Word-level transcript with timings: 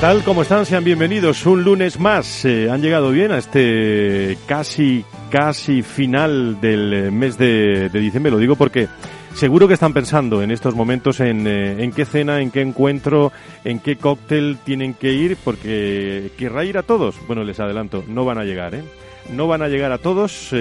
Tal? 0.00 0.24
¿Cómo 0.24 0.40
están? 0.40 0.64
Sean 0.64 0.82
bienvenidos 0.82 1.44
un 1.44 1.62
lunes 1.62 2.00
más. 2.00 2.46
Eh, 2.46 2.70
han 2.70 2.80
llegado 2.80 3.10
bien 3.10 3.32
a 3.32 3.38
este 3.38 4.38
casi, 4.46 5.04
casi 5.28 5.82
final 5.82 6.58
del 6.58 6.92
eh, 6.94 7.10
mes 7.10 7.36
de, 7.36 7.90
diciembre. 7.90 8.32
Lo 8.32 8.38
digo 8.38 8.56
porque 8.56 8.88
seguro 9.34 9.68
que 9.68 9.74
están 9.74 9.92
pensando 9.92 10.42
en 10.42 10.52
estos 10.52 10.74
momentos 10.74 11.20
en, 11.20 11.46
eh, 11.46 11.84
en 11.84 11.92
qué 11.92 12.06
cena, 12.06 12.40
en 12.40 12.50
qué 12.50 12.62
encuentro, 12.62 13.30
en 13.62 13.78
qué 13.78 13.96
cóctel 13.96 14.56
tienen 14.64 14.94
que 14.94 15.12
ir, 15.12 15.36
porque 15.44 16.30
querrá 16.38 16.64
ir 16.64 16.78
a 16.78 16.82
todos. 16.82 17.16
Bueno, 17.26 17.44
les 17.44 17.60
adelanto, 17.60 18.02
no 18.08 18.24
van 18.24 18.38
a 18.38 18.44
llegar, 18.44 18.74
¿eh? 18.74 18.82
No 19.28 19.48
van 19.48 19.60
a 19.60 19.68
llegar 19.68 19.92
a 19.92 19.98
todos, 19.98 20.54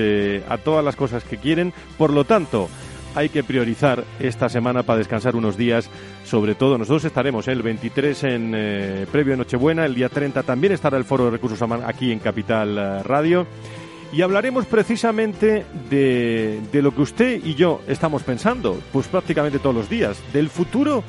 a 0.49 0.57
todas 0.57 0.83
las 0.83 0.97
cosas 0.97 1.23
que 1.23 1.37
quieren. 1.37 1.73
Por 1.97 2.11
lo 2.11 2.25
tanto, 2.25 2.67
hay 3.15 3.29
que 3.29 3.43
priorizar 3.43 4.03
esta 4.19 4.49
semana 4.49 4.83
para 4.83 4.99
descansar 4.99 5.35
unos 5.35 5.57
días. 5.57 5.89
Sobre 6.23 6.55
todo, 6.55 6.77
nosotros 6.77 7.05
estaremos 7.05 7.47
¿eh? 7.47 7.51
el 7.51 7.61
23 7.61 8.23
en 8.23 8.53
eh, 8.55 9.05
previo 9.11 9.35
Nochebuena, 9.35 9.85
el 9.85 9.95
día 9.95 10.09
30 10.09 10.43
también 10.43 10.73
estará 10.73 10.97
el 10.97 11.05
Foro 11.05 11.25
de 11.25 11.31
Recursos 11.31 11.61
Humanos 11.61 11.85
aquí 11.87 12.11
en 12.11 12.19
Capital 12.19 12.77
eh, 12.77 13.03
Radio. 13.03 13.47
Y 14.11 14.23
hablaremos 14.23 14.65
precisamente 14.65 15.65
de, 15.89 16.59
de, 16.71 16.81
lo 16.81 16.95
que 16.95 17.01
usted 17.01 17.45
y 17.45 17.53
yo 17.53 17.81
estamos 17.87 18.23
pensando, 18.23 18.79
pues 18.91 19.07
prácticamente 19.07 19.59
todos 19.59 19.75
los 19.75 19.89
días, 19.89 20.19
del 20.33 20.49
futuro 20.49 21.03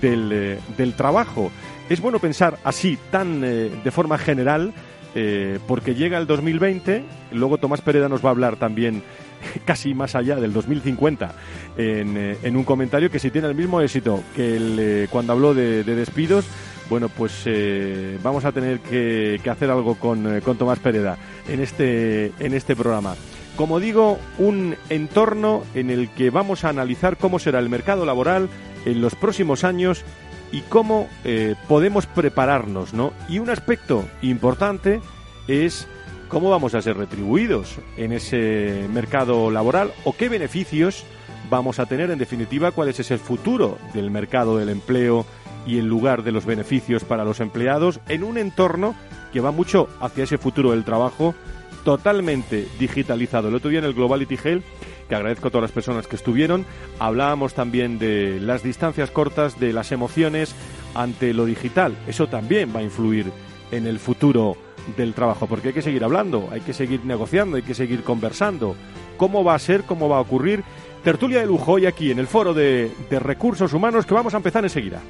del, 0.00 0.58
del 0.74 0.94
trabajo. 0.94 1.50
Es 1.90 2.00
bueno 2.00 2.18
pensar 2.18 2.58
así, 2.64 2.98
tan 3.10 3.42
de 3.42 3.90
forma 3.90 4.16
general, 4.16 4.72
porque 5.66 5.94
llega 5.94 6.16
el 6.16 6.26
2020, 6.26 7.04
luego 7.32 7.58
Tomás 7.58 7.82
Pereda 7.82 8.08
nos 8.08 8.24
va 8.24 8.30
a 8.30 8.32
hablar 8.32 8.56
también 8.56 9.02
casi 9.64 9.94
más 9.94 10.14
allá 10.14 10.36
del 10.36 10.52
2050 10.52 11.34
en, 11.76 12.16
eh, 12.16 12.38
en 12.42 12.56
un 12.56 12.64
comentario 12.64 13.10
que 13.10 13.18
si 13.18 13.30
tiene 13.30 13.48
el 13.48 13.54
mismo 13.54 13.80
éxito 13.80 14.22
que 14.34 14.56
el, 14.56 14.76
eh, 14.78 15.08
cuando 15.10 15.32
habló 15.32 15.54
de, 15.54 15.84
despidos, 15.84 16.46
bueno, 16.88 17.08
pues 17.08 17.42
eh, 17.46 18.18
vamos 18.22 18.44
a 18.44 18.52
tener 18.52 18.80
que, 18.80 19.40
hacer 19.50 19.70
algo 19.70 19.96
con, 19.96 20.40
con, 20.40 20.56
Tomás 20.56 20.78
Pereda 20.78 21.18
en 21.48 21.60
este, 21.60 22.32
en 22.38 22.54
este 22.54 22.76
programa. 22.76 23.16
Como 23.56 23.80
digo, 23.80 24.18
un 24.38 24.76
entorno 24.90 25.62
en 25.74 25.90
el 25.90 26.10
que 26.10 26.30
vamos 26.30 26.64
a 26.64 26.68
analizar 26.68 27.16
cómo 27.16 27.38
será 27.38 27.58
el 27.58 27.68
mercado 27.68 28.04
laboral 28.04 28.48
en 28.84 29.00
los 29.00 29.14
próximos 29.14 29.64
años 29.64 30.04
y 30.52 30.60
cómo 30.60 31.08
podemos 31.66 32.06
prepararnos, 32.06 32.92
¿no? 32.92 33.12
Y 33.28 33.38
un 33.38 33.48
aspecto 33.48 34.04
importante 34.20 35.00
es 35.48 35.88
cómo 36.28 36.50
vamos 36.50 36.74
a 36.74 36.82
ser 36.82 36.96
retribuidos 36.96 37.76
en 37.96 38.12
ese 38.12 38.86
mercado 38.92 39.50
laboral 39.50 39.92
o 40.04 40.14
qué 40.14 40.28
beneficios 40.28 41.04
vamos 41.50 41.78
a 41.78 41.86
tener 41.86 42.10
en 42.10 42.18
definitiva, 42.18 42.72
cuál 42.72 42.88
es 42.88 43.00
ese 43.00 43.18
futuro 43.18 43.78
del 43.94 44.10
mercado 44.10 44.58
del 44.58 44.68
empleo 44.68 45.26
y 45.66 45.78
el 45.78 45.86
lugar 45.86 46.22
de 46.22 46.32
los 46.32 46.46
beneficios 46.46 47.04
para 47.04 47.24
los 47.24 47.40
empleados 47.40 48.00
en 48.08 48.24
un 48.24 48.38
entorno 48.38 48.94
que 49.32 49.40
va 49.40 49.50
mucho 49.50 49.88
hacia 50.00 50.24
ese 50.24 50.38
futuro 50.38 50.70
del 50.72 50.84
trabajo 50.84 51.34
totalmente 51.84 52.66
digitalizado. 52.78 53.48
El 53.48 53.54
otro 53.54 53.70
día 53.70 53.78
en 53.78 53.84
el 53.84 53.94
Globality 53.94 54.36
Health, 54.42 54.64
que 55.08 55.14
agradezco 55.14 55.48
a 55.48 55.50
todas 55.50 55.62
las 55.62 55.72
personas 55.72 56.08
que 56.08 56.16
estuvieron, 56.16 56.66
hablábamos 56.98 57.54
también 57.54 57.98
de 57.98 58.40
las 58.40 58.64
distancias 58.64 59.10
cortas, 59.12 59.60
de 59.60 59.72
las 59.72 59.92
emociones 59.92 60.54
ante 60.94 61.32
lo 61.32 61.44
digital. 61.44 61.96
Eso 62.08 62.26
también 62.26 62.72
va 62.74 62.80
a 62.80 62.84
influir 62.84 63.30
en 63.70 63.86
el 63.86 64.00
futuro 64.00 64.56
del 64.96 65.14
trabajo, 65.14 65.46
porque 65.46 65.68
hay 65.68 65.74
que 65.74 65.82
seguir 65.82 66.04
hablando, 66.04 66.48
hay 66.52 66.60
que 66.60 66.72
seguir 66.72 67.04
negociando, 67.04 67.56
hay 67.56 67.62
que 67.62 67.74
seguir 67.74 68.02
conversando. 68.02 68.76
¿Cómo 69.16 69.44
va 69.44 69.54
a 69.54 69.58
ser? 69.58 69.84
¿Cómo 69.84 70.08
va 70.08 70.18
a 70.18 70.20
ocurrir? 70.20 70.62
Tertulia 71.02 71.40
de 71.40 71.46
lujo 71.46 71.72
hoy 71.72 71.86
aquí 71.86 72.10
en 72.10 72.18
el 72.18 72.26
foro 72.26 72.52
de, 72.52 72.90
de 73.08 73.18
recursos 73.20 73.72
humanos 73.72 74.06
que 74.06 74.14
vamos 74.14 74.34
a 74.34 74.38
empezar 74.38 74.64
enseguida. 74.64 75.00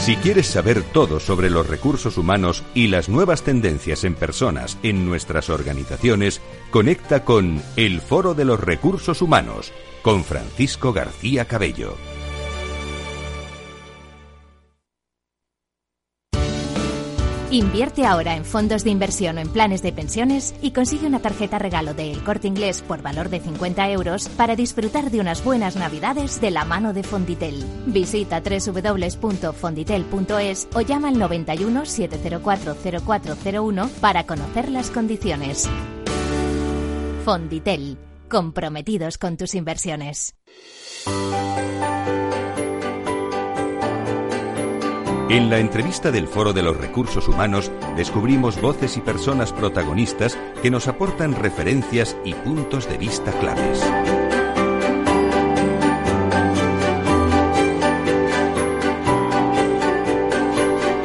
Si 0.00 0.16
quieres 0.16 0.46
saber 0.46 0.82
todo 0.82 1.20
sobre 1.20 1.50
los 1.50 1.68
recursos 1.68 2.16
humanos 2.16 2.64
y 2.74 2.86
las 2.86 3.10
nuevas 3.10 3.42
tendencias 3.42 4.02
en 4.04 4.14
personas 4.14 4.78
en 4.82 5.04
nuestras 5.04 5.50
organizaciones, 5.50 6.40
conecta 6.70 7.24
con 7.24 7.62
El 7.76 8.00
Foro 8.00 8.32
de 8.32 8.46
los 8.46 8.58
Recursos 8.58 9.20
Humanos 9.20 9.72
con 10.02 10.24
Francisco 10.24 10.94
García 10.94 11.44
Cabello. 11.44 11.96
Invierte 17.52 18.06
ahora 18.06 18.36
en 18.36 18.44
fondos 18.44 18.84
de 18.84 18.90
inversión 18.90 19.36
o 19.36 19.40
en 19.40 19.48
planes 19.48 19.82
de 19.82 19.92
pensiones 19.92 20.54
y 20.62 20.70
consigue 20.70 21.08
una 21.08 21.18
tarjeta 21.18 21.58
regalo 21.58 21.94
de 21.94 22.12
El 22.12 22.22
Corte 22.22 22.46
Inglés 22.46 22.80
por 22.80 23.02
valor 23.02 23.28
de 23.28 23.40
50 23.40 23.90
euros 23.90 24.28
para 24.28 24.54
disfrutar 24.54 25.10
de 25.10 25.18
unas 25.18 25.42
buenas 25.42 25.74
navidades 25.74 26.40
de 26.40 26.52
la 26.52 26.64
mano 26.64 26.92
de 26.92 27.02
Fonditel. 27.02 27.64
Visita 27.86 28.40
www.fonditel.es 28.40 30.68
o 30.74 30.80
llama 30.80 31.08
al 31.08 31.18
91 31.18 31.86
704 31.86 32.76
0401 33.04 33.90
para 34.00 34.26
conocer 34.26 34.70
las 34.70 34.90
condiciones. 34.90 35.68
Fonditel, 37.24 37.98
comprometidos 38.28 39.18
con 39.18 39.36
tus 39.36 39.56
inversiones. 39.56 40.36
En 45.30 45.48
la 45.48 45.60
entrevista 45.60 46.10
del 46.10 46.26
Foro 46.26 46.52
de 46.52 46.60
los 46.60 46.76
Recursos 46.76 47.28
Humanos 47.28 47.70
descubrimos 47.96 48.60
voces 48.60 48.96
y 48.96 49.00
personas 49.00 49.52
protagonistas 49.52 50.36
que 50.60 50.72
nos 50.72 50.88
aportan 50.88 51.36
referencias 51.36 52.16
y 52.24 52.34
puntos 52.34 52.88
de 52.88 52.98
vista 52.98 53.30
claves. 53.38 53.78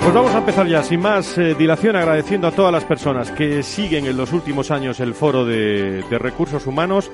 Pues 0.02 0.13
vamos 0.16 0.34
a 0.34 0.40
empezar 0.40 0.68
ya, 0.68 0.81
sin 0.81 1.02
más 1.02 1.38
eh, 1.38 1.53
dilación, 1.53 1.96
agradeciendo 1.96 2.47
a 2.47 2.52
todas 2.52 2.72
las 2.72 2.84
personas 2.84 3.30
que 3.30 3.62
siguen 3.62 4.07
en 4.07 4.18
los 4.18 4.34
últimos 4.34 4.72
años 4.72 5.00
el 5.02 5.13
Foro 5.13 5.46
de, 5.46 6.02
de 6.02 6.18
Recursos 6.18 6.66
Humanos 6.66 7.12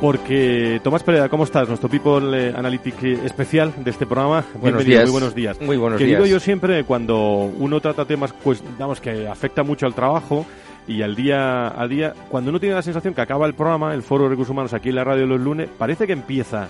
porque 0.00 0.80
Tomás 0.82 1.02
Pereda, 1.02 1.28
¿cómo 1.28 1.44
estás? 1.44 1.68
Nuestro 1.68 1.88
People 1.88 2.52
Analytic 2.54 3.02
especial 3.02 3.72
de 3.76 3.90
este 3.90 4.06
programa. 4.06 4.44
Buenos 4.60 4.84
días. 4.84 5.04
Muy 5.04 5.12
buenos 5.12 5.34
días. 5.34 5.60
Muy 5.60 5.76
buenos 5.76 5.98
que 5.98 6.04
días. 6.04 6.18
digo 6.18 6.26
yo 6.26 6.40
siempre 6.40 6.84
cuando 6.84 7.16
uno 7.58 7.80
trata 7.80 8.04
temas, 8.04 8.34
pues, 8.42 8.62
digamos, 8.72 9.00
que 9.00 9.28
afecta 9.28 9.62
mucho 9.62 9.86
al 9.86 9.94
trabajo 9.94 10.44
y 10.86 11.02
al 11.02 11.14
día 11.14 11.80
a 11.80 11.88
día, 11.88 12.12
cuando 12.28 12.50
uno 12.50 12.60
tiene 12.60 12.74
la 12.74 12.82
sensación 12.82 13.14
que 13.14 13.20
acaba 13.22 13.46
el 13.46 13.54
programa, 13.54 13.94
el 13.94 14.02
Foro 14.02 14.24
de 14.24 14.30
Recursos 14.30 14.50
Humanos 14.50 14.74
aquí 14.74 14.90
en 14.90 14.96
la 14.96 15.04
radio 15.04 15.26
los 15.26 15.40
lunes, 15.40 15.68
parece 15.78 16.06
que 16.06 16.12
empieza 16.12 16.68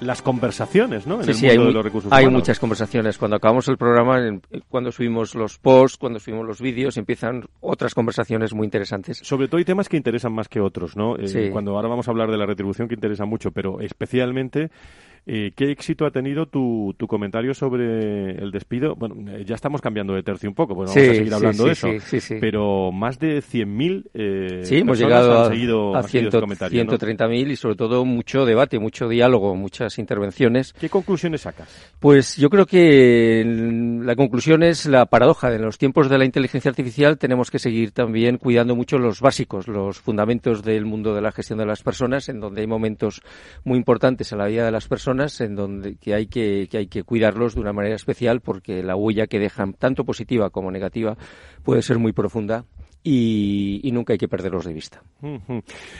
las 0.00 0.22
conversaciones, 0.22 1.06
¿no? 1.06 1.20
En 1.22 1.34
sí, 1.34 1.46
el 1.46 1.58
mundo 1.58 1.62
hay, 1.62 1.68
de 1.68 1.74
los 1.74 1.84
recursos 1.84 2.12
hay 2.12 2.26
muchas 2.28 2.58
conversaciones. 2.58 3.18
Cuando 3.18 3.36
acabamos 3.36 3.68
el 3.68 3.76
programa, 3.76 4.18
cuando 4.68 4.92
subimos 4.92 5.34
los 5.34 5.58
posts, 5.58 5.98
cuando 5.98 6.18
subimos 6.18 6.46
los 6.46 6.60
vídeos, 6.60 6.96
empiezan 6.96 7.44
otras 7.60 7.94
conversaciones 7.94 8.54
muy 8.54 8.64
interesantes. 8.64 9.18
Sobre 9.22 9.48
todo 9.48 9.58
hay 9.58 9.64
temas 9.64 9.88
que 9.88 9.96
interesan 9.96 10.32
más 10.32 10.48
que 10.48 10.60
otros, 10.60 10.96
¿no? 10.96 11.16
Eh, 11.18 11.50
cuando 11.50 11.76
ahora 11.76 11.88
vamos 11.88 12.08
a 12.08 12.10
hablar 12.10 12.30
de 12.30 12.36
la 12.36 12.46
retribución 12.46 12.88
que 12.88 12.94
interesa 12.94 13.24
mucho, 13.24 13.50
pero 13.50 13.80
especialmente 13.80 14.70
Eh, 15.26 15.52
¿Qué 15.56 15.70
éxito 15.70 16.04
ha 16.04 16.10
tenido 16.10 16.44
tu, 16.46 16.94
tu 16.98 17.06
comentario 17.06 17.54
sobre 17.54 18.32
el 18.32 18.50
despido? 18.50 18.94
Bueno, 18.94 19.16
eh, 19.30 19.42
ya 19.46 19.54
estamos 19.54 19.80
cambiando 19.80 20.12
de 20.12 20.22
tercio 20.22 20.50
un 20.50 20.54
poco, 20.54 20.74
bueno, 20.74 20.92
vamos 20.94 21.08
a 21.08 21.14
seguir 21.14 21.32
hablando 21.32 21.64
de 21.64 21.72
eso. 21.72 21.88
pero 22.40 22.92
más 22.92 23.18
de 23.18 23.38
100.000 23.38 24.10
eh, 24.12 24.60
sí, 24.64 24.76
hemos 24.76 24.98
llegado 24.98 25.44
han 25.44 25.52
seguido, 25.52 25.96
a, 25.96 26.02
130.000 26.02 27.50
y 27.50 27.56
sobre 27.56 27.76
todo 27.76 28.04
mucho 28.04 28.44
debate, 28.44 28.78
mucho 28.78 29.08
diálogo, 29.08 29.56
muchas 29.56 29.98
intervenciones. 29.98 30.74
¿Qué 30.74 30.90
conclusiones 30.90 31.40
sacas? 31.40 31.92
Pues 31.98 32.36
yo 32.36 32.50
creo 32.50 32.66
que 32.66 33.42
la 34.04 34.16
conclusión 34.16 34.62
es 34.62 34.84
la 34.84 35.06
paradoja. 35.06 35.54
En 35.54 35.62
los 35.62 35.78
tiempos 35.78 36.10
de 36.10 36.18
la 36.18 36.26
inteligencia 36.26 36.68
artificial 36.68 37.16
tenemos 37.16 37.50
que 37.50 37.58
seguir 37.58 37.92
también 37.92 38.36
cuidando 38.36 38.76
mucho 38.76 38.98
los 38.98 39.22
básicos, 39.22 39.68
los 39.68 40.00
fundamentos 40.00 40.62
del 40.62 40.84
mundo 40.84 41.14
de 41.14 41.22
la 41.22 41.32
gestión 41.32 41.58
de 41.58 41.64
las 41.64 41.82
personas, 41.82 42.28
en 42.28 42.40
donde 42.40 42.60
hay 42.60 42.66
momentos 42.66 43.22
muy 43.64 43.78
importantes 43.78 44.30
en 44.30 44.38
la 44.38 44.46
vida 44.48 44.66
de 44.66 44.70
las 44.70 44.86
personas, 44.86 45.13
en 45.40 45.54
donde 45.54 45.96
que 45.96 46.14
hay 46.14 46.26
que, 46.26 46.68
que 46.70 46.78
hay 46.78 46.86
que 46.86 47.02
cuidarlos 47.02 47.54
de 47.54 47.60
una 47.60 47.72
manera 47.72 47.94
especial 47.94 48.40
porque 48.40 48.82
la 48.82 48.96
huella 48.96 49.26
que 49.26 49.38
dejan, 49.38 49.74
tanto 49.74 50.04
positiva 50.04 50.50
como 50.50 50.70
negativa, 50.70 51.16
puede 51.62 51.82
ser 51.82 51.98
muy 51.98 52.12
profunda 52.12 52.64
y, 53.06 53.90
nunca 53.92 54.14
hay 54.14 54.18
que 54.18 54.28
perderlos 54.28 54.64
de 54.64 54.72
vista. 54.72 55.02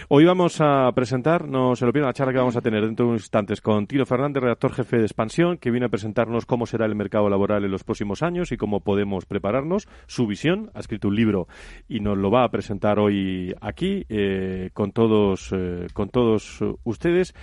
Hoy 0.09 0.25
vamos 0.25 0.57
a 0.61 0.91
presentar, 0.95 1.47
no 1.47 1.77
se 1.77 1.85
lo 1.85 1.93
pierdan, 1.93 2.09
la 2.09 2.15
charla 2.15 2.33
que 2.33 2.39
vamos 2.39 2.57
a 2.57 2.63
tener 2.63 2.83
dentro 2.83 3.05
de 3.05 3.11
unos 3.11 3.23
instantes 3.23 3.61
con 3.61 3.87
Tiro 3.87 4.07
Fernández, 4.07 4.43
redactor 4.43 4.73
jefe 4.73 4.97
de 4.97 5.05
Expansión, 5.05 5.59
que 5.59 5.71
viene 5.71 5.87
a 5.87 5.91
presentarnos 5.91 6.47
cómo 6.47 6.65
será 6.65 6.87
el 6.87 6.95
mercado 6.95 7.29
laboral 7.29 7.65
en 7.65 7.71
los 7.71 7.85
próximos 7.85 8.23
años 8.23 8.53
y 8.53 8.57
cómo 8.57 8.81
podemos 8.81 9.27
prepararnos, 9.27 9.87
su 10.07 10.27
visión, 10.27 10.71
ha 10.73 10.81
escrito 10.81 11.09
un 11.09 11.17
libro 11.17 11.47
y 11.89 12.01
nos 12.01 12.17
lo 12.17 12.31
va 12.31 12.45
a 12.45 12.51
presentar 12.51 12.99
hoy 12.99 13.55
aquí 13.61 14.07
eh, 14.09 14.71
con 14.73 14.93
todos, 14.93 15.51
eh, 15.53 15.87
con 15.93 16.09
todos 16.09 16.61
ustedes. 16.85 17.35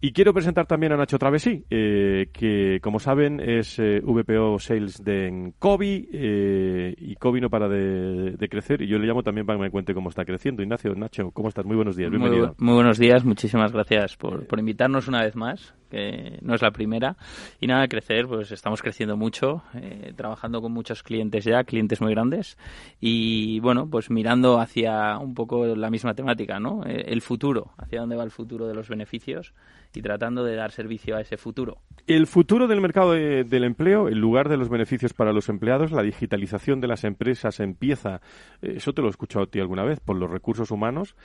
Y 0.00 0.12
quiero 0.12 0.32
presentar 0.32 0.66
también 0.66 0.92
a 0.92 0.96
Nacho 0.96 1.18
Travesí, 1.18 1.64
eh, 1.70 2.28
que 2.32 2.78
como 2.80 3.00
saben 3.00 3.40
es 3.40 3.80
eh, 3.80 4.00
VPO 4.00 4.60
Sales 4.60 5.02
de 5.02 5.52
Kobe 5.58 6.08
eh, 6.12 6.94
y 6.96 7.16
Kobe 7.16 7.40
no 7.40 7.50
para 7.50 7.68
de, 7.68 8.48
crecer 8.48 8.80
y 8.82 8.86
yo 8.86 8.98
le 8.98 9.08
llamo 9.08 9.24
también 9.24 9.44
para 9.44 9.58
que 9.58 9.64
me 9.64 9.70
cuente 9.72 9.94
cómo 9.94 10.08
está 10.08 10.24
creciendo. 10.24 10.62
Ignacio, 10.62 10.94
Nacho, 10.94 11.32
¿cómo 11.32 11.48
estás? 11.48 11.64
Muy 11.64 11.74
buenos 11.74 11.96
días, 11.96 12.10
bienvenido. 12.10 12.54
Muy, 12.58 12.74
buenos 12.74 12.96
días, 12.96 13.24
muchísimas 13.24 13.72
gracias 13.72 14.16
por, 14.16 14.46
por, 14.46 14.60
invitarnos 14.60 15.08
una 15.08 15.24
vez 15.24 15.34
más, 15.34 15.74
que 15.90 16.38
no 16.42 16.54
es 16.54 16.62
la 16.62 16.70
primera. 16.70 17.16
Y 17.60 17.66
nada, 17.66 17.88
crecer, 17.88 18.26
pues 18.26 18.52
estamos 18.52 18.82
creciendo 18.82 19.16
mucho, 19.16 19.62
eh, 19.74 20.12
trabajando 20.16 20.60
con 20.60 20.72
muchos 20.72 21.02
clientes 21.02 21.44
ya, 21.44 21.64
clientes 21.64 22.00
muy 22.00 22.12
grandes 22.12 22.56
y 23.00 23.60
bueno, 23.60 23.88
pues 23.88 24.10
mirando 24.10 24.60
hacia 24.60 25.18
un 25.18 25.34
poco 25.34 25.66
la 25.66 25.90
misma 25.90 26.14
temática, 26.14 26.58
¿no? 26.60 26.82
el 26.84 27.20
futuro, 27.22 27.72
hacia 27.76 28.00
dónde 28.00 28.16
va 28.16 28.24
el 28.24 28.30
futuro 28.30 28.66
de 28.66 28.74
los 28.74 28.88
beneficios 28.88 29.52
y 29.94 30.02
tratando 30.02 30.44
de 30.44 30.54
dar 30.54 30.70
servicio 30.70 31.16
a 31.16 31.20
ese 31.20 31.36
futuro. 31.36 31.78
El 32.06 32.26
futuro 32.26 32.68
del 32.68 32.80
mercado 32.80 33.12
del 33.12 33.64
empleo, 33.64 34.08
el 34.08 34.18
lugar 34.18 34.48
de 34.48 34.56
los 34.56 34.68
beneficios 34.68 35.12
para 35.12 35.32
los 35.32 35.48
empleados, 35.48 35.92
la 35.92 36.02
digitalización 36.02 36.80
de 36.80 36.88
las 36.88 37.04
empresas 37.04 37.60
empieza, 37.60 38.20
eh, 38.62 38.74
eso 38.76 38.92
te 38.92 39.02
lo 39.02 39.08
he 39.08 39.10
escuchado 39.10 39.44
a 39.44 39.50
ti 39.50 39.60
alguna 39.60 39.84
vez, 39.84 40.00
por 40.00 40.16
los 40.16 40.30
recursos 40.30 40.70
humanos 40.70 41.16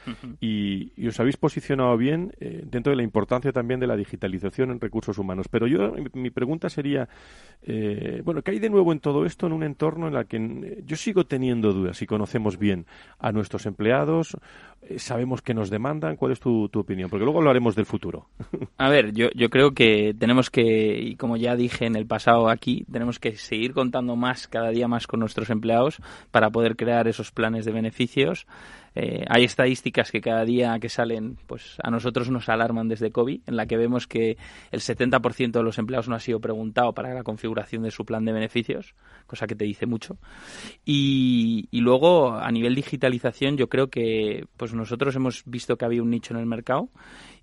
y, 0.41 0.91
os 1.07 1.19
habéis 1.19 1.37
posicionado 1.37 1.95
bien 1.97 2.33
eh, 2.39 2.63
dentro 2.65 2.91
de 2.91 2.97
la 2.97 3.03
importancia 3.03 3.51
también 3.51 3.79
de 3.79 3.87
la 3.87 3.95
digitalización 3.95 4.52
en 4.61 4.79
recursos 4.79 5.17
humanos. 5.17 5.47
Pero 5.49 5.67
yo, 5.67 5.93
mi 6.13 6.29
pregunta 6.29 6.69
sería, 6.69 7.07
eh, 7.63 8.21
bueno, 8.23 8.41
¿qué 8.41 8.51
hay 8.51 8.59
de 8.59 8.69
nuevo 8.69 8.91
en 8.91 8.99
todo 8.99 9.25
esto 9.25 9.47
en 9.47 9.53
un 9.53 9.63
entorno 9.63 10.07
en 10.07 10.15
el 10.15 10.25
que 10.27 10.83
yo 10.85 10.95
sigo 10.95 11.25
teniendo 11.25 11.73
dudas 11.73 11.97
si 11.97 12.05
conocemos 12.05 12.57
bien 12.57 12.85
a 13.19 13.31
nuestros 13.31 13.65
empleados, 13.65 14.37
sabemos 14.97 15.41
que 15.41 15.53
nos 15.53 15.69
demandan? 15.69 16.15
¿Cuál 16.15 16.31
es 16.31 16.39
tu, 16.39 16.69
tu 16.69 16.79
opinión? 16.79 17.09
Porque 17.09 17.23
luego 17.23 17.39
hablaremos 17.39 17.75
del 17.75 17.85
futuro. 17.85 18.27
A 18.77 18.89
ver, 18.89 19.13
yo, 19.13 19.27
yo 19.35 19.49
creo 19.49 19.71
que 19.73 20.15
tenemos 20.17 20.49
que, 20.49 20.99
y 20.99 21.15
como 21.15 21.37
ya 21.37 21.55
dije 21.55 21.85
en 21.85 21.95
el 21.95 22.05
pasado 22.05 22.49
aquí, 22.49 22.85
tenemos 22.91 23.19
que 23.19 23.35
seguir 23.35 23.73
contando 23.73 24.15
más, 24.15 24.47
cada 24.47 24.69
día 24.69 24.87
más 24.87 25.07
con 25.07 25.19
nuestros 25.19 25.49
empleados 25.49 26.01
para 26.31 26.49
poder 26.49 26.75
crear 26.75 27.07
esos 27.07 27.31
planes 27.31 27.65
de 27.65 27.71
beneficios 27.71 28.45
eh, 28.95 29.25
hay 29.27 29.43
estadísticas 29.43 30.11
que 30.11 30.21
cada 30.21 30.45
día 30.45 30.77
que 30.79 30.89
salen, 30.89 31.37
pues 31.47 31.77
a 31.81 31.89
nosotros 31.89 32.29
nos 32.29 32.47
alarman 32.49 32.87
desde 32.87 33.11
COVID, 33.11 33.41
en 33.47 33.55
la 33.55 33.65
que 33.65 33.77
vemos 33.77 34.07
que 34.07 34.37
el 34.71 34.81
70% 34.81 35.51
de 35.51 35.63
los 35.63 35.79
empleados 35.79 36.07
no 36.07 36.15
ha 36.15 36.19
sido 36.19 36.39
preguntado 36.39 36.93
para 36.93 37.13
la 37.13 37.23
configuración 37.23 37.83
de 37.83 37.91
su 37.91 38.05
plan 38.05 38.23
de 38.25 38.33
beneficios, 38.33 38.93
cosa 39.25 39.47
que 39.47 39.55
te 39.55 39.65
dice 39.65 39.85
mucho. 39.85 40.17
Y, 40.85 41.67
luego, 41.71 42.33
a 42.33 42.51
nivel 42.51 42.75
digitalización, 42.75 43.57
yo 43.57 43.67
creo 43.67 43.89
que 43.89 44.45
pues 44.57 44.72
nosotros 44.73 45.15
hemos 45.15 45.43
visto 45.45 45.77
que 45.77 45.85
había 45.85 46.01
un 46.01 46.09
nicho 46.09 46.33
en 46.33 46.39
el 46.39 46.45
mercado 46.45 46.89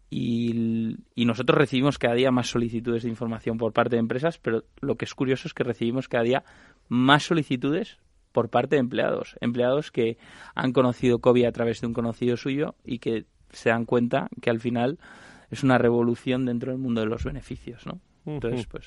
y, 0.08 0.96
y, 1.14 1.24
nosotros 1.24 1.56
recibimos 1.56 1.98
cada 1.98 2.14
día 2.14 2.30
más 2.30 2.48
solicitudes 2.48 3.04
de 3.04 3.08
información 3.08 3.58
por 3.58 3.72
parte 3.72 3.96
de 3.96 4.00
empresas, 4.00 4.38
pero 4.38 4.64
lo 4.80 4.96
que 4.96 5.04
es 5.04 5.14
curioso 5.14 5.46
es 5.46 5.54
que 5.54 5.62
recibimos 5.62 6.08
cada 6.08 6.24
día 6.24 6.44
más 6.88 7.22
solicitudes 7.22 7.98
por 8.32 8.48
parte 8.48 8.76
de 8.76 8.80
empleados, 8.80 9.36
empleados 9.40 9.90
que 9.90 10.18
han 10.54 10.72
conocido 10.72 11.20
COVID 11.20 11.44
a 11.44 11.52
través 11.52 11.80
de 11.80 11.86
un 11.86 11.92
conocido 11.92 12.36
suyo 12.36 12.74
y 12.84 12.98
que 12.98 13.26
se 13.50 13.70
dan 13.70 13.84
cuenta 13.84 14.28
que 14.40 14.50
al 14.50 14.60
final 14.60 14.98
es 15.50 15.64
una 15.64 15.78
revolución 15.78 16.44
dentro 16.46 16.72
del 16.72 16.80
mundo 16.80 17.00
de 17.00 17.08
los 17.08 17.24
beneficios, 17.24 17.86
¿no? 17.86 18.00
Entonces, 18.26 18.66
pues. 18.66 18.86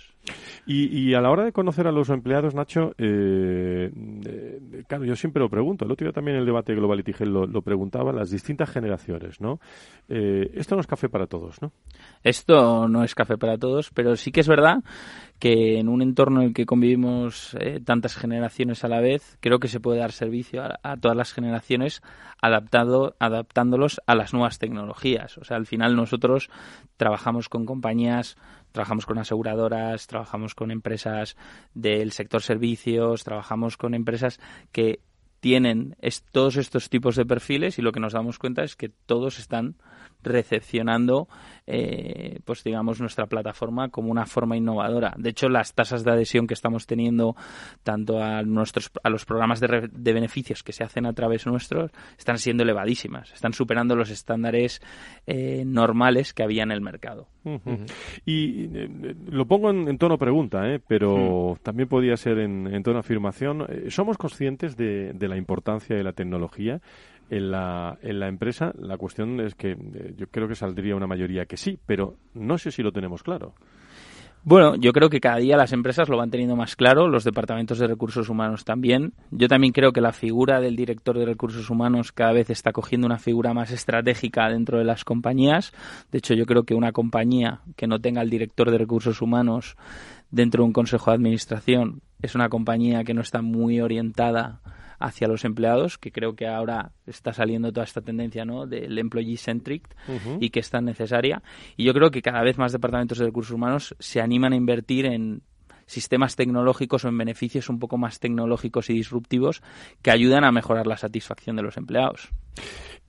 Y, 0.66 1.14
a 1.14 1.22
la 1.22 1.32
hora 1.32 1.44
de 1.44 1.52
conocer 1.52 1.88
a 1.88 1.92
los 1.92 2.10
empleados, 2.10 2.56
Nacho, 2.56 2.94
eh, 2.98 3.92
claro, 4.88 5.06
yo 5.06 5.16
siempre 5.16 5.42
lo 5.42 5.50
pregunto. 5.50 5.86
El 5.86 5.92
otro 5.92 6.06
día 6.06 6.14
también 6.14 6.36
en 6.36 6.42
el 6.42 6.46
debate 6.46 6.74
Globality 6.76 7.14
Hell 7.20 7.30
lo, 7.30 7.46
lo 7.46 7.62
preguntaba, 7.62 8.14
las 8.14 8.30
distintas 8.30 8.70
generaciones, 8.70 9.42
¿no? 9.42 9.60
Eh, 10.08 10.52
esto 10.54 10.76
no 10.76 10.82
es 10.82 10.88
café 10.88 11.10
para 11.10 11.28
todos, 11.28 11.62
¿no? 11.62 11.72
Esto 12.24 12.88
no 12.88 13.04
es 13.04 13.16
café 13.16 13.38
para 13.38 13.58
todos, 13.58 13.90
pero 13.92 14.16
sí 14.16 14.32
que 14.32 14.42
es 14.42 14.48
verdad 14.48 14.78
que 15.44 15.78
en 15.78 15.90
un 15.90 16.02
entorno 16.02 16.40
en 16.40 16.48
el 16.48 16.54
que 16.54 16.66
convivimos 16.66 17.54
eh, 17.60 17.82
tantas 17.84 18.16
generaciones 18.16 18.86
a 18.86 18.88
la 18.88 19.02
vez, 19.02 19.38
creo 19.42 19.60
que 19.60 19.68
se 19.68 19.82
puede 19.82 20.00
dar 20.00 20.14
servicio 20.14 20.64
a, 20.64 20.96
todas 20.96 21.18
las 21.18 21.34
generaciones 21.34 22.02
adaptado, 22.42 23.18
adaptándolos 23.20 24.00
a 24.08 24.16
las 24.16 24.32
nuevas 24.32 24.58
tecnologías. 24.58 25.38
O 25.38 25.44
sea, 25.44 25.58
al 25.58 25.66
final 25.66 25.98
nosotros 25.98 26.50
trabajamos 26.96 27.50
con 27.50 27.66
compañías, 27.66 28.38
trabajamos 28.72 29.06
con 29.06 29.18
aseguradoras, 29.18 30.08
trabajamos 30.08 30.56
con 30.56 30.72
empresas 30.72 31.36
del 31.74 32.14
sector 32.14 32.42
servicios, 32.42 33.26
trabajamos 33.26 33.76
con 33.76 33.96
empresas 33.96 34.40
que 34.72 35.02
tienen 35.42 35.98
todos 36.32 36.56
estos 36.56 36.90
tipos 36.90 37.18
de 37.18 37.26
perfiles 37.26 37.78
y 37.78 37.82
lo 37.82 37.92
que 37.92 38.00
nos 38.00 38.14
damos 38.14 38.40
cuenta 38.40 38.64
es 38.64 38.78
que 38.78 38.88
todos 38.88 39.40
están 39.40 39.76
recepcionando, 40.24 41.28
eh, 41.68 42.40
pues 42.46 42.64
digamos, 42.64 43.00
nuestra 43.00 43.28
plataforma 43.28 43.90
como 43.90 44.10
una 44.10 44.26
forma 44.26 44.58
innovadora. 44.58 45.14
De 45.18 45.30
hecho, 45.30 45.50
las 45.50 45.74
tasas 45.74 46.04
de 46.04 46.12
adhesión 46.12 46.48
que 46.48 46.54
estamos 46.54 46.88
teniendo 46.88 47.36
tanto 47.84 48.22
a 48.22 48.44
nuestros 48.44 48.92
a 49.04 49.10
los 49.10 49.26
programas 49.26 49.60
de, 49.60 49.90
beneficios 50.14 50.64
que 50.64 50.74
se 50.74 50.84
hacen 50.84 51.06
a 51.06 51.14
través 51.14 51.46
nuestros 51.46 51.92
están 52.18 52.38
siendo 52.38 52.64
elevadísimas, 52.64 53.32
están 53.34 53.54
superando 53.54 53.96
los 53.96 54.10
estándares 54.10 54.82
eh, 55.28 55.64
normales 55.66 56.34
que 56.34 56.44
había 56.44 56.64
en 56.64 56.72
el 56.72 56.82
mercado. 56.82 57.28
Y 58.26 58.70
eh, 58.74 59.16
lo 59.30 59.46
pongo 59.46 59.70
en, 59.70 59.98
tono 59.98 60.18
pregunta, 60.18 60.64
pero 60.88 61.58
también 61.62 61.90
podría 61.90 62.16
ser 62.16 62.40
en, 62.40 62.84
tono 62.84 63.00
afirmación. 63.00 63.68
¿Somos 63.90 64.18
conscientes 64.18 64.78
de 64.78 65.28
la 65.28 65.38
importancia 65.38 65.96
de 65.96 66.04
la 66.04 66.14
tecnología? 66.14 66.82
En 67.30 67.52
la, 67.52 67.98
en 68.02 68.20
la 68.20 68.28
empresa, 68.28 68.74
la 68.78 68.98
cuestión 68.98 69.40
es 69.40 69.56
que 69.56 69.72
eh, 69.72 70.14
yo 70.18 70.28
creo 70.28 70.48
que 70.48 70.56
saldría 70.56 70.96
una 70.96 71.08
mayoría 71.08 71.46
que 71.46 71.58
sí, 71.58 71.80
pero 71.86 72.16
no 72.34 72.58
sé 72.58 72.72
si 72.72 72.84
lo 72.84 72.92
tenemos 72.92 73.24
claro. 73.24 73.54
Bueno, 74.46 74.76
yo 74.76 74.92
creo 74.92 75.10
que 75.10 75.22
cada 75.22 75.38
día 75.38 75.56
las 75.56 75.72
empresas 75.72 76.10
lo 76.10 76.18
van 76.18 76.30
teniendo 76.30 76.58
más 76.58 76.76
claro, 76.76 77.08
los 77.08 77.24
departamentos 77.24 77.80
de 77.80 77.88
recursos 77.88 78.28
humanos 78.28 78.66
también. 78.66 79.14
Yo 79.32 79.48
también 79.48 79.72
creo 79.72 79.94
que 79.94 80.02
la 80.02 80.12
figura 80.12 80.60
del 80.60 80.76
director 80.76 81.18
de 81.18 81.26
recursos 81.26 81.70
humanos 81.70 82.12
cada 82.12 82.34
vez 82.34 82.50
está 82.50 82.74
cogiendo 82.74 83.08
una 83.08 83.20
figura 83.20 83.54
más 83.54 83.72
estratégica 83.72 84.50
dentro 84.50 84.80
de 84.80 84.84
las 84.84 85.06
compañías. 85.06 85.72
De 86.12 86.18
hecho, 86.18 86.34
yo 86.34 86.46
creo 86.46 86.64
que 86.64 86.76
una 86.76 86.92
compañía 86.92 87.62
que 87.78 87.88
no 87.88 88.00
tenga 88.02 88.22
el 88.22 88.30
director 88.30 88.70
de 88.70 88.80
recursos 88.80 89.22
humanos 89.22 89.78
dentro 90.30 90.64
de 90.64 90.68
un 90.68 90.74
consejo 90.74 91.12
de 91.12 91.16
administración 91.16 92.02
es 92.24 92.36
una 92.36 92.50
compañía 92.50 93.04
que 93.04 93.14
no 93.14 93.22
está 93.22 93.42
muy 93.42 93.82
orientada 93.82 94.62
hacia 94.98 95.28
los 95.28 95.44
empleados, 95.44 95.98
que 95.98 96.12
creo 96.12 96.36
que 96.36 96.48
ahora 96.48 96.94
está 97.06 97.34
saliendo 97.34 97.74
toda 97.74 97.84
esta 97.84 98.02
tendencia 98.02 98.46
¿no? 98.46 98.66
del 98.66 98.98
employee 98.98 99.36
centric 99.36 99.94
y 100.40 100.50
que 100.50 100.62
es 100.62 100.70
tan 100.70 100.86
necesaria. 100.86 101.44
Y 101.76 101.84
yo 101.84 101.94
creo 101.94 102.10
que 102.10 102.22
cada 102.22 102.42
vez 102.42 102.58
más 102.58 102.72
departamentos 102.72 103.18
de 103.18 103.26
recursos 103.26 103.54
humanos 103.54 103.96
se 104.00 104.22
animan 104.22 104.54
a 104.54 104.56
invertir 104.56 105.06
en 105.06 105.42
sistemas 105.86 106.38
tecnológicos 106.38 107.04
o 107.04 107.10
en 107.10 107.18
beneficios 107.18 107.68
un 107.68 107.80
poco 107.80 107.98
más 107.98 108.20
tecnológicos 108.20 108.90
y 108.90 108.94
disruptivos 108.94 109.62
que 110.02 110.12
ayudan 110.12 110.46
a 110.46 110.54
mejorar 110.54 110.88
la 110.88 110.96
satisfacción 110.96 111.58
de 111.58 111.64
los 111.64 111.76
empleados. 111.76 112.30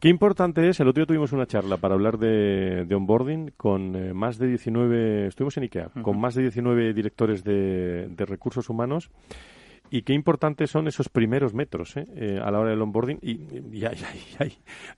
Qué 0.04 0.10
importante 0.10 0.68
es, 0.68 0.78
el 0.80 0.88
otro 0.88 1.00
día 1.00 1.06
tuvimos 1.06 1.32
una 1.32 1.46
charla 1.46 1.78
para 1.78 1.94
hablar 1.94 2.18
de, 2.18 2.86
onboarding 2.94 3.52
con 3.56 3.96
eh, 3.96 4.12
más 4.12 4.36
de 4.36 4.48
19, 4.48 5.28
estuvimos 5.28 5.56
en 5.56 5.62
IKEA, 5.62 5.88
con 6.02 6.20
más 6.20 6.34
de 6.34 6.42
19 6.42 6.92
directores 6.92 7.42
de, 7.42 8.08
de 8.10 8.26
recursos 8.26 8.68
humanos 8.68 9.08
Y, 9.90 10.02
qué 10.02 10.12
importantes 10.12 10.70
son 10.70 10.88
esos 10.88 11.08
primeros 11.08 11.54
metros 11.54 11.96
¿eh? 11.96 12.06
Eh, 12.16 12.38
a 12.38 12.50
la 12.50 12.58
hora 12.60 12.68
del 12.68 12.82
onboarding. 12.82 13.18
Y, 13.22 13.30
y, 13.30 13.82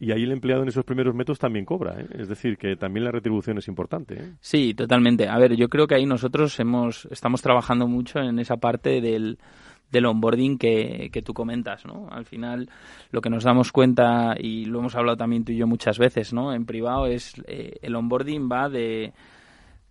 y, 0.00 0.10
ahí 0.10 0.22
el 0.24 0.32
empleado 0.32 0.62
en 0.62 0.70
esos 0.70 0.84
primeros 0.84 1.14
metros 1.14 1.38
también 1.38 1.64
cobra. 1.64 2.00
¿eh? 2.00 2.08
Es 2.18 2.26
decir, 2.26 2.58
que 2.58 2.74
también 2.74 3.04
la 3.04 3.12
retribución 3.12 3.58
es 3.58 3.68
importante. 3.68 4.32
Sí, 4.40 4.74
totalmente. 4.74 5.28
A 5.28 5.38
ver, 5.38 5.54
yo 5.54 5.68
creo 5.68 5.86
que 5.86 5.94
ahí 5.94 6.04
nosotros 6.04 6.58
hemos 6.58 7.06
estamos 7.12 7.42
trabajando 7.42 7.86
mucho 7.86 8.18
en 8.18 8.40
esa 8.40 8.56
parte 8.56 9.00
del 9.00 9.38
del 9.90 10.06
onboarding 10.06 10.58
que, 10.58 11.10
que, 11.12 11.22
tú 11.22 11.32
comentas, 11.32 11.84
¿no? 11.86 12.08
Al 12.10 12.24
final, 12.24 12.68
lo 13.10 13.20
que 13.20 13.30
nos 13.30 13.44
damos 13.44 13.72
cuenta, 13.72 14.34
y 14.38 14.64
lo 14.64 14.80
hemos 14.80 14.94
hablado 14.94 15.16
también 15.16 15.44
tú 15.44 15.52
y 15.52 15.56
yo 15.56 15.66
muchas 15.66 15.98
veces, 15.98 16.32
¿no? 16.32 16.52
En 16.52 16.66
privado, 16.66 17.06
es 17.06 17.34
el 17.46 17.94
onboarding 17.94 18.48
va 18.50 18.68
de 18.68 19.12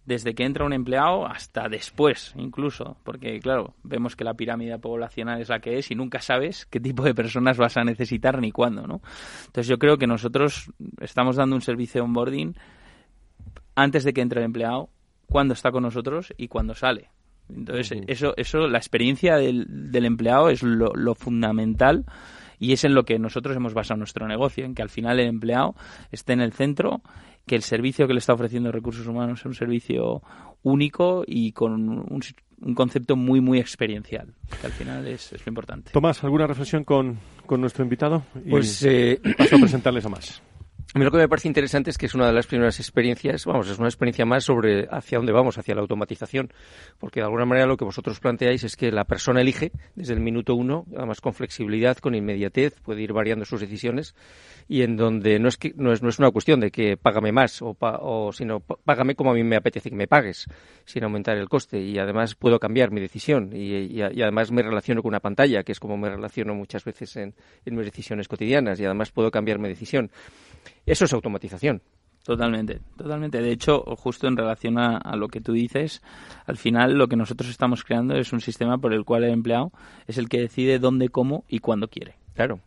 desde 0.06 0.36
que 0.36 0.44
entra 0.44 0.66
un 0.66 0.74
empleado 0.74 1.25
hasta 1.25 1.68
después, 1.68 2.34
incluso, 2.38 2.98
porque 3.04 3.40
claro, 3.40 3.74
vemos 3.84 4.16
que 4.16 4.24
la 4.24 4.36
pirámide 4.36 4.78
poblacional 4.78 5.42
es 5.42 5.50
la 5.50 5.60
que 5.60 5.80
es 5.80 5.90
y 5.90 5.96
nunca 5.96 6.20
sabes 6.22 6.66
qué 6.68 6.80
tipo 6.80 7.04
de 7.04 7.16
personas 7.16 7.58
vas 7.58 7.75
a 7.78 7.84
necesitar 7.84 8.40
ni 8.40 8.52
cuándo, 8.52 8.86
¿no? 8.86 9.02
Entonces 9.48 9.68
yo 9.68 9.80
creo 9.80 9.98
que 9.98 10.08
nosotros 10.08 10.72
estamos 11.02 11.36
dando 11.36 11.56
un 11.56 11.62
servicio 11.62 12.02
de 12.02 12.06
onboarding 12.06 12.56
antes 13.75 14.04
de 14.04 14.14
que 14.14 14.22
entre 14.22 14.42
el 14.42 14.46
empleado, 14.46 14.90
cuando 15.28 15.54
está 15.54 15.72
con 15.72 15.84
nosotros 15.84 16.34
y 16.38 16.48
cuando 16.48 16.75
sale. 16.75 17.10
Entonces, 17.50 18.02
eso, 18.08 18.34
eso, 18.38 18.68
la 18.68 18.78
experiencia 18.78 19.36
del, 19.36 19.66
del 19.92 20.06
empleado 20.06 20.50
es 20.50 20.64
lo, 20.64 20.94
lo, 20.94 21.16
fundamental 21.16 22.06
y 22.60 22.74
es 22.74 22.84
en 22.84 22.96
lo 22.96 23.04
que 23.04 23.20
nosotros 23.20 23.56
hemos 23.56 23.74
basado 23.74 23.98
nuestro 23.98 24.28
negocio, 24.28 24.66
en 24.66 24.74
que 24.74 24.82
al 24.82 24.90
final 24.90 25.20
el 25.20 25.28
empleado 25.28 25.75
esté 26.12 26.34
en 26.34 26.42
el 26.42 26.54
centro 26.54 27.02
que 27.46 27.56
el 27.56 27.62
servicio 27.62 28.08
que 28.08 28.14
le 28.14 28.20
está 28.20 28.34
ofreciendo 28.34 28.72
Recursos 28.72 29.06
Humanos 29.06 29.40
es 29.40 29.46
un 29.46 29.54
servicio 29.54 30.22
único 30.64 31.24
y 31.28 31.52
con 31.52 31.74
un, 31.74 32.74
concepto 32.74 33.16
muy, 33.16 33.40
muy 33.40 33.60
experiencial, 33.60 34.34
que 34.60 34.66
al 34.66 34.74
final 34.74 35.08
es, 35.08 35.32
lo 35.32 35.50
importante. 35.50 35.92
Tomás, 35.92 36.24
¿alguna 36.24 36.48
reflexión 36.48 36.84
con, 36.84 37.20
con 37.46 37.62
nuestro 37.62 37.84
invitado? 37.84 38.24
pues 38.50 38.84
eh, 38.84 39.22
paso 39.38 39.58
a 39.58 39.60
presentarles 39.60 40.06
a 40.06 40.10
más. 40.10 40.42
A 40.96 40.98
mí 40.98 41.04
lo 41.04 41.12
que 41.12 41.18
me 41.18 41.28
parece 41.28 41.50
interesante 41.50 41.90
es 41.90 41.98
que 41.98 42.06
es 42.06 42.16
una 42.16 42.28
de 42.28 42.32
las 42.32 42.48
primeras 42.48 42.80
experiencias, 42.80 43.44
vamos, 43.44 43.68
es 43.68 43.78
una 43.78 43.90
experiencia 43.90 44.25
más 44.25 44.46
sobre 44.46 44.88
hacia 44.90 45.18
dónde 45.18 45.34
vamos, 45.34 45.58
hacia 45.58 45.75
la 45.75 45.82
automatización, 45.82 46.54
porque 47.00 47.20
de 47.20 47.25
alguna 47.25 47.44
manera 47.44 47.68
lo 47.68 47.75
que 47.75 47.84
vosotros 47.84 48.22
planteáis 48.22 48.64
es 48.64 48.78
que 48.78 48.94
la 48.94 49.04
persona 49.04 49.42
elige 49.42 49.74
desde 49.96 50.14
el 50.14 50.22
minuto 50.22 50.56
uno, 50.56 50.86
además 50.96 51.20
con 51.20 51.34
flexibilidad, 51.34 51.98
con 51.98 52.16
inmediatez, 52.16 52.80
puede 52.80 53.02
ir 53.02 53.12
variando 53.12 53.44
sus 53.44 53.60
decisiones 53.60 54.16
y 54.70 54.84
en 54.84 54.96
donde 54.96 55.38
no 55.38 55.50
es 55.50 55.58
que 55.58 55.74
no 55.75 55.92
es, 55.92 56.02
no 56.02 56.08
es 56.08 56.18
una 56.18 56.32
cuestión 56.32 56.62
de 56.62 56.72
que 56.72 56.96
págame 56.96 57.34
más 57.34 57.62
o, 57.62 57.75
o 57.78 58.32
sino 58.32 58.62
págame 58.62 59.16
como 59.16 59.32
a 59.32 59.34
mí 59.34 59.44
me 59.44 59.58
apetece 59.58 59.90
que 59.90 59.98
me 59.98 60.08
pagues, 60.08 60.48
sin 60.86 61.04
aumentar 61.04 61.36
el 61.36 61.50
coste 61.50 61.78
y 61.78 62.00
además 62.00 62.36
puedo 62.36 62.58
cambiar 62.58 62.92
mi 62.92 63.02
decisión 63.02 63.50
y, 63.52 63.75
y, 63.75 64.02
además 64.02 64.50
me 64.50 64.64
relaciono 64.64 65.02
con 65.02 65.10
una 65.10 65.20
pantalla, 65.20 65.64
que 65.64 65.74
es 65.74 65.80
como 65.82 65.98
me 65.98 66.10
relaciono 66.10 66.56
muchas 66.56 66.86
veces 66.86 67.18
en, 67.18 67.36
en 67.66 67.75
mis 67.75 67.84
decisiones 67.84 68.30
cotidianas 68.30 68.80
y 68.80 68.86
además 68.86 69.12
puedo 69.12 69.30
cambiar 69.30 69.60
mi 69.60 69.68
decisión. 69.68 70.10
Eso 70.86 71.06
es 71.06 71.13
automatización. 71.13 71.82
Totalmente, 72.24 72.80
totalmente. 72.98 73.39
De 73.39 73.51
hecho, 73.51 73.84
justo 73.98 74.27
en 74.27 74.36
relación 74.36 74.80
a, 74.80 75.15
lo 75.15 75.27
que 75.27 75.42
tú 75.42 75.54
dices, 75.54 76.01
al 76.46 76.58
final 76.58 76.98
lo 76.98 77.08
que 77.08 77.15
nosotros 77.15 77.51
estamos 77.51 77.84
creando 77.84 78.15
es 78.15 78.34
un 78.34 78.42
sistema 78.42 78.80
por 78.80 78.94
el 78.94 79.06
cual 79.06 79.24
el 79.24 79.32
empleado 79.32 79.72
es 80.08 80.18
el 80.18 80.27
que 80.27 80.42
decide 80.42 80.80
dónde, 80.80 81.10
cómo 81.10 81.44
y 81.48 81.60
cuándo 81.60 81.88
quiere. 81.88 82.15
Claro 82.34 82.60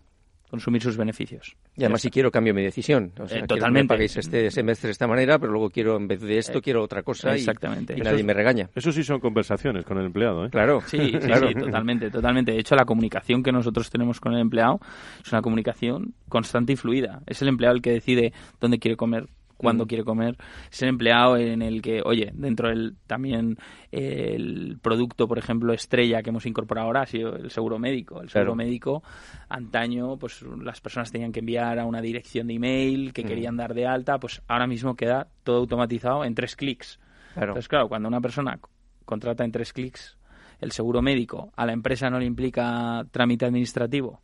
consumir 0.48 0.82
sus 0.82 0.96
beneficios. 0.96 1.56
Y 1.76 1.82
además 1.82 2.02
si 2.02 2.10
quiero 2.10 2.30
cambio 2.30 2.54
mi 2.54 2.62
decisión. 2.62 3.12
O 3.18 3.28
sea, 3.28 3.40
eh, 3.40 3.46
totalmente. 3.46 3.88
Que 3.88 3.88
paguéis 3.88 4.16
este 4.16 4.50
semestre 4.50 4.88
de 4.88 4.92
esta 4.92 5.06
manera, 5.06 5.38
pero 5.38 5.52
luego 5.52 5.70
quiero 5.70 5.96
en 5.96 6.08
vez 6.08 6.20
de 6.20 6.38
esto 6.38 6.58
eh, 6.58 6.62
quiero 6.62 6.82
otra 6.82 7.02
cosa 7.02 7.34
Exactamente. 7.34 7.94
y, 7.96 8.00
nadie 8.00 8.22
me 8.22 8.34
regaña. 8.34 8.70
Eso 8.74 8.92
sí 8.92 9.04
son 9.04 9.20
conversaciones 9.20 9.84
con 9.84 9.98
el 9.98 10.06
empleado, 10.06 10.46
¿eh? 10.46 10.50
Claro. 10.50 10.80
Sí, 10.86 10.98
sí, 10.98 11.18
sí, 11.20 11.54
totalmente, 11.54 12.10
totalmente. 12.10 12.52
De 12.52 12.58
hecho, 12.58 12.74
la 12.74 12.84
comunicación 12.84 13.42
que 13.42 13.52
nosotros 13.52 13.90
tenemos 13.90 14.20
con 14.20 14.32
el 14.34 14.40
empleado 14.40 14.80
es 15.24 15.32
una 15.32 15.42
comunicación 15.42 16.14
constante 16.28 16.72
y 16.72 16.76
fluida. 16.76 17.22
Es 17.26 17.42
el 17.42 17.48
empleado 17.48 17.74
el 17.74 17.82
que 17.82 17.92
decide 17.92 18.32
dónde 18.60 18.78
quiere 18.78 18.96
comer, 18.96 19.28
cuando 19.58 19.86
quiere 19.86 20.04
comer, 20.04 20.36
es 20.70 20.82
el 20.82 20.88
empleado 20.88 21.36
en 21.36 21.60
el 21.60 21.82
que, 21.82 22.00
oye, 22.02 22.30
dentro 22.32 22.68
del 22.68 22.96
también 23.06 23.58
el 23.90 24.78
producto, 24.80 25.28
por 25.28 25.36
ejemplo, 25.36 25.72
estrella 25.72 26.22
que 26.22 26.30
hemos 26.30 26.46
incorporado 26.46 26.86
ahora 26.86 27.02
ha 27.02 27.06
sido 27.06 27.36
el 27.36 27.50
seguro 27.50 27.78
médico. 27.78 28.22
El 28.22 28.30
seguro 28.30 28.54
médico, 28.54 29.02
antaño, 29.48 30.16
pues 30.16 30.42
las 30.62 30.80
personas 30.80 31.12
tenían 31.12 31.32
que 31.32 31.40
enviar 31.40 31.78
a 31.78 31.84
una 31.84 32.00
dirección 32.00 32.46
de 32.46 32.54
email 32.54 33.12
que 33.12 33.24
querían 33.24 33.56
dar 33.56 33.74
de 33.74 33.86
alta, 33.86 34.18
pues 34.18 34.40
ahora 34.48 34.66
mismo 34.66 34.94
queda 34.94 35.28
todo 35.42 35.58
automatizado 35.58 36.24
en 36.24 36.34
tres 36.34 36.56
clics. 36.56 36.98
Entonces, 37.34 37.68
claro, 37.68 37.88
cuando 37.88 38.08
una 38.08 38.20
persona 38.20 38.58
contrata 39.04 39.44
en 39.44 39.52
tres 39.52 39.72
clics 39.72 40.16
el 40.60 40.72
seguro 40.72 41.02
médico, 41.02 41.52
a 41.56 41.66
la 41.66 41.72
empresa 41.72 42.10
no 42.10 42.18
le 42.18 42.26
implica 42.26 43.04
trámite 43.10 43.44
administrativo 43.44 44.20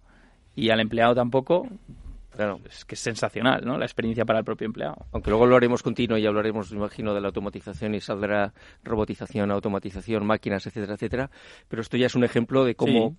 y 0.57 0.71
al 0.71 0.81
empleado 0.81 1.15
tampoco, 1.15 1.67
Claro. 2.35 2.61
Es 2.69 2.85
que 2.85 2.95
es 2.95 3.01
sensacional, 3.01 3.65
¿no? 3.65 3.79
La 3.79 3.85
experiencia 3.85 4.25
para 4.25 4.41
el 4.41 4.45
propio 4.45 4.67
empleado. 4.67 5.07
Aunque 5.13 5.31
luego 5.31 5.47
lo 5.47 5.57
haremos 5.57 5.83
continuo 5.83 6.19
y 6.19 6.27
hablaremos, 6.27 6.71
me 6.73 6.79
imagino, 6.79 7.15
de 7.15 7.21
la 7.21 7.29
automatización 7.29 7.95
y 7.95 8.01
saldrá 8.01 8.53
robotización, 8.83 9.51
automatización, 9.51 10.27
máquinas, 10.27 10.67
etcétera, 10.67 10.95
etcétera. 10.95 11.31
Pero 11.69 11.83
esto 11.83 11.97
ya 11.97 12.07
es 12.07 12.15
un 12.15 12.25
ejemplo 12.25 12.65
de 12.65 12.75
cómo 12.75 13.17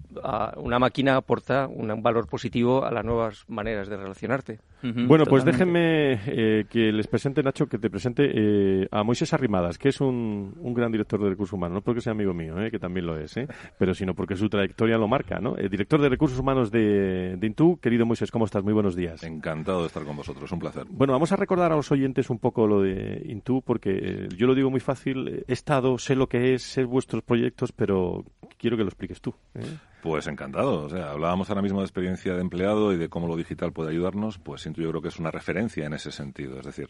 una 0.57 0.79
máquina 0.79 1.15
aporta 1.15 1.67
un 1.67 2.01
valor 2.01 2.27
positivo 2.27 2.85
a 2.85 2.91
las 2.91 3.05
nuevas 3.05 3.45
maneras 3.47 3.87
de 3.87 3.97
relacionarte. 3.97 4.59
bueno, 4.81 5.25
pues 5.25 5.45
déjenme 5.45 6.19
eh, 6.27 6.65
que 6.69 6.91
les 6.91 7.07
presente, 7.07 7.41
Nacho, 7.41 7.67
que 7.67 7.77
te 7.77 7.89
presente 7.89 8.29
eh, 8.33 8.87
a 8.91 9.03
Moisés 9.03 9.33
Arrimadas, 9.33 9.77
que 9.77 9.89
es 9.89 10.01
un, 10.01 10.53
gran 10.75 10.91
director 10.91 11.21
de 11.21 11.29
recursos 11.29 11.53
humanos. 11.53 11.75
No 11.75 11.81
porque 11.81 12.01
sea 12.01 12.11
amigo 12.11 12.33
mío, 12.33 12.59
eh, 12.61 12.69
que 12.69 12.79
también 12.79 13.05
lo 13.05 13.17
es, 13.17 13.35
pero 13.77 13.93
sino 13.93 14.13
porque 14.13 14.35
su 14.35 14.49
trayectoria 14.49 14.97
lo 14.97 15.07
marca, 15.07 15.39
¿no? 15.39 15.55
director 15.55 16.01
de 16.01 16.09
recursos 16.09 16.39
humanos 16.39 16.71
de, 16.71 17.37
de 17.37 17.47
Intú. 17.47 17.79
Querido 17.79 18.05
Moisés, 18.05 18.31
¿cómo 18.31 18.45
estás? 18.45 18.63
Muy 18.63 18.73
buenos 18.73 18.95
días. 18.95 19.04
Encantado 19.23 19.81
de 19.81 19.87
estar 19.87 20.03
con 20.03 20.15
vosotros, 20.15 20.51
un 20.51 20.59
placer. 20.59 20.85
Bueno, 20.89 21.13
vamos 21.13 21.31
a 21.31 21.35
recordar 21.35 21.71
a 21.71 21.75
los 21.75 21.91
oyentes 21.91 22.29
un 22.29 22.39
poco 22.39 22.67
lo 22.67 22.81
de 22.81 23.21
Intú, 23.25 23.61
porque 23.61 23.91
eh, 23.91 24.29
yo 24.35 24.47
lo 24.47 24.55
digo 24.55 24.69
muy 24.69 24.79
fácil, 24.79 25.43
he 25.47 25.53
estado, 25.53 25.97
sé 25.97 26.15
lo 26.15 26.27
que 26.27 26.53
es, 26.53 26.63
sé 26.63 26.83
vuestros 26.83 27.23
proyectos, 27.23 27.71
pero 27.71 28.23
quiero 28.57 28.77
que 28.77 28.83
lo 28.83 28.89
expliques 28.89 29.21
tú. 29.21 29.33
¿eh? 29.55 29.65
Pues 30.01 30.27
encantado. 30.27 30.83
O 30.83 30.89
sea, 30.89 31.11
hablábamos 31.11 31.49
ahora 31.49 31.63
mismo 31.63 31.79
de 31.79 31.85
experiencia 31.85 32.35
de 32.35 32.41
empleado 32.41 32.93
y 32.93 32.97
de 32.97 33.09
cómo 33.09 33.27
lo 33.27 33.35
digital 33.35 33.73
puede 33.73 33.89
ayudarnos. 33.89 34.37
Pues 34.37 34.65
Intú 34.67 34.81
yo 34.81 34.89
creo 34.91 35.01
que 35.01 35.07
es 35.07 35.17
una 35.17 35.31
referencia 35.31 35.85
en 35.85 35.93
ese 35.93 36.11
sentido. 36.11 36.59
Es 36.59 36.65
decir, 36.65 36.89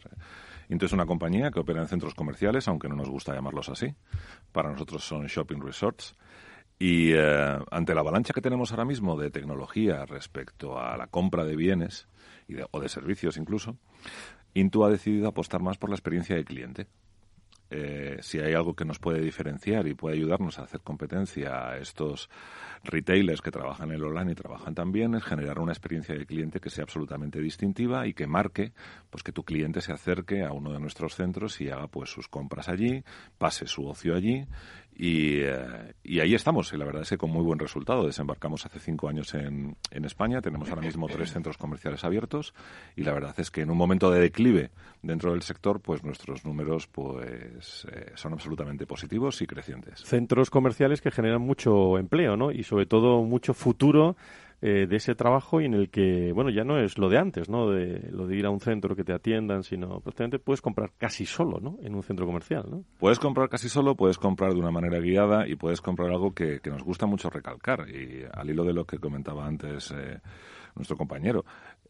Intú 0.68 0.84
es 0.84 0.92
una 0.92 1.06
compañía 1.06 1.50
que 1.50 1.60
opera 1.60 1.80
en 1.80 1.88
centros 1.88 2.14
comerciales, 2.14 2.68
aunque 2.68 2.88
no 2.88 2.94
nos 2.94 3.08
gusta 3.08 3.34
llamarlos 3.34 3.70
así. 3.70 3.94
Para 4.52 4.70
nosotros 4.70 5.02
son 5.02 5.26
shopping 5.28 5.60
resorts. 5.60 6.14
Y 6.78 7.12
eh, 7.12 7.58
ante 7.70 7.94
la 7.94 8.00
avalancha 8.00 8.34
que 8.34 8.42
tenemos 8.42 8.70
ahora 8.70 8.84
mismo 8.84 9.16
de 9.16 9.30
tecnología 9.30 10.04
respecto 10.04 10.78
a 10.78 10.96
la 10.96 11.06
compra 11.06 11.44
de 11.44 11.56
bienes 11.56 12.06
y 12.48 12.56
o 12.70 12.80
de 12.80 12.88
servicios 12.88 13.38
incluso, 13.38 13.78
Intu 14.54 14.84
ha 14.84 14.90
decidido 14.90 15.28
apostar 15.28 15.62
más 15.62 15.78
por 15.78 15.90
la 15.90 15.96
experiencia 15.96 16.36
del 16.36 16.44
cliente. 16.44 16.86
Eh, 17.68 18.18
si 18.20 18.38
hay 18.38 18.54
algo 18.54 18.76
que 18.76 18.84
nos 18.84 19.00
puede 19.00 19.20
diferenciar 19.20 19.88
y 19.88 19.94
puede 19.94 20.16
ayudarnos 20.16 20.58
a 20.58 20.62
hacer 20.62 20.82
competencia 20.82 21.68
a 21.68 21.78
estos 21.78 22.30
retailers 22.84 23.42
que 23.42 23.50
trabajan 23.50 23.88
en 23.90 23.96
el 23.96 24.04
online 24.04 24.32
y 24.32 24.34
trabajan 24.36 24.74
también, 24.74 25.16
es 25.16 25.24
generar 25.24 25.58
una 25.58 25.72
experiencia 25.72 26.14
de 26.14 26.26
cliente 26.26 26.60
que 26.60 26.70
sea 26.70 26.84
absolutamente 26.84 27.40
distintiva 27.40 28.06
y 28.06 28.14
que 28.14 28.28
marque 28.28 28.72
pues 29.10 29.24
que 29.24 29.32
tu 29.32 29.42
cliente 29.42 29.80
se 29.80 29.92
acerque 29.92 30.44
a 30.44 30.52
uno 30.52 30.72
de 30.72 30.78
nuestros 30.78 31.16
centros 31.16 31.60
y 31.60 31.68
haga 31.68 31.88
pues 31.88 32.10
sus 32.10 32.28
compras 32.28 32.68
allí, 32.68 33.02
pase 33.36 33.66
su 33.66 33.84
ocio 33.88 34.14
allí 34.14 34.46
y, 34.98 35.40
eh, 35.42 35.94
y, 36.02 36.20
ahí 36.20 36.34
estamos, 36.34 36.72
y 36.72 36.78
la 36.78 36.86
verdad 36.86 37.02
es 37.02 37.10
que 37.10 37.18
con 37.18 37.30
muy 37.30 37.42
buen 37.42 37.58
resultado. 37.58 38.06
Desembarcamos 38.06 38.64
hace 38.64 38.78
cinco 38.78 39.08
años 39.08 39.34
en, 39.34 39.76
en, 39.90 40.04
España, 40.06 40.40
tenemos 40.40 40.70
ahora 40.70 40.80
mismo 40.80 41.06
tres 41.06 41.32
centros 41.32 41.58
comerciales 41.58 42.02
abiertos, 42.02 42.54
y 42.96 43.02
la 43.02 43.12
verdad 43.12 43.34
es 43.38 43.50
que 43.50 43.60
en 43.60 43.70
un 43.70 43.76
momento 43.76 44.10
de 44.10 44.20
declive 44.20 44.70
dentro 45.02 45.32
del 45.32 45.42
sector, 45.42 45.80
pues 45.80 46.02
nuestros 46.02 46.46
números 46.46 46.86
pues 46.86 47.86
eh, 47.92 48.12
son 48.14 48.32
absolutamente 48.32 48.86
positivos 48.86 49.42
y 49.42 49.46
crecientes. 49.46 50.00
Centros 50.00 50.48
comerciales 50.48 51.02
que 51.02 51.10
generan 51.10 51.42
mucho 51.42 51.98
empleo, 51.98 52.36
¿no? 52.36 52.50
Y 52.50 52.62
sobre 52.62 52.86
todo 52.86 53.22
mucho 53.22 53.52
futuro 53.52 54.16
eh, 54.62 54.86
de 54.88 54.96
ese 54.96 55.14
trabajo 55.14 55.60
y 55.60 55.66
en 55.66 55.74
el 55.74 55.90
que, 55.90 56.32
bueno, 56.32 56.48
ya 56.50 56.64
no 56.64 56.78
es 56.78 56.96
lo 56.96 57.10
de 57.10 57.18
antes, 57.18 57.50
¿no? 57.50 57.70
De, 57.70 58.08
lo 58.10 58.26
de 58.26 58.36
ir 58.36 58.46
a 58.46 58.50
un 58.50 58.60
centro 58.60 58.96
que 58.96 59.04
te 59.04 59.12
atiendan, 59.12 59.62
sino 59.62 60.00
prácticamente 60.00 60.38
puedes 60.38 60.62
comprar 60.62 60.92
casi 60.96 61.26
solo, 61.26 61.60
¿no? 61.60 61.78
En 61.82 61.94
un 61.94 62.02
centro 62.02 62.24
comercial, 62.24 62.64
¿no? 62.70 62.84
Puedes 62.98 63.18
comprar 63.18 63.50
casi 63.50 63.68
solo, 63.68 63.96
puedes 63.96 64.16
comprar 64.16 64.54
de 64.54 64.58
una 64.58 64.70
manera 64.70 64.98
guiada 64.98 65.46
y 65.46 65.56
puedes 65.56 65.82
comprar 65.82 66.10
algo 66.10 66.32
que, 66.32 66.60
nos 66.64 66.82
gusta 66.82 67.06
mucho 67.06 67.28
recalcar. 67.28 67.86
Y 67.90 68.24
al 68.32 68.48
hilo 68.48 68.64
de 68.64 68.72
lo 68.72 68.86
que 68.86 68.98
comentaba 68.98 69.46
antes 69.46 69.92
eh, 69.92 70.20
nuestro 70.74 70.96
compañero, 70.96 71.44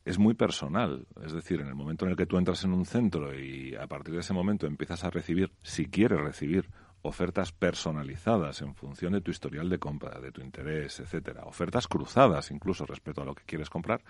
es 0.04 0.18
muy 0.18 0.35
personal. 0.35 1.06
Es 1.25 1.32
decir, 1.32 1.61
en 1.61 1.68
el 1.68 1.75
momento 1.75 2.04
en 2.04 2.12
el 2.12 2.16
que 2.16 2.26
tú 2.26 2.37
entras 2.37 2.64
en 2.64 2.73
un 2.73 2.85
centro 2.85 3.38
y 3.38 3.75
a 3.75 3.87
partir 3.87 4.14
de 4.14 4.20
ese 4.20 4.32
momento 4.32 4.66
empiezas 4.66 5.04
a 5.04 5.11
recibir, 5.11 5.52
si 5.62 5.87
quieres 5.87 6.20
recibir, 6.20 6.68
ofertas 7.06 7.52
personalizadas 7.52 8.60
en 8.62 8.75
función 8.75 9.12
de 9.12 9.20
tu 9.20 9.30
historial 9.30 9.68
de 9.68 9.78
compra, 9.78 10.20
de 10.20 10.32
tu 10.32 10.40
interés, 10.40 11.00
etcétera, 11.00 11.44
ofertas 11.44 11.86
cruzadas 11.88 12.50
incluso 12.50 12.86
respecto 12.86 13.22
a 13.22 13.25
lo 13.25 13.34
que 13.34 13.44
quieres 13.44 13.70
comprar, 13.70 14.02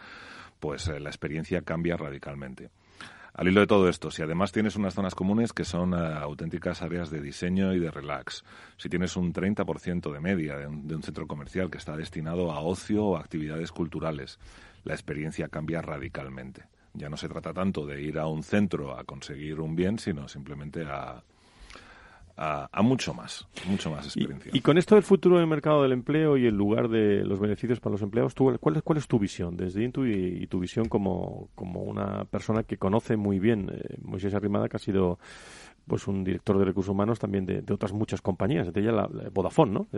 pues 0.58 0.88
eh, 0.88 1.00
la 1.00 1.10
experiencia 1.10 1.62
cambia 1.62 1.96
radicalmente. 1.96 2.70
Al 3.36 3.48
hilo 3.48 3.60
de 3.60 3.66
todo 3.66 3.90
esto, 3.90 4.10
si 4.10 4.22
además 4.22 4.50
tienes 4.50 4.76
unas 4.76 4.94
zonas 4.94 5.14
comunes 5.14 5.52
que 5.52 5.64
son 5.64 5.92
eh, 5.92 5.96
auténticas 5.96 6.80
áreas 6.80 7.10
de 7.10 7.20
diseño 7.20 7.74
y 7.74 7.78
de 7.78 7.90
relax, 7.90 8.44
si 8.78 8.88
tienes 8.88 9.14
un 9.14 9.34
30% 9.34 10.10
de 10.10 10.20
media 10.20 10.56
de 10.56 10.66
un, 10.66 11.02
centro 11.02 11.26
comercial 11.26 11.70
que 11.70 11.76
está 11.76 11.94
destinado 11.98 12.50
a 12.50 12.60
ocio 12.60 13.04
o 13.04 13.16
actividades 13.18 13.72
culturales, 13.72 14.38
la 14.84 14.94
experiencia 14.94 15.48
cambia 15.48 15.82
radicalmente. 15.82 16.64
Ya 16.94 17.10
no 17.10 17.18
se 17.18 17.28
trata 17.28 17.52
tanto 17.52 17.84
de 17.84 18.00
ir 18.00 18.18
a 18.18 18.26
un 18.26 18.42
centro 18.42 18.98
a 18.98 19.04
conseguir 19.04 19.60
un 19.60 19.76
bien, 19.76 19.98
sino 19.98 20.28
simplemente 20.28 20.86
a, 20.86 21.22
a, 22.36 22.82
mucho 22.82 23.14
más, 23.14 23.46
mucho 23.66 23.90
más 23.90 24.04
experiencia. 24.06 24.50
Y, 24.54 24.60
con 24.60 24.76
esto 24.76 24.94
del 24.94 25.04
futuro 25.04 25.38
del 25.38 25.46
mercado 25.46 25.82
del 25.82 25.92
empleo 25.92 26.36
y 26.36 26.46
el 26.46 26.54
lugar 26.54 26.88
de 26.88 27.24
los 27.24 27.40
beneficios 27.40 27.80
para 27.80 27.92
los 27.92 28.02
empleados, 28.02 28.34
¿cuál, 28.34 28.76
es, 28.76 28.82
¿cuál 28.82 28.98
es 28.98 29.08
tu 29.08 29.18
visión 29.18 29.56
desde 29.56 29.82
Intu 29.82 30.04
y, 30.04 30.46
tu 30.46 30.60
visión 30.60 30.88
como, 30.88 31.48
como, 31.54 31.82
una 31.82 32.24
persona 32.26 32.62
que 32.62 32.76
conoce 32.76 33.16
muy 33.16 33.38
bien 33.38 33.70
eh, 33.72 33.96
Moisés 34.02 34.34
Arrimada, 34.34 34.68
que 34.68 34.76
ha 34.76 34.80
sido 34.80 35.18
pues 35.86 36.08
un 36.08 36.24
director 36.24 36.58
de 36.58 36.64
recursos 36.64 36.90
humanos 36.90 37.18
también 37.18 37.46
de, 37.46 37.64
otras 37.72 37.92
muchas 37.92 38.20
compañías, 38.20 38.72
de 38.72 38.80
ella 38.80 38.92
la, 38.92 39.08
Vodafone, 39.32 39.72
¿no? 39.72 39.88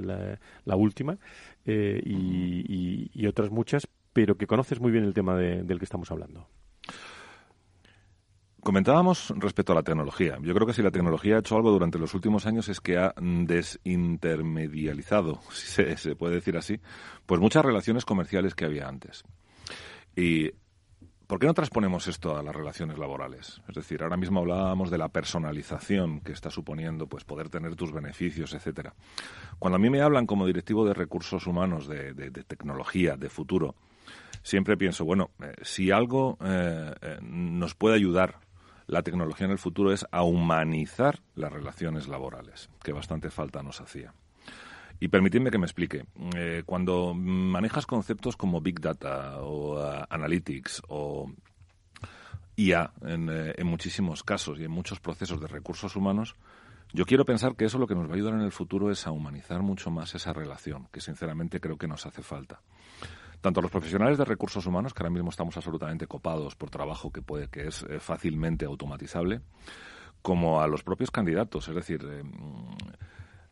La, 0.64 0.76
última, 0.76 1.18
eh, 1.64 2.00
y, 2.04 3.26
otras 3.26 3.50
muchas, 3.50 3.88
pero 4.12 4.36
que 4.36 4.46
conoces 4.46 4.80
muy 4.80 4.92
bien 4.92 5.04
el 5.04 5.14
tema 5.14 5.34
del 5.36 5.78
que 5.78 5.84
estamos 5.84 6.10
hablando. 6.10 6.46
Comentábamos 8.62 9.32
respecto 9.36 9.72
a 9.72 9.76
la 9.76 9.82
tecnología. 9.82 10.36
Yo 10.42 10.52
creo 10.52 10.66
que 10.66 10.74
si 10.74 10.82
la 10.82 10.90
tecnología 10.90 11.36
ha 11.36 11.38
hecho 11.38 11.56
algo 11.56 11.70
durante 11.70 11.98
los 11.98 12.12
últimos 12.14 12.44
años 12.46 12.68
es 12.68 12.80
que 12.80 12.98
ha 12.98 13.14
desintermedializado, 13.16 15.40
si 15.52 15.96
se, 15.96 16.16
puede 16.16 16.34
decir 16.36 16.56
así, 16.56 16.80
pues 17.24 17.40
muchas 17.40 17.64
relaciones 17.64 18.04
comerciales 18.04 18.54
que 18.54 18.64
había 18.64 18.88
antes. 18.88 19.24
Y 20.16 20.50
¿Por 21.28 21.38
qué 21.38 21.46
no 21.46 21.52
transponemos 21.52 22.08
esto 22.08 22.38
a 22.38 22.42
las 22.42 22.56
relaciones 22.56 22.96
laborales? 22.96 23.60
Es 23.68 23.74
decir, 23.74 24.02
ahora 24.02 24.16
mismo 24.16 24.40
hablábamos 24.40 24.90
de 24.90 24.96
la 24.96 25.10
personalización 25.10 26.20
que 26.20 26.32
está 26.32 26.50
suponiendo 26.50 27.06
pues 27.06 27.24
poder 27.24 27.50
tener 27.50 27.76
tus 27.76 27.92
beneficios, 27.92 28.54
etcétera. 28.54 28.94
Cuando 29.58 29.76
a 29.76 29.78
mí 29.78 29.90
me 29.90 30.00
hablan 30.00 30.24
como 30.24 30.46
directivo 30.46 30.86
de 30.86 30.94
recursos 30.94 31.46
humanos, 31.46 31.86
de, 31.86 32.14
tecnología, 32.46 33.18
de 33.18 33.28
futuro, 33.28 33.74
siempre 34.42 34.78
pienso, 34.78 35.04
bueno, 35.04 35.28
eh, 35.42 35.52
si 35.60 35.90
algo 35.90 36.38
eh, 36.42 36.94
eh, 37.02 37.18
nos 37.20 37.74
puede 37.74 37.96
ayudar 37.96 38.40
la 38.88 39.02
tecnología 39.02 39.44
en 39.44 39.52
el 39.52 39.58
futuro 39.58 39.92
es 39.92 40.04
a 40.10 40.22
humanizar 40.22 41.20
las 41.36 41.52
relaciones 41.52 42.08
laborales, 42.08 42.70
que 42.82 42.92
bastante 42.92 43.30
falta 43.30 43.62
nos 43.62 43.80
hacía. 43.80 44.14
Y 44.98 45.08
permitidme 45.08 45.50
que 45.50 45.58
me 45.58 45.66
explique. 45.66 46.06
Eh, 46.34 46.62
cuando 46.66 47.14
manejas 47.14 47.86
conceptos 47.86 48.36
como 48.36 48.60
Big 48.60 48.80
Data 48.80 49.40
o 49.42 49.78
uh, 49.78 50.04
Analytics 50.08 50.82
o 50.88 51.30
IA 52.56 52.90
en, 53.02 53.28
eh, 53.30 53.54
en, 53.56 53.66
muchísimos 53.66 54.24
casos 54.24 54.58
y 54.58 54.64
en 54.64 54.72
muchos 54.72 54.98
procesos 54.98 55.40
de 55.40 55.46
recursos 55.46 55.94
humanos, 55.94 56.34
yo 56.92 57.04
quiero 57.04 57.26
pensar 57.26 57.54
que 57.54 57.66
eso 57.66 57.78
lo 57.78 57.86
que 57.86 57.94
nos 57.94 58.08
va 58.08 58.12
a 58.12 58.14
ayudar 58.14 58.34
en 58.34 58.40
el 58.40 58.52
futuro 58.52 58.90
es 58.90 59.06
a 59.06 59.12
humanizar 59.12 59.60
mucho 59.60 59.90
más 59.90 60.14
esa 60.14 60.32
relación, 60.32 60.88
que 60.90 61.02
sinceramente 61.02 61.60
creo 61.60 61.76
que 61.76 61.86
nos 61.86 62.06
hace 62.06 62.22
falta 62.22 62.62
tanto 63.40 63.60
a 63.60 63.62
los 63.62 63.70
profesionales 63.70 64.18
de 64.18 64.24
recursos 64.24 64.66
humanos, 64.66 64.92
que 64.92 65.02
ahora 65.02 65.12
mismo 65.12 65.30
estamos 65.30 65.56
absolutamente 65.56 66.06
copados 66.06 66.56
por 66.56 66.70
trabajo 66.70 67.12
que 67.12 67.22
puede 67.22 67.48
que 67.48 67.68
es 67.68 67.84
eh, 67.88 68.00
fácilmente 68.00 68.64
automatizable, 68.64 69.40
como 70.22 70.60
a 70.60 70.66
los 70.66 70.82
propios 70.82 71.10
candidatos. 71.10 71.68
Es 71.68 71.74
decir, 71.74 72.04
eh, 72.04 72.22
mm, 72.24 72.76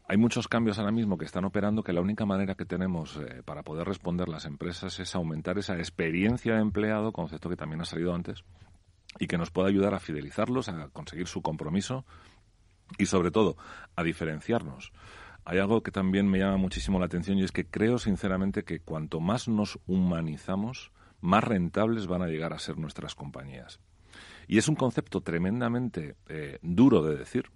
hay 0.09 0.17
muchos 0.17 0.49
cambios 0.49 0.79
ahora 0.79 0.93
mismo 0.93 1.19
que 1.19 1.25
están 1.25 1.45
operando 1.45 1.83
que 1.83 1.93
la 1.93 2.01
única 2.01 2.27
manera 2.27 2.55
que 2.55 2.65
tenemos 2.65 3.17
eh, 3.17 3.43
para 3.45 3.63
poder 3.63 3.87
responder 3.87 4.29
las 4.29 4.45
empresas 4.45 4.99
es 4.99 5.15
aumentar 5.15 5.59
esa 5.59 5.77
experiencia 5.77 6.55
de 6.55 6.61
empleado, 6.61 7.13
concepto 7.13 7.49
que 7.49 7.57
también 7.57 7.81
ha 7.81 7.85
salido 7.85 8.15
antes, 8.15 8.45
y 9.19 9.27
que 9.27 9.39
nos 9.39 9.51
pueda 9.51 9.69
ayudar 9.69 9.95
a 9.95 10.01
fidelizarlos, 10.01 10.69
a 10.69 10.89
conseguir 10.89 11.27
su 11.29 11.43
compromiso 11.43 12.05
y 12.99 13.07
sobre 13.07 13.31
todo 13.31 13.57
a 13.97 14.03
diferenciarnos 14.03 14.93
hay 15.47 15.61
algo 15.61 15.83
que 15.83 15.93
también 15.93 16.29
me 16.29 16.41
llama 16.41 16.57
muchísimo 16.57 16.99
la 16.99 17.07
atención 17.07 17.39
y 17.39 17.45
es 17.45 17.53
que 17.53 17.65
creo 17.65 17.99
sinceramente 17.99 18.65
que 18.65 18.81
cuanto 18.81 19.21
más 19.21 19.47
nos 19.47 19.79
humanizamos, 19.87 20.91
más 21.21 21.45
rentables 21.45 22.09
van 22.09 22.23
a 22.23 22.27
llegar 22.27 22.53
a 22.53 22.59
ser 22.59 22.79
nuestras 22.79 23.15
compañías. 23.15 23.79
Y 24.49 24.59
es 24.59 24.67
un 24.67 24.75
concepto 24.75 25.21
tremendamente 25.21 26.17
eh, 26.29 26.59
duro 26.63 27.05
de 27.05 27.17
decir, 27.17 27.51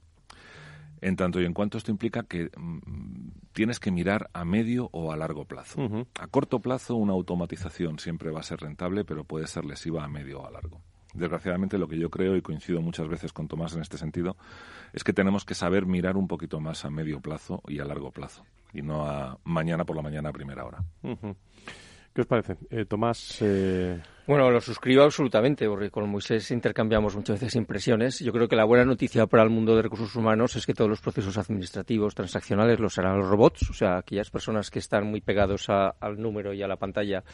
en 1.01 1.17
tanto 1.17 1.41
y 1.41 1.45
en 1.45 1.53
cuanto 1.53 1.79
esto 1.79 1.91
implica 1.91 2.23
que 2.23 2.51
mm, 2.57 3.31
tienes 3.53 3.81
que 3.81 3.91
mirar 3.91 4.31
a 4.35 4.45
medio 4.45 4.89
o 4.93 5.11
a 5.11 5.17
largo 5.17 5.45
plazo. 5.45 5.81
A 6.15 6.29
corto 6.29 6.61
plazo 6.61 6.95
una 6.95 7.13
automatización 7.13 7.99
siempre 7.99 8.31
va 8.31 8.39
a 8.39 8.45
ser 8.45 8.61
rentable, 8.61 9.05
pero 9.05 9.25
puede 9.25 9.49
ser 9.49 9.65
lesiva 9.65 10.05
a 10.05 10.09
medio 10.09 10.43
o 10.43 10.47
a 10.47 10.53
largo. 10.53 10.81
Desgraciadamente 11.15 11.79
lo 11.79 11.89
que 11.89 11.99
yo 11.99 12.11
creo, 12.11 12.37
y 12.37 12.43
coincido 12.43 12.81
muchas 12.81 13.09
veces 13.09 13.33
con 13.33 13.49
Tomás 13.49 13.75
en 13.75 13.83
este 13.83 13.99
sentido, 13.99 14.37
es 14.93 15.05
que 15.05 15.13
tenemos 15.13 15.45
que 15.45 15.55
saber 15.55 15.87
mirar 15.87 16.17
un 16.17 16.29
poquito 16.29 16.61
más 16.61 16.85
a 16.85 16.91
medio 16.91 17.21
plazo 17.21 17.63
y 17.67 17.81
a 17.81 17.85
largo 17.85 18.11
plazo, 18.13 18.45
y 18.73 18.83
no 18.83 19.07
a 19.07 19.39
mañana 19.45 19.85
por 19.85 19.97
la 19.97 20.03
mañana 20.03 20.29
a 20.29 20.33
primera 20.33 20.65
hora. 20.65 20.85
¿Qué 22.15 22.21
os 22.21 22.27
parece? 22.27 22.57
Eh, 22.71 22.85
Tomás. 22.85 23.39
Eh... 23.41 24.01
Bueno, 24.31 24.49
lo 24.49 24.61
suscribo 24.61 25.03
absolutamente, 25.03 25.67
porque 25.67 25.91
con 25.91 26.09
Moisés 26.09 26.53
intercambiamos 26.53 27.17
muchas 27.17 27.41
veces 27.41 27.57
impresiones. 27.57 28.21
Yo 28.21 28.33
creo 28.33 28.47
que 28.47 28.55
la 28.55 28.63
buena 28.63 28.85
noticia 28.85 29.27
para 29.27 29.43
el 29.43 29.51
mundo 29.51 29.75
de 29.75 29.83
recursos 29.83 30.15
humanos 30.15 30.55
es 30.55 30.67
que 30.67 30.73
todos 30.73 30.89
los 30.89 31.01
procesos 31.01 31.37
administrativos, 31.37 32.15
transaccionales, 32.15 32.79
los 32.79 32.97
harán 32.97 33.19
los 33.19 33.29
robots, 33.29 33.69
o 33.69 33.75
sea, 33.75 33.99
aquellas 33.99 34.31
personas 34.31 34.71
que 34.71 34.79
están 34.79 35.05
muy 35.09 35.21
pegados 35.21 35.69
al 35.69 36.23
número 36.23 36.55
y 36.55 36.63
a 36.63 36.69
la 36.69 36.77
pantalla 36.77 37.25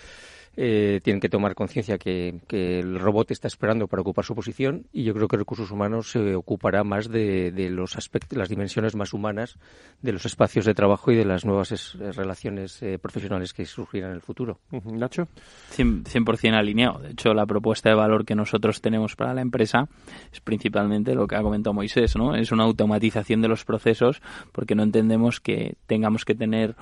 eh, 0.56 1.00
tienen 1.02 1.20
que 1.20 1.28
tomar 1.28 1.54
conciencia 1.54 1.98
que, 1.98 2.40
el 2.48 2.98
robot 2.98 3.30
está 3.30 3.46
esperando 3.46 3.88
para 3.88 4.00
ocupar 4.00 4.24
su 4.24 4.34
posición 4.34 4.86
y 4.90 5.04
yo 5.04 5.12
creo 5.12 5.28
que 5.28 5.36
recursos 5.36 5.70
humanos 5.70 6.12
se 6.12 6.34
ocupará 6.34 6.82
más 6.82 7.10
de, 7.10 7.52
los 7.70 7.96
aspectos, 7.96 8.38
las 8.38 8.48
dimensiones 8.48 8.96
más 8.96 9.12
humanas 9.12 9.58
de 10.00 10.12
los 10.12 10.24
espacios 10.24 10.64
de 10.64 10.72
trabajo 10.72 11.12
y 11.12 11.16
de 11.16 11.26
las 11.26 11.44
nuevas 11.44 11.94
relaciones 12.16 12.82
eh, 12.82 12.98
profesionales 12.98 13.52
que 13.52 13.66
surgirán 13.66 14.10
en 14.10 14.16
el 14.16 14.22
futuro. 14.22 14.60
Nacho. 14.84 15.28
100%, 15.76 16.54
alineado. 16.54 16.85
De 16.94 17.10
hecho, 17.10 17.34
la 17.34 17.46
propuesta 17.46 17.88
de 17.88 17.94
valor 17.94 18.24
que 18.24 18.34
nosotros 18.34 18.80
tenemos 18.80 19.16
para 19.16 19.34
la 19.34 19.40
empresa 19.40 19.88
es 20.32 20.40
principalmente 20.40 21.14
lo 21.14 21.26
que 21.26 21.36
ha 21.36 21.42
comentado 21.42 21.74
Moisés, 21.74 22.16
¿no? 22.16 22.34
Es 22.34 22.52
una 22.52 22.64
automatización 22.64 23.42
de 23.42 23.48
los 23.48 23.64
procesos 23.64 24.22
porque 24.52 24.74
no 24.74 24.82
entendemos 24.82 25.40
que 25.40 25.76
tengamos 25.86 26.24
que 26.24 26.34
tener 26.34 26.76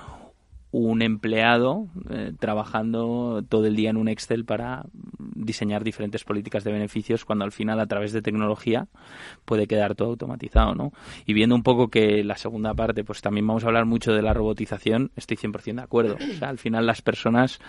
un 0.76 1.02
empleado 1.02 1.86
eh, 2.10 2.32
trabajando 2.40 3.44
todo 3.48 3.66
el 3.66 3.76
día 3.76 3.90
en 3.90 3.96
un 3.96 4.08
Excel 4.08 4.44
para 4.44 4.86
diseñar 5.36 5.84
diferentes 5.84 6.24
políticas 6.24 6.64
de 6.64 6.72
beneficios 6.72 7.24
cuando 7.24 7.44
al 7.44 7.52
final 7.52 7.78
a 7.78 7.86
través 7.86 8.12
de 8.12 8.22
tecnología 8.22 8.88
puede 9.44 9.68
quedar 9.68 9.94
todo 9.94 10.08
automatizado, 10.08 10.74
¿no? 10.74 10.92
Y 11.26 11.32
viendo 11.32 11.54
un 11.54 11.62
poco 11.62 11.90
que 11.90 12.24
la 12.24 12.36
segunda 12.36 12.74
parte, 12.74 13.04
pues 13.04 13.22
también 13.22 13.46
vamos 13.46 13.62
a 13.62 13.68
hablar 13.68 13.86
mucho 13.86 14.12
de 14.14 14.22
la 14.22 14.34
robotización, 14.34 15.12
estoy 15.14 15.36
100% 15.36 15.76
de 15.76 15.82
acuerdo. 15.82 16.16
Al 16.40 16.58
final 16.58 16.86
las 16.86 17.02
personas 17.02 17.60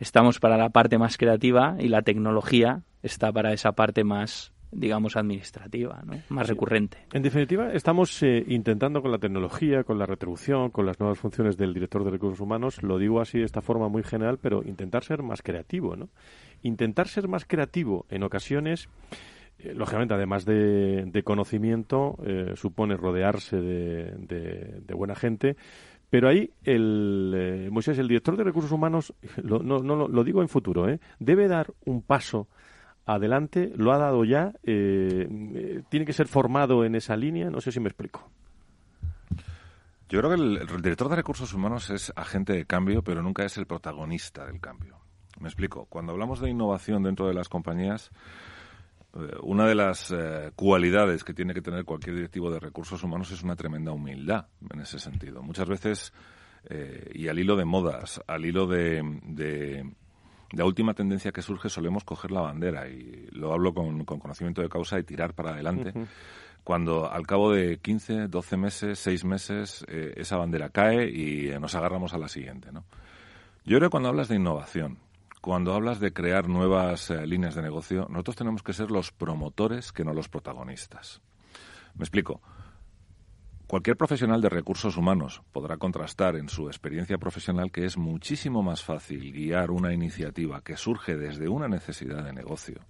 estamos 0.00 0.40
para 0.40 0.56
la 0.56 0.70
parte 0.70 0.98
más 0.98 1.16
creativa 1.16 1.76
y 1.78 1.88
la 1.88 2.02
tecnología 2.02 2.82
está 3.02 3.32
para 3.32 3.52
esa 3.52 3.72
parte 3.72 4.02
más 4.02 4.52
digamos, 4.72 5.16
administrativa, 5.16 6.02
¿no? 6.04 6.14
más 6.28 6.48
recurrente. 6.48 6.98
En 7.12 7.22
definitiva, 7.22 7.72
estamos 7.72 8.22
eh, 8.22 8.44
intentando 8.46 9.02
con 9.02 9.10
la 9.10 9.18
tecnología, 9.18 9.84
con 9.84 9.98
la 9.98 10.06
retribución, 10.06 10.70
con 10.70 10.86
las 10.86 11.00
nuevas 11.00 11.18
funciones 11.18 11.56
del 11.56 11.74
director 11.74 12.04
de 12.04 12.10
recursos 12.10 12.40
humanos, 12.40 12.82
lo 12.82 12.98
digo 12.98 13.20
así 13.20 13.38
de 13.38 13.44
esta 13.44 13.62
forma 13.62 13.88
muy 13.88 14.02
general, 14.02 14.38
pero 14.38 14.62
intentar 14.64 15.02
ser 15.02 15.22
más 15.22 15.42
creativo, 15.42 15.96
¿no? 15.96 16.08
Intentar 16.62 17.08
ser 17.08 17.26
más 17.26 17.44
creativo 17.46 18.06
en 18.10 18.22
ocasiones, 18.22 18.88
eh, 19.58 19.74
lógicamente, 19.74 20.14
además 20.14 20.44
de, 20.44 21.22
conocimiento, 21.24 22.16
eh, 22.24 22.52
supone 22.54 22.96
rodearse 22.96 23.56
de, 23.56 24.94
buena 24.94 25.14
gente, 25.14 25.56
pero 26.10 26.28
ahí 26.28 26.50
el 26.64 27.68
Moisés, 27.70 27.98
el 27.98 28.08
director 28.08 28.36
de 28.36 28.44
recursos 28.44 28.72
humanos, 28.72 29.14
lo, 29.42 29.60
no, 29.60 29.78
no, 29.78 30.08
lo 30.08 30.24
digo 30.24 30.42
en 30.42 30.48
futuro, 30.48 30.88
¿eh? 30.88 31.00
debe 31.18 31.48
dar 31.48 31.72
un 31.86 32.02
paso 32.02 32.48
adelante, 33.06 33.72
lo 33.76 33.92
ha 33.92 33.98
dado 33.98 34.24
ya, 34.24 34.52
eh, 34.64 35.26
eh, 35.54 35.82
tiene 35.88 36.06
que 36.06 36.12
ser 36.12 36.28
formado 36.28 36.84
en 36.84 36.94
esa 36.94 37.16
línea, 37.16 37.50
no 37.50 37.60
sé 37.60 37.72
si 37.72 37.80
me 37.80 37.88
explico. 37.88 38.30
Yo 40.08 40.18
creo 40.18 40.30
que 40.30 40.42
el, 40.42 40.82
director 40.82 41.08
de 41.08 41.16
recursos 41.16 41.54
humanos 41.54 41.88
es 41.90 42.12
agente 42.16 42.52
de 42.52 42.64
cambio, 42.64 43.02
pero 43.02 43.22
nunca 43.22 43.44
es 43.44 43.56
el 43.58 43.66
protagonista 43.66 44.44
del 44.44 44.60
cambio. 44.60 44.96
Me 45.38 45.48
explico. 45.48 45.86
Cuando 45.86 46.12
hablamos 46.12 46.40
de 46.40 46.50
innovación 46.50 47.04
dentro 47.04 47.28
de 47.28 47.34
las 47.34 47.48
compañías, 47.48 48.10
eh, 48.10 48.14
una 49.42 49.66
de 49.66 49.74
las 49.74 50.14
cualidades 50.54 51.24
que 51.24 51.34
tiene 51.34 51.52
que 51.54 51.62
tener 51.62 51.84
cualquier 51.84 52.16
directivo 52.16 52.50
de 52.50 52.60
recursos 52.60 53.02
humanos 53.02 53.30
es 53.32 53.42
una 53.42 53.56
tremenda 53.56 53.92
humildad 53.92 54.46
en 54.72 54.80
ese 54.80 54.98
sentido. 54.98 55.42
Muchas 55.42 55.68
veces, 55.68 56.12
y 57.14 57.26
al 57.26 57.38
hilo 57.38 57.56
de 57.56 57.64
modas, 57.64 58.22
al 58.28 58.44
hilo 58.44 58.66
de, 58.66 59.02
la 60.52 60.64
última 60.64 60.94
tendencia 60.94 61.32
que 61.32 61.42
surge 61.42 61.68
solemos 61.68 62.04
coger 62.04 62.30
la 62.30 62.40
bandera 62.40 62.88
y 62.88 63.28
lo 63.32 63.52
hablo 63.52 63.72
con, 63.72 64.04
conocimiento 64.04 64.62
de 64.62 64.68
causa 64.68 64.98
y 64.98 65.04
tirar 65.04 65.34
para 65.34 65.50
adelante. 65.50 65.92
cuando 66.64 67.10
al 67.10 67.26
cabo 67.26 67.52
de 67.52 67.78
15, 67.78 68.28
12 68.28 68.56
meses, 68.56 68.98
6 68.98 69.24
meses, 69.24 69.84
eh, 69.88 70.14
esa 70.16 70.36
bandera 70.36 70.68
cae 70.68 71.08
y 71.08 71.48
eh, 71.48 71.58
nos 71.58 71.74
agarramos 71.74 72.14
a 72.14 72.18
la 72.18 72.28
siguiente. 72.28 72.70
¿no? 72.72 72.84
Yo 73.64 73.78
creo 73.78 73.88
que 73.88 73.92
cuando 73.92 74.08
hablas 74.08 74.28
de 74.28 74.36
innovación, 74.36 74.98
cuando 75.40 75.74
hablas 75.74 76.00
de 76.00 76.12
crear 76.12 76.48
nuevas 76.48 77.10
eh, 77.10 77.26
líneas 77.26 77.54
de 77.54 77.62
negocio, 77.62 78.06
nosotros 78.10 78.36
tenemos 78.36 78.62
que 78.62 78.72
ser 78.72 78.90
los 78.90 79.10
promotores 79.12 79.92
que 79.92 80.04
no 80.04 80.12
los 80.12 80.28
protagonistas. 80.28 81.20
Me 81.94 82.04
explico. 82.04 82.40
Cualquier 83.66 83.96
profesional 83.96 84.40
de 84.40 84.48
recursos 84.48 84.96
humanos 84.96 85.42
podrá 85.52 85.76
contrastar 85.76 86.34
en 86.34 86.48
su 86.48 86.66
experiencia 86.66 87.18
profesional 87.18 87.70
que 87.70 87.84
es 87.84 87.96
muchísimo 87.96 88.62
más 88.62 88.82
fácil 88.82 89.32
guiar 89.32 89.70
una 89.70 89.92
iniciativa 89.92 90.60
que 90.60 90.76
surge 90.76 91.16
desde 91.16 91.48
una 91.48 91.68
necesidad 91.68 92.24
de 92.24 92.32
negocio 92.32 92.80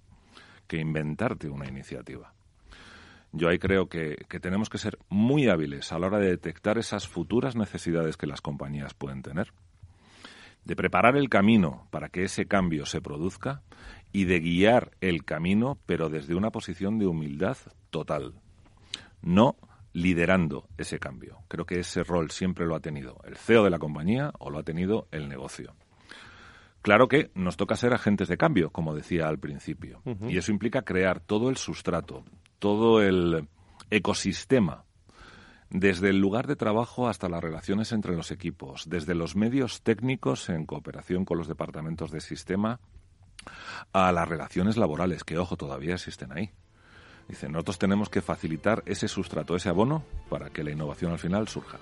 que 0.67 0.77
inventarte 0.77 1.49
una 1.49 1.67
iniciativa. 1.67 2.33
Yo 3.33 3.47
ahí 3.47 3.59
creo 3.59 3.87
que, 3.87 4.25
tenemos 4.41 4.69
que 4.69 4.77
ser 4.77 4.97
muy 5.09 5.49
hábiles 5.49 5.91
a 5.91 5.99
la 5.99 6.07
hora 6.07 6.19
de 6.19 6.31
detectar 6.31 6.77
esas 6.77 7.07
futuras 7.07 7.55
necesidades 7.55 8.17
que 8.17 8.25
las 8.25 8.41
compañías 8.41 8.93
pueden 8.93 9.21
tener, 9.21 9.53
de 10.63 10.75
preparar 10.75 11.15
el 11.17 11.29
camino 11.29 11.87
para 11.89 12.09
que 12.09 12.23
ese 12.23 12.45
cambio 12.45 12.85
se 12.85 13.01
produzca 13.01 13.61
y 14.11 14.25
de 14.25 14.39
guiar 14.39 14.91
el 15.01 15.23
camino, 15.23 15.79
pero 15.85 16.09
desde 16.09 16.35
una 16.35 16.51
posición 16.51 16.99
de 16.99 17.07
humildad 17.07 17.57
total. 17.89 18.33
No 19.21 19.55
liderando 19.93 20.67
ese 20.77 20.99
cambio. 20.99 21.39
Creo 21.47 21.65
que 21.65 21.79
ese 21.79 22.03
rol 22.03 22.31
siempre 22.31 22.65
lo 22.65 22.75
ha 22.75 22.79
tenido 22.79 23.19
el 23.25 23.35
CEO 23.35 23.63
de 23.63 23.69
la 23.69 23.79
compañía 23.79 24.31
o 24.39 24.49
lo 24.49 24.59
ha 24.59 24.63
tenido 24.63 25.07
el 25.11 25.27
negocio. 25.27 25.75
Claro 26.81 27.07
que 27.07 27.29
nos 27.35 27.57
toca 27.57 27.75
ser 27.75 27.93
agentes 27.93 28.27
de 28.27 28.37
cambio, 28.37 28.71
como 28.71 28.95
decía 28.95 29.27
al 29.27 29.37
principio, 29.37 30.01
y 30.27 30.37
eso 30.37 30.51
implica 30.51 30.81
crear 30.81 31.19
todo 31.19 31.49
el 31.49 31.57
sustrato, 31.57 32.23
todo 32.57 33.03
el 33.03 33.47
ecosistema, 33.91 34.83
desde 35.71 36.09
el 36.09 36.19
lugar 36.19 36.47
de 36.47 36.57
trabajo 36.57 37.07
hasta 37.07 37.29
las 37.29 37.41
relaciones 37.41 37.93
entre 37.93 38.15
los 38.15 38.29
equipos, 38.31 38.89
desde 38.89 39.15
los 39.15 39.35
medios 39.35 39.81
técnicos 39.81 40.49
en 40.49 40.65
cooperación 40.65 41.23
con 41.23 41.37
los 41.37 41.47
departamentos 41.47 42.11
de 42.11 42.19
sistema, 42.19 42.79
a 43.93 44.11
las 44.11 44.27
relaciones 44.27 44.77
laborales, 44.77 45.23
que 45.23 45.37
ojo, 45.37 45.55
todavía 45.55 45.95
existen 45.95 46.33
ahí. 46.33 46.51
Dice, 47.27 47.47
nosotros 47.47 47.79
tenemos 47.79 48.09
que 48.09 48.21
facilitar 48.21 48.83
ese 48.85 49.07
sustrato, 49.07 49.55
ese 49.55 49.69
abono, 49.69 50.03
para 50.29 50.49
que 50.49 50.63
la 50.63 50.71
innovación 50.71 51.13
al 51.13 51.19
final 51.19 51.47
surja. 51.47 51.79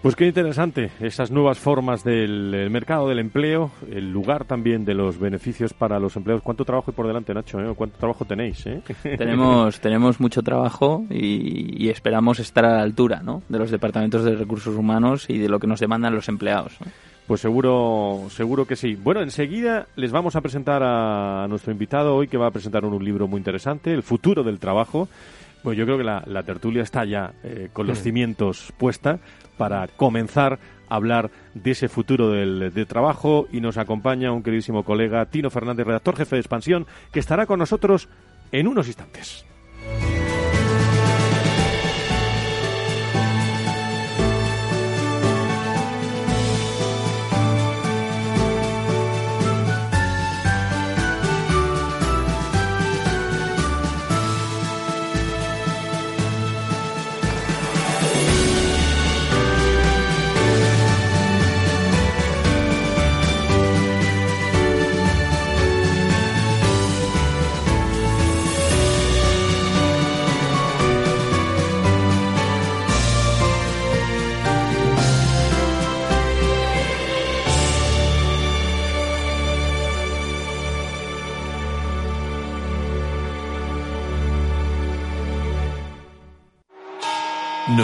Pues 0.00 0.14
qué 0.14 0.26
interesante, 0.26 0.90
esas 1.00 1.32
nuevas 1.32 1.58
formas 1.58 2.04
del 2.04 2.68
mercado 2.70 3.08
del 3.08 3.18
empleo, 3.18 3.72
el 3.90 4.12
lugar 4.12 4.44
también 4.44 4.84
de 4.84 4.94
los 4.94 5.18
beneficios 5.18 5.74
para 5.74 5.98
los 5.98 6.14
empleados. 6.14 6.44
¿Cuánto 6.44 6.64
trabajo 6.64 6.92
hay 6.92 6.94
por 6.94 7.08
delante, 7.08 7.34
Nacho? 7.34 7.58
Eh? 7.58 7.74
¿Cuánto 7.74 7.98
trabajo 7.98 8.24
tenéis? 8.24 8.64
Eh? 8.66 8.80
Tenemos, 9.18 9.80
tenemos 9.80 10.20
mucho 10.20 10.40
trabajo 10.42 11.04
y, 11.10 11.88
esperamos 11.88 12.38
estar 12.38 12.64
a 12.64 12.76
la 12.76 12.82
altura 12.82 13.22
¿no? 13.24 13.42
de 13.48 13.58
los 13.58 13.72
departamentos 13.72 14.22
de 14.22 14.36
recursos 14.36 14.76
humanos 14.76 15.28
y 15.28 15.38
de 15.38 15.48
lo 15.48 15.58
que 15.58 15.66
nos 15.66 15.80
demandan 15.80 16.14
los 16.14 16.28
empleados. 16.28 16.78
Pues 17.26 17.40
seguro, 17.40 18.28
seguro 18.30 18.66
que 18.66 18.76
sí. 18.76 18.94
Bueno, 18.94 19.20
enseguida 19.20 19.88
les 19.96 20.12
vamos 20.12 20.36
a 20.36 20.40
presentar 20.40 20.82
a 20.82 21.46
nuestro 21.48 21.72
invitado 21.72 22.14
hoy 22.14 22.28
que 22.28 22.38
va 22.38 22.46
a 22.46 22.50
presentar 22.50 22.84
un, 22.84 23.04
libro 23.04 23.26
muy 23.26 23.38
interesante, 23.38 23.92
El 23.92 24.02
futuro 24.02 24.44
del 24.44 24.58
trabajo. 24.58 25.08
Pues 25.62 25.76
yo 25.76 25.84
creo 25.84 25.98
que 25.98 26.04
la, 26.04 26.42
tertulia 26.44 26.82
está 26.82 27.04
ya 27.04 27.32
eh, 27.42 27.68
con 27.72 27.86
los 27.86 28.00
cimientos 28.00 28.72
puesta 28.78 29.18
para 29.56 29.88
comenzar 29.88 30.58
a 30.88 30.94
hablar 30.94 31.30
de 31.54 31.72
ese 31.72 31.88
futuro 31.88 32.30
del, 32.30 32.72
del, 32.72 32.86
trabajo 32.86 33.48
y 33.52 33.60
nos 33.60 33.76
acompaña 33.76 34.32
un 34.32 34.42
queridísimo 34.42 34.84
colega, 34.84 35.26
Tino 35.26 35.50
Fernández, 35.50 35.86
redactor 35.86 36.16
jefe 36.16 36.36
de 36.36 36.40
Expansión, 36.40 36.86
que 37.12 37.20
estará 37.20 37.46
con 37.46 37.58
nosotros 37.58 38.08
en 38.52 38.68
unos 38.68 38.86
instantes. 38.86 39.44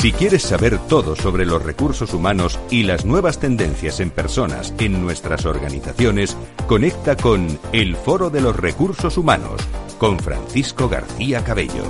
Si 0.00 0.12
quieres 0.12 0.40
saber 0.40 0.78
todo 0.78 1.14
sobre 1.14 1.44
los 1.44 1.62
recursos 1.62 2.14
humanos 2.14 2.58
y 2.70 2.84
las 2.84 3.04
nuevas 3.04 3.38
tendencias 3.38 4.00
en 4.00 4.08
personas 4.08 4.72
en 4.78 5.02
nuestras 5.02 5.44
organizaciones, 5.44 6.38
conecta 6.66 7.16
con 7.16 7.58
El 7.70 7.96
Foro 7.96 8.30
de 8.30 8.40
los 8.40 8.56
Recursos 8.56 9.18
Humanos 9.18 9.60
con 9.98 10.18
Francisco 10.18 10.88
García 10.88 11.44
Cabello. 11.44 11.84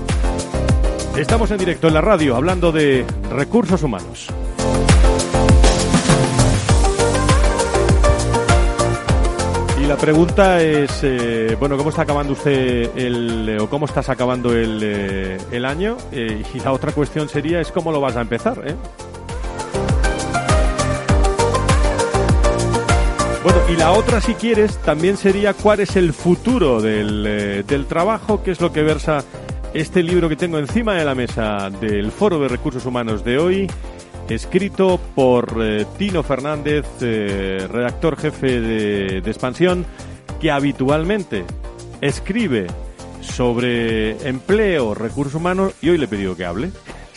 Estamos 1.16 1.53
en 1.53 1.59
directo 1.59 1.87
en 1.87 1.94
la 1.94 2.01
radio 2.01 2.35
hablando 2.35 2.73
de 2.73 3.07
recursos 3.31 3.81
humanos. 3.85 4.27
La 9.90 9.96
pregunta 9.96 10.62
es, 10.62 11.00
eh, 11.03 11.57
bueno, 11.59 11.76
¿cómo 11.76 11.90
está 11.90 12.03
acabando 12.03 12.35
usted 12.35 12.96
el, 12.96 13.59
o 13.61 13.68
cómo 13.68 13.87
estás 13.87 14.09
acabando 14.09 14.57
el, 14.57 14.81
eh, 14.85 15.37
el 15.50 15.64
año? 15.64 15.96
Eh, 16.12 16.44
y 16.55 16.61
la 16.61 16.70
otra 16.70 16.92
cuestión 16.92 17.29
sería, 17.29 17.61
es 17.61 17.72
cómo 17.72 17.90
lo 17.90 18.00
vas 18.00 18.14
a 18.14 18.20
empezar, 18.20 18.62
Bueno, 23.42 23.59
y 23.68 23.76
la 23.76 23.90
otra, 23.90 24.20
si 24.20 24.35
quieres, 24.35 24.79
también 24.79 25.16
sería 25.16 25.55
cuál 25.55 25.81
es 25.81 25.96
el 25.96 26.12
futuro 26.12 26.81
del, 26.81 27.64
del 27.66 27.87
trabajo, 27.87 28.44
qué 28.44 28.53
es 28.53 28.61
lo 28.61 28.70
que 28.72 28.85
versa 28.85 29.24
este 29.74 30.05
libro 30.05 30.29
que 30.29 30.37
tengo 30.37 30.59
encima 30.59 30.94
de 30.94 31.05
la 31.05 31.16
mesa 31.16 31.68
del 31.68 32.12
Foro 32.12 32.38
de 32.38 32.46
Recursos 32.46 32.87
Humanos 32.87 33.24
de 33.24 33.38
hoy, 33.38 33.66
escrito 34.30 35.00
por 35.14 35.58
eh, 35.60 35.86
Tino 35.98 36.22
Fernández, 36.22 36.86
eh, 37.00 37.66
redactor 37.70 38.16
jefe 38.16 38.60
de, 38.60 39.20
de 39.20 39.30
Expansión, 39.30 39.84
que 40.40 40.50
habitualmente 40.50 41.44
escribe 42.00 42.66
sobre 43.20 44.26
empleo, 44.26 44.94
recursos 44.94 45.34
humanos, 45.34 45.74
y 45.82 45.90
hoy 45.90 45.98
le 45.98 46.04
he 46.04 46.08
pedido 46.08 46.36
que 46.36 46.44
hable 46.44 46.70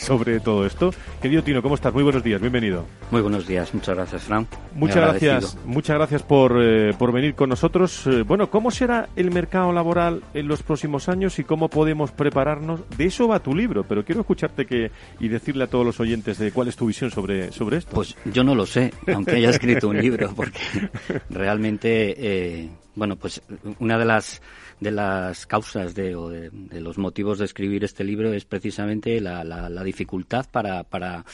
sobre 0.04 0.40
todo 0.40 0.66
esto. 0.66 0.92
Querido 1.22 1.44
Tino, 1.44 1.62
¿cómo 1.62 1.76
estás? 1.76 1.94
Muy 1.94 2.04
buenos 2.04 2.24
días, 2.24 2.42
bienvenido. 2.42 2.86
Muy 3.10 3.22
buenos 3.22 3.48
días, 3.48 3.74
muchas 3.74 3.96
gracias, 3.96 4.24
Fran. 4.24 4.48
Muchas 4.76 4.98
gracias, 4.98 5.58
muchas 5.66 5.96
gracias 5.98 6.24
por, 6.24 6.62
eh, 6.62 6.94
por 7.00 7.14
venir 7.14 7.36
con 7.36 7.50
nosotros. 7.50 8.06
Eh, 8.08 8.24
bueno, 8.24 8.50
¿cómo 8.50 8.70
será 8.70 9.08
el 9.16 9.32
mercado 9.32 9.72
laboral 9.72 10.22
en 10.34 10.48
los 10.48 10.62
próximos 10.62 11.08
años 11.08 11.40
y 11.40 11.46
cómo 11.46 11.70
podemos 11.70 12.12
prepararnos? 12.12 12.82
De 12.98 13.06
eso 13.06 13.28
va 13.30 13.40
tu 13.40 13.56
libro, 13.56 13.86
pero 13.86 14.04
quiero 14.04 14.22
escucharte 14.22 14.66
que 14.66 14.92
y 15.20 15.30
decirle 15.30 15.64
a 15.64 15.68
todos 15.68 15.86
los 15.86 16.00
oyentes 16.00 16.38
de 16.38 16.52
cuál 16.52 16.68
es 16.68 16.76
tu 16.76 16.86
visión 16.86 17.10
sobre, 17.10 17.52
sobre 17.54 17.78
esto. 17.78 17.96
Pues 17.96 18.16
yo 18.26 18.44
no 18.44 18.56
lo 18.56 18.66
sé, 18.66 18.94
aunque 19.14 19.38
haya 19.38 19.52
escrito 19.52 19.88
un 19.88 19.98
libro, 19.98 20.34
porque 20.36 20.60
realmente, 21.30 22.16
eh, 22.18 22.70
bueno, 22.96 23.16
pues 23.16 23.42
una 23.80 23.98
de 23.98 24.06
las 24.06 24.42
de 24.80 24.92
las 24.92 25.46
causas 25.46 25.96
de, 25.96 26.16
o 26.16 26.30
de, 26.30 26.52
los 26.82 26.98
motivos 26.98 27.40
de 27.40 27.46
escribir 27.46 27.84
este 27.84 28.04
libro 28.04 28.34
es 28.34 28.46
precisamente 28.46 29.20
la, 29.20 29.44
la, 29.44 29.84
dificultad 29.84 30.46
para, 30.52 30.84
para, 30.84 31.26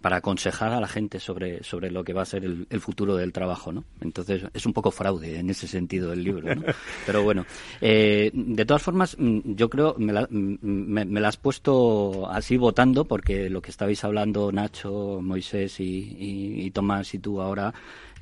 para 0.00 0.16
aconsejar 0.16 0.72
a 0.72 0.80
la 0.80 0.88
gente 0.88 1.20
sobre, 1.20 1.62
sobre 1.62 1.90
lo 1.90 2.04
que 2.04 2.12
va 2.12 2.22
a 2.22 2.26
ser 2.26 2.44
el, 2.44 2.80
futuro 2.80 3.16
del 3.16 3.32
trabajo, 3.32 3.72
¿no? 3.72 3.84
Entonces 4.00 4.42
es 4.52 4.66
un 4.66 4.72
poco 4.72 4.90
fraude 4.90 5.38
en 5.38 5.50
ese 5.50 5.68
sentido 5.68 6.12
el 6.12 6.24
libro, 6.24 6.54
¿no? 6.54 6.62
Pero 7.06 7.22
bueno, 7.22 7.46
eh, 7.80 8.30
de 8.34 8.64
todas 8.64 8.82
formas, 8.82 9.16
mm, 9.18 9.54
yo 9.54 9.70
creo, 9.70 9.94
me 9.98 10.12
la, 10.12 10.26
mm, 10.28 10.58
me, 10.62 11.04
me 11.04 11.26
has 11.26 11.36
puesto 11.36 12.28
así 12.28 12.56
votando 12.56 13.04
porque 13.04 13.48
lo 13.48 13.62
que 13.62 13.70
estabais 13.70 14.02
hablando 14.04 14.50
Nacho, 14.50 15.20
Moisés 15.22 15.78
y, 15.80 16.16
y 16.18 16.70
Tomás 16.72 17.14
y 17.14 17.18
tú 17.18 17.40
ahora 17.40 17.72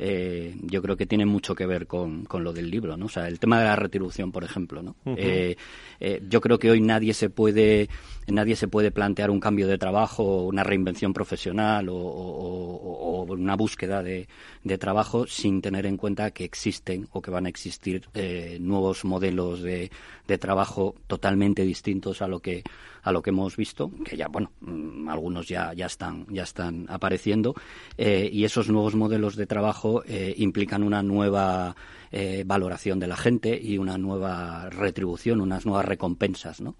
eh, 0.03 0.55
yo 0.63 0.81
creo 0.81 0.97
que 0.97 1.05
tiene 1.05 1.27
mucho 1.27 1.55
que 1.55 1.67
ver 1.67 1.87
con, 1.87 2.25
con, 2.25 2.43
lo 2.43 2.55
del 2.55 2.71
libro, 2.71 2.97
¿no? 2.97 3.05
O 3.05 3.09
sea, 3.11 3.29
el 3.29 3.39
tema 3.39 3.59
de 3.59 3.67
la 3.67 3.77
retribución, 3.77 4.33
por 4.33 4.45
ejemplo, 4.45 4.83
¿no? 4.83 4.97
Eh, 5.05 5.57
eh, 6.01 6.23
yo 6.27 6.41
creo 6.41 6.59
que 6.59 6.71
hoy 6.71 6.81
nadie 6.81 7.13
se 7.13 7.29
puede 7.29 7.91
nadie 8.27 8.57
se 8.57 8.67
puede 8.67 8.93
plantear 8.93 9.31
un 9.31 9.41
cambio 9.41 9.69
de 9.69 9.77
trabajo, 9.77 10.47
una 10.47 10.65
reinvención 10.65 11.13
profesional 11.13 11.89
o, 11.91 13.27
una 13.29 13.57
búsqueda 13.57 14.03
de, 14.03 14.27
de, 14.65 14.79
trabajo 14.79 15.27
sin 15.27 15.61
tener 15.61 15.85
en 15.85 15.99
cuenta 15.99 16.31
que 16.31 16.45
existen 16.45 17.07
o 17.13 17.21
que 17.21 17.31
van 17.31 17.45
a 17.45 17.51
existir 17.51 18.09
nuevos 18.59 19.05
modelos 19.05 19.61
de, 19.61 19.91
de 20.27 20.39
trabajo 20.39 20.95
totalmente 21.09 21.63
distintos 21.63 22.23
a 22.23 22.29
lo 22.29 22.41
que 22.41 22.63
a 23.03 23.13
lo 23.13 23.23
que 23.23 23.31
hemos 23.31 23.57
visto, 23.57 23.91
que 24.05 24.17
ya, 24.17 24.29
bueno, 24.29 24.51
mm, 24.61 25.09
algunos 25.09 25.49
ya, 25.49 25.73
ya, 25.73 25.87
están, 25.87 26.27
ya 26.29 26.43
están 26.43 26.87
apareciendo, 26.89 27.55
eh, 27.97 28.29
y 28.33 28.45
esos 28.45 28.69
nuevos 28.69 28.95
modelos 28.95 29.37
de 29.37 29.47
trabajo 29.47 30.03
eh, 30.07 30.35
implican 30.39 30.83
una 30.83 31.03
nueva 31.03 31.77
eh, 32.13 32.43
valoración 32.47 32.99
de 32.99 33.07
la 33.07 33.17
gente 33.17 33.59
y 33.61 33.79
una 33.79 33.97
nueva 33.99 34.69
retribución, 34.71 35.41
unas 35.41 35.65
nuevas 35.65 35.85
recompensas, 35.85 36.61
¿no? 36.61 36.75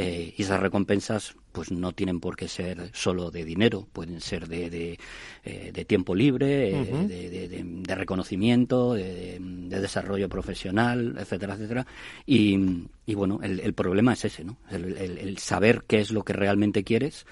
Eh, 0.00 0.32
y 0.36 0.42
esas 0.42 0.60
recompensas 0.60 1.34
pues 1.50 1.72
no 1.72 1.90
tienen 1.90 2.20
por 2.20 2.36
qué 2.36 2.46
ser 2.46 2.88
solo 2.92 3.32
de 3.32 3.44
dinero, 3.44 3.88
pueden 3.92 4.20
ser 4.20 4.46
de, 4.46 4.70
de, 4.70 4.98
eh, 5.42 5.84
tiempo 5.86 6.14
libre, 6.14 6.46
de, 7.08 7.48
de, 7.48 7.94
reconocimiento, 7.96 8.94
de, 8.94 9.40
desarrollo 9.40 10.28
profesional, 10.28 11.16
etcétera, 11.18 11.54
etcétera. 11.54 11.84
Y, 12.26 12.86
y 13.06 13.14
bueno, 13.14 13.40
el, 13.42 13.58
el, 13.58 13.74
problema 13.74 14.12
es 14.12 14.26
ese, 14.26 14.44
¿no? 14.44 14.58
El, 14.70 14.96
el, 14.96 15.18
el, 15.18 15.38
saber 15.38 15.82
qué 15.88 15.98
es 15.98 16.12
lo 16.12 16.22
que 16.22 16.32
realmente 16.32 16.84
quieres 16.84 17.26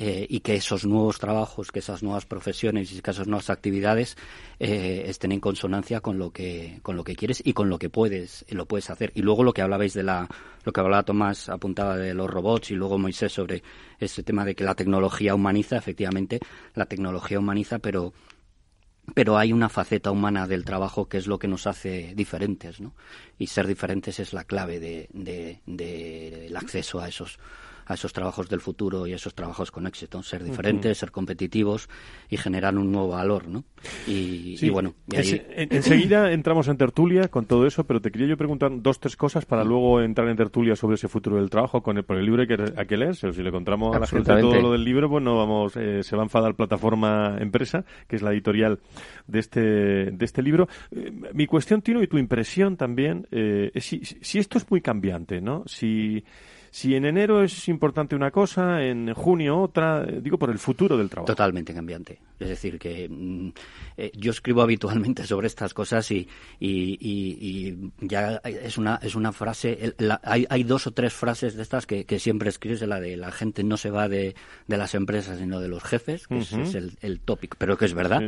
eh, 0.00 0.24
y 0.30 0.38
que 0.40 0.54
esos 0.54 0.86
nuevos 0.86 1.18
trabajos, 1.18 1.72
que 1.72 1.80
esas 1.80 2.04
nuevas 2.04 2.24
profesiones 2.24 2.92
y 2.92 3.02
esas 3.04 3.26
nuevas 3.26 3.50
actividades 3.50 4.16
eh, 4.60 5.02
estén 5.06 5.32
en 5.32 5.40
consonancia 5.40 6.00
con 6.00 6.18
lo 6.18 6.30
que 6.30 6.78
con 6.82 6.94
lo 6.96 7.02
que 7.02 7.16
quieres 7.16 7.42
y 7.44 7.52
con 7.52 7.68
lo 7.68 7.80
que 7.80 7.90
puedes 7.90 8.44
lo 8.50 8.66
puedes 8.66 8.90
hacer. 8.90 9.10
Y 9.16 9.22
luego 9.22 9.42
lo 9.42 9.52
que 9.52 9.60
hablabais 9.60 9.94
de 9.94 10.04
la 10.04 10.28
lo 10.64 10.72
que 10.72 10.80
hablaba 10.80 11.02
Tomás 11.02 11.48
apuntaba 11.48 11.96
de 11.96 12.14
los 12.14 12.30
robots 12.30 12.70
y 12.70 12.76
luego 12.76 12.96
Moisés 12.96 13.32
sobre 13.32 13.64
ese 13.98 14.22
tema 14.22 14.44
de 14.44 14.54
que 14.54 14.62
la 14.62 14.76
tecnología 14.76 15.34
humaniza, 15.34 15.76
efectivamente, 15.76 16.38
la 16.74 16.86
tecnología 16.86 17.40
humaniza, 17.40 17.80
pero 17.80 18.12
pero 19.14 19.36
hay 19.36 19.52
una 19.52 19.68
faceta 19.68 20.12
humana 20.12 20.46
del 20.46 20.64
trabajo 20.64 21.08
que 21.08 21.18
es 21.18 21.26
lo 21.26 21.40
que 21.40 21.48
nos 21.48 21.66
hace 21.66 22.12
diferentes, 22.14 22.80
¿no? 22.80 22.94
Y 23.36 23.48
ser 23.48 23.66
diferentes 23.66 24.20
es 24.20 24.32
la 24.32 24.44
clave 24.44 24.78
de, 24.78 25.08
de, 25.12 25.60
de 25.66 26.46
el 26.46 26.56
acceso 26.56 27.00
a 27.00 27.08
esos 27.08 27.40
a 27.88 27.94
esos 27.94 28.12
trabajos 28.12 28.48
del 28.48 28.60
futuro 28.60 29.06
y 29.06 29.12
a 29.14 29.16
esos 29.16 29.34
trabajos 29.34 29.70
con 29.70 29.86
éxito, 29.86 30.22
ser 30.22 30.44
diferentes, 30.44 30.98
ser 30.98 31.10
competitivos 31.10 31.88
y 32.28 32.36
generar 32.36 32.76
un 32.76 32.92
nuevo 32.92 33.08
valor, 33.08 33.48
¿no? 33.48 33.64
Y, 34.06 34.68
bueno, 34.70 34.94
enseguida 35.10 36.32
entramos 36.32 36.68
en 36.68 36.76
tertulia 36.76 37.28
con 37.28 37.46
todo 37.46 37.66
eso, 37.66 37.84
pero 37.84 38.00
te 38.00 38.10
quería 38.10 38.28
yo 38.28 38.36
preguntar 38.36 38.70
dos, 38.82 39.00
tres 39.00 39.16
cosas 39.16 39.46
para 39.46 39.64
mm. 39.64 39.68
luego 39.68 40.02
entrar 40.02 40.28
en 40.28 40.36
tertulia 40.36 40.76
sobre 40.76 40.96
ese 40.96 41.08
futuro 41.08 41.36
del 41.36 41.48
trabajo 41.48 41.82
con 41.82 41.96
el, 41.96 42.04
por 42.04 42.18
el 42.18 42.26
libro 42.26 42.46
que 42.46 42.56
hay 42.76 42.86
que 42.86 42.96
leer. 42.96 43.16
Si 43.16 43.42
le 43.42 43.50
contamos 43.50 43.96
a 43.96 43.98
la 43.98 44.06
gente 44.06 44.38
todo 44.40 44.60
lo 44.60 44.72
del 44.72 44.84
libro, 44.84 45.08
pues 45.08 45.24
no 45.24 45.36
vamos, 45.36 45.76
eh, 45.76 46.02
se 46.02 46.14
va 46.14 46.22
a 46.22 46.26
enfadar 46.26 46.54
plataforma 46.54 47.38
empresa, 47.40 47.84
que 48.06 48.16
es 48.16 48.22
la 48.22 48.32
editorial 48.32 48.80
de 49.26 49.38
este, 49.38 49.60
de 49.60 50.24
este 50.24 50.42
libro. 50.42 50.68
Eh, 50.90 51.10
mi 51.32 51.46
cuestión, 51.46 51.80
Tino, 51.80 52.02
y 52.02 52.06
tu 52.06 52.18
impresión 52.18 52.76
también, 52.76 53.26
eh, 53.30 53.70
es 53.72 53.84
si, 53.84 54.04
si 54.04 54.38
esto 54.38 54.58
es 54.58 54.70
muy 54.70 54.82
cambiante, 54.82 55.40
¿no? 55.40 55.62
Si 55.66 56.22
si 56.70 56.94
en 56.94 57.04
enero 57.04 57.42
es 57.42 57.68
importante 57.68 58.14
una 58.14 58.30
cosa, 58.30 58.82
en 58.82 59.12
junio 59.14 59.58
otra, 59.58 60.04
eh, 60.04 60.20
digo 60.22 60.38
por 60.38 60.50
el 60.50 60.58
futuro 60.58 60.96
del 60.96 61.08
trabajo. 61.08 61.26
Totalmente 61.26 61.74
cambiante. 61.74 62.18
Es 62.38 62.48
decir, 62.48 62.78
que 62.78 63.08
mm, 63.08 63.48
eh, 63.96 64.12
yo 64.14 64.30
escribo 64.30 64.62
habitualmente 64.62 65.26
sobre 65.26 65.48
estas 65.48 65.74
cosas 65.74 66.10
y, 66.10 66.28
y, 66.60 67.90
ya 68.00 68.36
es 68.44 68.78
una, 68.78 69.00
es 69.02 69.14
una 69.14 69.32
frase, 69.32 69.94
hay, 70.22 70.46
hay, 70.48 70.62
dos 70.62 70.86
o 70.86 70.92
tres 70.92 71.12
frases 71.12 71.54
de 71.54 71.62
estas 71.62 71.86
que, 71.86 72.18
siempre 72.18 72.48
escribes, 72.48 72.82
la 72.82 73.00
de 73.00 73.16
la 73.16 73.32
gente 73.32 73.64
no 73.64 73.76
se 73.76 73.90
va 73.90 74.08
de, 74.08 74.34
de 74.66 74.76
las 74.76 74.94
empresas, 74.94 75.38
sino 75.38 75.60
de 75.60 75.68
los 75.68 75.82
jefes, 75.82 76.26
que 76.26 76.38
es, 76.38 76.52
el, 76.52 76.96
el 77.00 77.20
topic, 77.20 77.56
pero 77.58 77.76
que 77.76 77.86
es 77.86 77.94
verdad. 77.94 78.22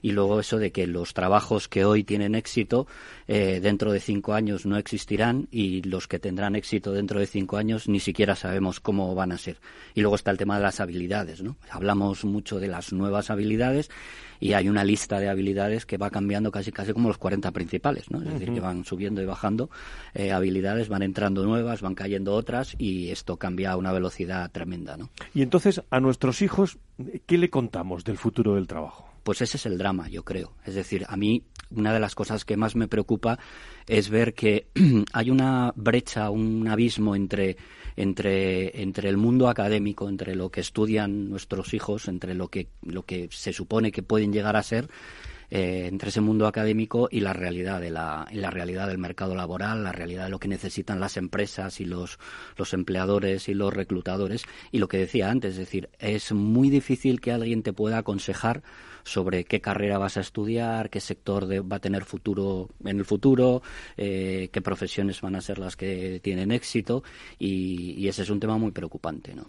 Y 0.00 0.12
luego 0.12 0.40
eso 0.40 0.58
de 0.58 0.72
que 0.72 0.86
los 0.86 1.14
trabajos 1.14 1.68
que 1.68 1.84
hoy 1.84 2.04
tienen 2.04 2.34
éxito, 2.34 2.86
eh, 3.28 3.60
dentro 3.62 3.92
de 3.92 4.00
cinco 4.00 4.34
años 4.34 4.66
no 4.66 4.76
existirán 4.76 5.48
y 5.50 5.82
los 5.82 6.08
que 6.08 6.18
tendrán 6.18 6.56
éxito 6.56 6.92
dentro 6.92 7.20
de 7.20 7.26
cinco 7.26 7.56
años 7.56 7.81
ni 7.88 8.00
siquiera 8.00 8.34
sabemos 8.34 8.80
cómo 8.80 9.14
van 9.14 9.32
a 9.32 9.38
ser. 9.38 9.58
Y 9.94 10.00
luego 10.00 10.16
está 10.16 10.30
el 10.30 10.38
tema 10.38 10.56
de 10.56 10.62
las 10.62 10.80
habilidades, 10.80 11.42
¿no? 11.42 11.56
Hablamos 11.70 12.24
mucho 12.24 12.58
de 12.60 12.68
las 12.68 12.92
nuevas 12.92 13.30
habilidades 13.30 13.90
y 14.40 14.54
hay 14.54 14.68
una 14.68 14.82
lista 14.82 15.20
de 15.20 15.28
habilidades 15.28 15.86
que 15.86 15.98
va 15.98 16.10
cambiando 16.10 16.50
casi 16.50 16.72
casi 16.72 16.92
como 16.92 17.08
los 17.08 17.18
40 17.18 17.50
principales, 17.52 18.10
¿no? 18.10 18.20
Es 18.22 18.32
decir, 18.32 18.52
que 18.52 18.60
van 18.60 18.84
subiendo 18.84 19.22
y 19.22 19.24
bajando 19.24 19.70
eh, 20.14 20.32
habilidades, 20.32 20.88
van 20.88 21.02
entrando 21.02 21.44
nuevas, 21.44 21.80
van 21.80 21.94
cayendo 21.94 22.34
otras 22.34 22.74
y 22.78 23.10
esto 23.10 23.36
cambia 23.36 23.72
a 23.72 23.76
una 23.76 23.92
velocidad 23.92 24.50
tremenda, 24.50 24.96
¿no? 24.96 25.10
Y 25.32 25.42
entonces 25.42 25.82
a 25.90 26.00
nuestros 26.00 26.42
hijos, 26.42 26.78
¿qué 27.26 27.38
le 27.38 27.50
contamos 27.50 28.02
del 28.04 28.18
futuro 28.18 28.56
del 28.56 28.66
trabajo? 28.66 29.11
Pues 29.22 29.40
ese 29.40 29.56
es 29.56 29.66
el 29.66 29.78
drama, 29.78 30.08
yo 30.08 30.24
creo. 30.24 30.54
Es 30.64 30.74
decir, 30.74 31.04
a 31.08 31.16
mí 31.16 31.44
una 31.70 31.92
de 31.92 32.00
las 32.00 32.14
cosas 32.14 32.44
que 32.44 32.56
más 32.56 32.76
me 32.76 32.88
preocupa 32.88 33.38
es 33.86 34.10
ver 34.10 34.34
que 34.34 34.66
hay 35.12 35.30
una 35.30 35.72
brecha, 35.76 36.30
un 36.30 36.68
abismo 36.68 37.14
entre 37.14 37.56
entre, 37.96 38.82
entre 38.82 39.08
el 39.08 39.16
mundo 39.16 39.48
académico, 39.48 40.08
entre 40.08 40.34
lo 40.34 40.50
que 40.50 40.60
estudian 40.60 41.28
nuestros 41.28 41.74
hijos, 41.74 42.08
entre 42.08 42.34
lo 42.34 42.48
que, 42.48 42.68
lo 42.82 43.04
que 43.04 43.28
se 43.30 43.52
supone 43.52 43.92
que 43.92 44.02
pueden 44.02 44.32
llegar 44.32 44.56
a 44.56 44.62
ser, 44.62 44.88
eh, 45.50 45.86
entre 45.86 46.08
ese 46.08 46.22
mundo 46.22 46.46
académico 46.46 47.08
y 47.10 47.20
la 47.20 47.34
realidad 47.34 47.80
de 47.80 47.90
la, 47.90 48.26
la 48.32 48.50
realidad 48.50 48.88
del 48.88 48.96
mercado 48.96 49.34
laboral, 49.34 49.84
la 49.84 49.92
realidad 49.92 50.24
de 50.24 50.30
lo 50.30 50.38
que 50.38 50.48
necesitan 50.48 50.98
las 50.98 51.18
empresas 51.18 51.80
y 51.80 51.84
los, 51.84 52.18
los 52.56 52.72
empleadores 52.72 53.48
y 53.50 53.54
los 53.54 53.72
reclutadores. 53.74 54.44
Y 54.70 54.78
lo 54.78 54.88
que 54.88 54.96
decía 54.96 55.30
antes, 55.30 55.52
es 55.52 55.58
decir, 55.58 55.90
es 55.98 56.32
muy 56.32 56.70
difícil 56.70 57.20
que 57.20 57.32
alguien 57.32 57.62
te 57.62 57.74
pueda 57.74 57.98
aconsejar 57.98 58.62
sobre 59.04 59.44
qué 59.44 59.60
carrera 59.60 59.98
vas 59.98 60.16
a 60.16 60.20
estudiar, 60.20 60.90
qué 60.90 61.00
sector 61.00 61.46
va 61.50 61.76
a 61.76 61.80
tener 61.80 62.04
futuro 62.04 62.68
en 62.84 62.98
el 62.98 63.04
futuro, 63.04 63.62
eh, 63.96 64.48
qué 64.52 64.60
profesiones 64.60 65.20
van 65.20 65.36
a 65.36 65.40
ser 65.40 65.58
las 65.58 65.76
que 65.76 66.20
tienen 66.22 66.52
éxito 66.52 67.02
y, 67.38 68.08
ese 68.12 68.22
es 68.22 68.30
un 68.30 68.40
tema 68.40 68.58
muy 68.58 68.72
preocupante. 68.72 69.34
¿no? 69.34 69.46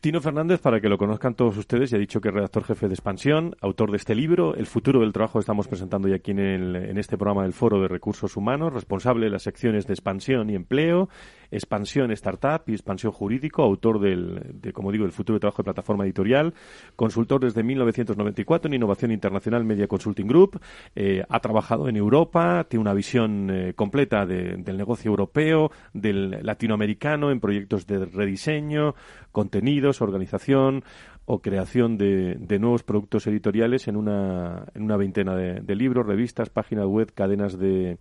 Tino 0.00 0.20
Fernández, 0.20 0.60
para 0.60 0.80
que 0.80 0.88
lo 0.88 0.96
conozcan 0.96 1.34
todos 1.34 1.56
ustedes, 1.56 1.90
ya 1.90 1.96
he 1.96 2.00
dicho 2.00 2.20
que 2.20 2.28
es 2.28 2.34
redactor 2.34 2.62
jefe 2.62 2.86
de 2.86 2.94
Expansión, 2.94 3.56
autor 3.60 3.90
de 3.90 3.96
este 3.96 4.14
libro, 4.14 4.54
El 4.54 4.66
futuro 4.66 5.00
del 5.00 5.12
trabajo, 5.12 5.40
estamos 5.40 5.66
presentando 5.66 6.06
ya 6.06 6.16
aquí 6.16 6.30
en, 6.30 6.40
en 6.40 6.98
este 6.98 7.18
programa 7.18 7.42
del 7.42 7.52
Foro 7.52 7.80
de 7.80 7.88
Recursos 7.88 8.36
Humanos, 8.36 8.72
responsable 8.72 9.26
de 9.26 9.30
las 9.30 9.42
secciones 9.42 9.86
de 9.86 9.94
expansión 9.94 10.50
y 10.50 10.54
empleo, 10.54 11.08
expansión 11.50 12.10
startup 12.12 12.62
y 12.66 12.72
expansión 12.72 13.12
jurídico, 13.12 13.62
autor 13.62 14.00
del, 14.00 14.40
de, 14.54 14.72
como 14.72 14.92
digo, 14.92 15.04
el 15.04 15.12
futuro 15.12 15.34
del 15.34 15.40
trabajo 15.40 15.62
de 15.62 15.64
plataforma 15.64 16.04
editorial, 16.04 16.54
consultor 16.96 17.40
desde 17.40 17.62
1990 17.62 18.38
en 18.64 18.74
Innovación 18.74 19.10
Internacional 19.10 19.64
Media 19.64 19.86
Consulting 19.86 20.26
Group. 20.26 20.60
Eh, 20.94 21.22
ha 21.28 21.40
trabajado 21.40 21.88
en 21.88 21.96
Europa, 21.96 22.64
tiene 22.68 22.82
una 22.82 22.94
visión 22.94 23.50
eh, 23.50 23.74
completa 23.74 24.26
del 24.26 24.76
negocio 24.76 25.10
europeo, 25.10 25.70
del 25.92 26.38
latinoamericano, 26.42 27.30
en 27.30 27.40
proyectos 27.40 27.86
de 27.86 28.04
rediseño, 28.06 28.94
contenidos, 29.32 30.00
organización 30.00 30.84
o 31.26 31.40
creación 31.40 31.98
de, 31.98 32.58
nuevos 32.58 32.82
productos 32.82 33.26
editoriales 33.26 33.86
en 33.86 33.96
una, 33.96 34.64
en 34.74 34.82
una 34.82 34.96
veintena 34.96 35.36
de 35.36 35.76
libros, 35.76 36.06
revistas, 36.06 36.48
páginas 36.48 36.86
web, 36.86 37.12
cadenas 37.14 37.58
de 37.58 37.98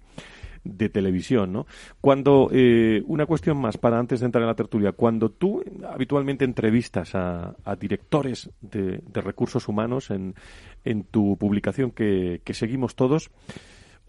de 0.76 0.90
televisión, 0.90 1.54
¿no? 1.54 1.66
Cuando, 2.02 2.50
eh, 2.52 3.04
una 3.06 3.26
cuestión 3.26 3.58
más 3.58 3.78
para 3.78 4.00
antes 4.00 4.20
de 4.20 4.26
entrar 4.26 4.42
en 4.42 4.48
la 4.48 4.56
tertulia, 4.56 4.92
cuando 4.92 5.30
tú 5.30 5.64
habitualmente 5.88 6.46
entrevistas 6.46 7.16
a, 7.16 7.56
directores 7.80 8.50
de, 8.62 9.02
recursos 9.14 9.68
humanos 9.68 10.10
en, 10.10 10.36
en 10.84 11.04
tu 11.04 11.38
publicación 11.38 11.92
que, 11.92 12.42
seguimos 12.54 12.96
todos, 12.96 13.30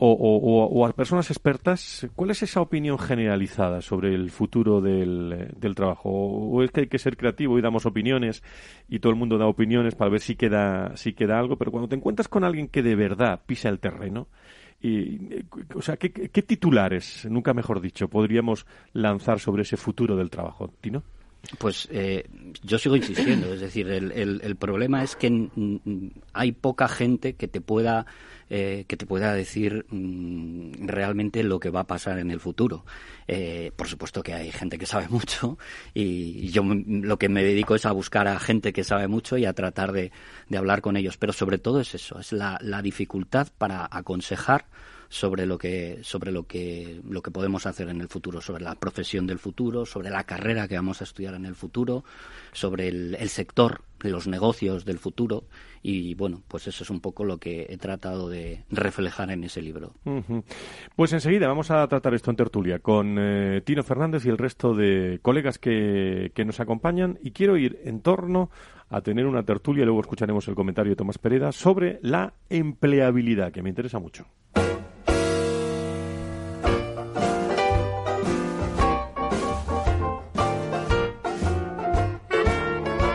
o, 0.00 0.86
a 0.86 0.92
personas 0.92 1.28
expertas, 1.30 2.06
¿cuál 2.14 2.30
es 2.30 2.42
esa 2.44 2.60
opinión 2.60 3.00
generalizada 3.00 3.82
sobre 3.82 4.14
el 4.14 4.30
futuro 4.30 4.80
del, 4.80 5.52
del, 5.56 5.74
trabajo? 5.74 6.08
¿O 6.08 6.62
es 6.62 6.70
que 6.70 6.82
hay 6.82 6.86
que 6.86 7.00
ser 7.00 7.16
creativo 7.16 7.58
y 7.58 7.62
damos 7.62 7.84
opiniones 7.84 8.44
y 8.88 9.00
todo 9.00 9.10
el 9.10 9.18
mundo 9.18 9.38
da 9.38 9.46
opiniones 9.46 9.96
para 9.96 10.12
ver 10.12 10.20
si 10.20 10.36
queda, 10.36 10.96
si 10.96 11.14
queda 11.14 11.40
algo? 11.40 11.56
Pero 11.56 11.72
cuando 11.72 11.88
te 11.88 11.96
encuentras 11.96 12.28
con 12.28 12.44
alguien 12.44 12.68
que 12.68 12.84
de 12.84 12.94
verdad 12.94 13.40
pisa 13.44 13.68
el 13.68 13.80
terreno, 13.80 14.28
y, 14.80 15.44
o 15.74 15.82
sea, 15.82 15.96
¿qué, 15.96 16.08
titulares, 16.42 17.26
nunca 17.28 17.52
mejor 17.52 17.80
dicho, 17.80 18.08
podríamos 18.08 18.66
lanzar 18.92 19.40
sobre 19.40 19.62
ese 19.62 19.76
futuro 19.76 20.16
del 20.16 20.30
trabajo, 20.30 20.72
Tino? 20.80 21.02
Pues 21.58 21.88
eh, 21.90 22.28
yo 22.62 22.78
sigo 22.78 22.96
insistiendo, 22.96 23.54
es 23.54 23.60
decir, 23.60 23.88
el, 23.88 24.12
el, 24.12 24.56
problema 24.56 25.02
es 25.02 25.16
que 25.16 25.48
hay 26.32 26.52
poca 26.52 26.88
gente 26.88 27.34
que 27.34 27.48
te 27.48 27.60
pueda 27.60 28.06
eh, 28.50 28.86
que 28.88 28.96
te 28.96 29.04
pueda 29.04 29.34
decir 29.34 29.84
mm, 29.90 30.86
realmente 30.86 31.42
lo 31.42 31.60
que 31.60 31.68
va 31.68 31.80
a 31.80 31.86
pasar 31.86 32.18
en 32.18 32.30
el 32.30 32.40
futuro. 32.40 32.86
Eh, 33.26 33.72
por 33.76 33.88
supuesto 33.88 34.22
que 34.22 34.32
hay 34.32 34.50
gente 34.50 34.78
que 34.78 34.86
sabe 34.86 35.06
mucho 35.10 35.58
y 35.92 36.48
yo 36.48 36.62
lo 36.64 37.18
que 37.18 37.28
me 37.28 37.44
dedico 37.44 37.74
es 37.74 37.84
a 37.84 37.92
buscar 37.92 38.26
a 38.26 38.40
gente 38.40 38.72
que 38.72 38.84
sabe 38.84 39.06
mucho 39.06 39.36
y 39.36 39.44
a 39.44 39.52
tratar 39.52 39.92
de, 39.92 40.12
hablar 40.56 40.80
con 40.80 40.96
ellos. 40.96 41.18
Pero 41.18 41.34
sobre 41.34 41.58
todo 41.58 41.80
es 41.80 41.94
eso, 41.94 42.18
es 42.18 42.32
la, 42.32 42.58
la 42.62 42.80
dificultad 42.80 43.48
para 43.58 43.86
aconsejar 43.90 44.64
sobre 45.08 45.46
lo 45.46 45.58
que 45.58 46.00
sobre 46.02 46.32
lo 46.32 46.46
que 46.46 47.00
lo 47.08 47.22
que 47.22 47.30
podemos 47.30 47.66
hacer 47.66 47.88
en 47.88 48.00
el 48.00 48.08
futuro, 48.08 48.40
sobre 48.40 48.64
la 48.64 48.74
profesión 48.74 49.26
del 49.26 49.38
futuro, 49.38 49.86
sobre 49.86 50.10
la 50.10 50.24
carrera 50.24 50.68
que 50.68 50.76
vamos 50.76 51.00
a 51.00 51.04
estudiar 51.04 51.34
en 51.34 51.46
el 51.46 51.54
futuro, 51.54 52.04
sobre 52.52 52.88
el, 52.88 53.28
sector 53.28 53.82
los 54.00 54.28
negocios 54.28 54.84
del 54.84 54.98
futuro 54.98 55.44
y 55.82 56.14
bueno, 56.14 56.42
pues 56.46 56.66
eso 56.68 56.84
es 56.84 56.90
un 56.90 57.00
poco 57.00 57.24
lo 57.24 57.38
que 57.38 57.66
he 57.68 57.78
tratado 57.78 58.28
de 58.28 58.64
reflejar 58.70 59.30
en 59.30 59.44
ese 59.44 59.62
libro. 59.62 59.92
Pues 60.94 61.12
enseguida 61.12 61.48
vamos 61.48 61.70
a 61.70 61.86
tratar 61.88 62.14
esto 62.14 62.30
en 62.30 62.36
tertulia 62.36 62.78
con 62.78 63.16
eh, 63.18 63.62
Tino 63.64 63.82
Fernández 63.82 64.24
y 64.24 64.28
el 64.28 64.38
resto 64.38 64.74
de 64.74 65.18
colegas 65.22 65.58
que, 65.58 66.32
que 66.34 66.44
nos 66.44 66.60
acompañan 66.60 67.18
y 67.22 67.32
quiero 67.32 67.56
ir 67.56 67.80
en 67.84 68.00
torno 68.00 68.50
a 68.90 69.00
tener 69.00 69.26
una 69.26 69.42
tertulia, 69.42 69.84
luego 69.84 70.00
escucharemos 70.00 70.46
el 70.48 70.54
comentario 70.54 70.92
de 70.92 70.96
Tomás 70.96 71.18
Pereda 71.18 71.52
sobre 71.52 71.98
la 72.02 72.34
empleabilidad, 72.48 73.52
que 73.52 73.62
me 73.62 73.68
interesa 73.68 73.98
mucho. 73.98 74.26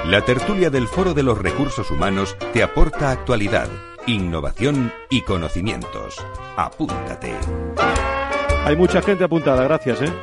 La 0.06 0.20
tertulia 0.20 0.70
del 0.70 0.88
Foro 0.90 1.14
de 1.14 1.24
los 1.24 1.38
Recursos 1.38 1.90
Humanos 1.90 2.36
te 2.52 2.62
aporta 2.62 3.10
actualidad, 3.10 3.70
innovación 4.06 4.92
y 5.10 5.22
conocimientos. 5.22 6.18
Apúntate. 6.58 7.34
Hay 8.66 8.76
mucha 8.76 9.02
gente 9.02 9.24
apuntada, 9.24 9.64
gracias, 9.64 10.02
¿eh? 10.02 10.14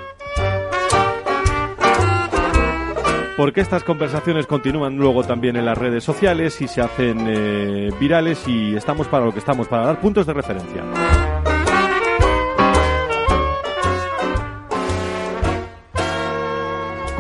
Porque 3.39 3.63
estas 3.63 3.83
conversaciones 3.83 4.47
continúan 4.47 4.99
luego 4.99 5.25
también 5.25 5.57
en 5.57 5.65
las 5.65 5.79
redes 5.79 6.05
sociales 6.05 6.61
y 6.61 6.69
se 6.69 6.83
hacen 6.83 7.25
eh, 7.27 7.89
virales 7.99 8.47
y 8.47 8.77
estamos 8.77 9.09
para 9.09 9.25
lo 9.25 9.33
que 9.33 9.39
estamos, 9.39 9.67
para 9.67 9.87
dar 9.87 9.99
puntos 9.99 10.27
de 10.27 10.35
referencia. 10.35 10.85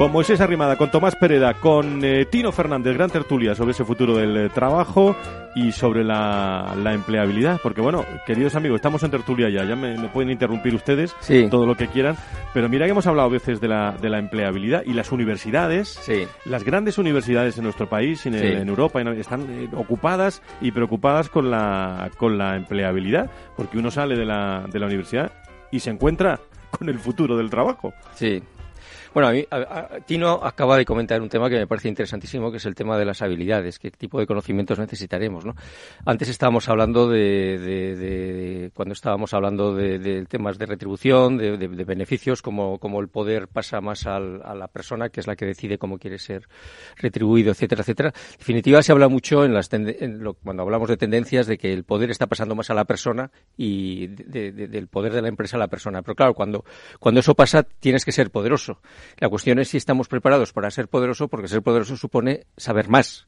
Con 0.01 0.13
Moisés 0.13 0.41
Arrimada, 0.41 0.77
con 0.77 0.91
Tomás 0.91 1.15
Pereda, 1.15 1.53
con 1.53 2.03
eh, 2.03 2.25
Tino 2.25 2.53
Fernández, 2.53 2.95
gran 2.95 3.11
tertulia 3.11 3.55
sobre 3.55 3.73
ese 3.73 3.85
futuro 3.85 4.17
del 4.17 4.35
eh, 4.35 4.49
trabajo 4.49 5.15
y 5.55 5.73
sobre 5.73 6.05
la, 6.05 6.75
empleabilidad. 6.87 7.61
Porque 7.63 7.83
bueno, 7.83 8.07
queridos 8.27 8.55
amigos, 8.55 8.77
estamos 8.77 9.03
en 9.03 9.11
tertulia 9.11 9.51
ya, 9.51 9.63
ya 9.69 9.77
me, 9.77 10.09
pueden 10.09 10.31
interrumpir 10.31 10.75
ustedes 10.75 11.15
todo 11.51 11.67
lo 11.67 11.75
que 11.75 11.89
quieran. 11.89 12.17
Pero 12.55 12.71
mira 12.71 12.87
que 12.87 12.93
hemos 12.93 13.07
hablado 13.07 13.29
a 13.29 13.31
veces 13.31 13.61
de 13.61 13.69
la, 13.69 13.95
de 14.01 14.09
la 14.09 14.19
empleabilidad 14.19 14.85
y 14.87 14.95
las 14.95 15.13
universidades, 15.13 16.01
las 16.47 16.65
grandes 16.65 16.97
universidades 16.97 17.59
en 17.59 17.65
nuestro 17.65 17.87
país, 17.87 18.25
en, 18.25 18.37
en 18.37 18.71
Europa, 18.71 19.03
están 19.03 19.43
eh, 19.51 19.69
ocupadas 19.77 20.41
y 20.63 20.71
preocupadas 20.73 21.29
con 21.29 21.51
la, 21.51 22.11
con 22.17 22.39
la 22.39 22.57
empleabilidad. 22.57 23.31
Porque 23.55 23.77
uno 23.77 23.91
sale 23.91 24.17
de 24.17 24.25
la, 24.25 24.65
de 24.67 24.79
la 24.79 24.87
universidad 24.87 25.31
y 25.71 25.81
se 25.81 25.91
encuentra 25.91 26.41
con 26.71 26.89
el 26.89 26.99
futuro 26.99 27.37
del 27.37 27.51
trabajo. 27.51 27.93
Sí, 28.15 28.43
Bueno, 29.13 29.29
a 29.29 29.33
mí, 29.33 29.45
Tino 30.07 30.41
acaba 30.41 30.77
de 30.77 30.85
comentar 30.85 31.21
un 31.21 31.29
tema 31.29 31.51
que 31.51 31.57
me 31.57 31.67
parece 31.67 31.89
interesantísimo, 31.89 32.51
que 32.53 32.59
es 32.59 32.67
el 32.67 32.77
tema 32.77 32.97
de 32.97 33.05
las 33.05 33.21
habilidades, 33.23 33.81
qué 33.81 33.91
tipo 33.91 34.21
de 34.21 34.27
conocimientos 34.27 34.79
necesitaremos. 34.79 35.45
¿no? 35.45 35.57
Antes 36.07 36.29
estábamos 36.29 36.69
hablando 36.69 37.09
de, 37.09 38.71
cuando 38.73 38.93
estábamos 38.93 39.35
hablando 39.35 39.75
de, 39.75 40.25
temas 40.27 40.59
de 40.59 40.67
retribución, 40.67 41.39
de, 41.39 41.57
beneficios, 41.85 42.41
como, 42.41 42.79
como 42.79 43.01
el 43.01 43.09
poder 43.09 43.49
pasa 43.49 43.81
más 43.81 44.07
a 44.07 44.21
la 44.21 44.69
persona, 44.69 45.09
que 45.09 45.19
es 45.19 45.27
la 45.27 45.35
que 45.35 45.45
decide 45.45 45.77
cómo 45.77 45.99
quiere 45.99 46.19
ser 46.19 46.47
retribuido, 46.97 47.51
etcétera, 47.51 47.83
etcétera. 47.83 48.13
En 48.15 48.39
definitiva, 48.39 48.81
se 48.81 48.93
habla 48.93 49.09
mucho 49.09 49.45
en 49.45 49.55
las 49.55 49.69
cuando 49.69 50.63
hablamos 50.63 50.89
de 50.89 50.97
tendencias 50.97 51.49
de 51.49 51.59
que 51.59 51.73
el 51.73 51.83
poder 51.83 52.11
está 52.11 52.29
pasando 52.29 52.55
más 52.55 52.71
a 52.71 52.75
la 52.75 52.85
persona 52.85 53.31
y 53.57 54.07
del 54.07 54.87
poder 54.87 55.13
de 55.13 55.23
la 55.23 55.29
empresa 55.29 55.57
a 55.57 55.61
la 55.61 55.69
persona. 55.69 56.03
Pero 56.03 56.15
claro, 56.15 56.35
cuando, 56.35 56.65
cuando 57.01 57.21
eso 57.21 57.35
pasa, 57.35 57.65
tienes 57.65 58.05
que 58.05 58.13
ser 58.13 58.31
poderoso. 58.31 58.79
La 59.19 59.29
cuestión 59.29 59.59
es 59.59 59.69
si 59.69 59.77
estamos 59.77 60.09
preparados 60.09 60.53
para 60.53 60.71
ser 60.71 60.89
poderoso, 60.89 61.29
porque 61.29 61.49
ser 61.49 61.63
poderoso 61.63 61.97
supone 61.97 62.47
saber 62.57 62.89
más. 62.89 63.27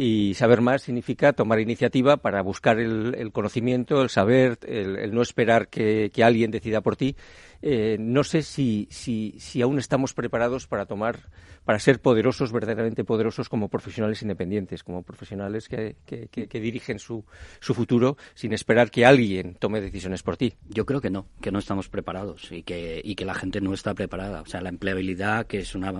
Y 0.00 0.34
saber 0.34 0.60
más 0.60 0.82
significa 0.82 1.32
tomar 1.32 1.58
iniciativa 1.58 2.18
para 2.18 2.40
buscar 2.40 2.78
el, 2.78 3.32
conocimiento, 3.32 4.00
el 4.00 4.10
saber, 4.10 4.58
el, 4.62 5.12
no 5.12 5.22
esperar 5.22 5.66
que, 5.68 6.12
alguien 6.22 6.52
decida 6.52 6.82
por 6.82 6.94
ti. 6.94 7.16
Eh, 7.62 7.96
no 7.98 8.24
sé 8.24 8.42
si, 8.42 8.86
si, 8.90 9.34
si 9.38 9.62
aún 9.62 9.78
estamos 9.78 10.14
preparados 10.14 10.66
para 10.66 10.86
tomar 10.86 11.28
para 11.68 11.78
ser 11.80 12.00
poderosos, 12.00 12.50
verdaderamente 12.50 13.04
poderosos 13.04 13.50
como 13.50 13.68
profesionales 13.68 14.22
independientes, 14.22 14.82
como 14.82 15.02
profesionales 15.02 15.68
que, 15.68 15.96
que, 16.06 16.60
dirigen 16.60 16.98
su, 16.98 17.26
su, 17.60 17.74
futuro 17.74 18.16
sin 18.32 18.54
esperar 18.54 18.90
que 18.90 19.04
alguien 19.04 19.54
tome 19.54 19.82
decisiones 19.82 20.22
por 20.22 20.38
ti. 20.38 20.54
Yo 20.70 20.86
creo 20.86 21.02
que 21.02 21.10
no, 21.10 21.26
que 21.42 21.52
no 21.52 21.58
estamos 21.58 21.90
preparados 21.90 22.50
y 22.52 22.62
que, 22.62 23.02
y 23.04 23.16
que 23.16 23.26
la 23.26 23.34
gente 23.34 23.60
no 23.60 23.74
está 23.74 23.92
preparada. 23.92 24.40
O 24.40 24.46
sea, 24.46 24.62
la 24.62 24.70
empleabilidad, 24.70 25.46
que 25.46 25.58
es, 25.58 25.74
una, 25.74 25.92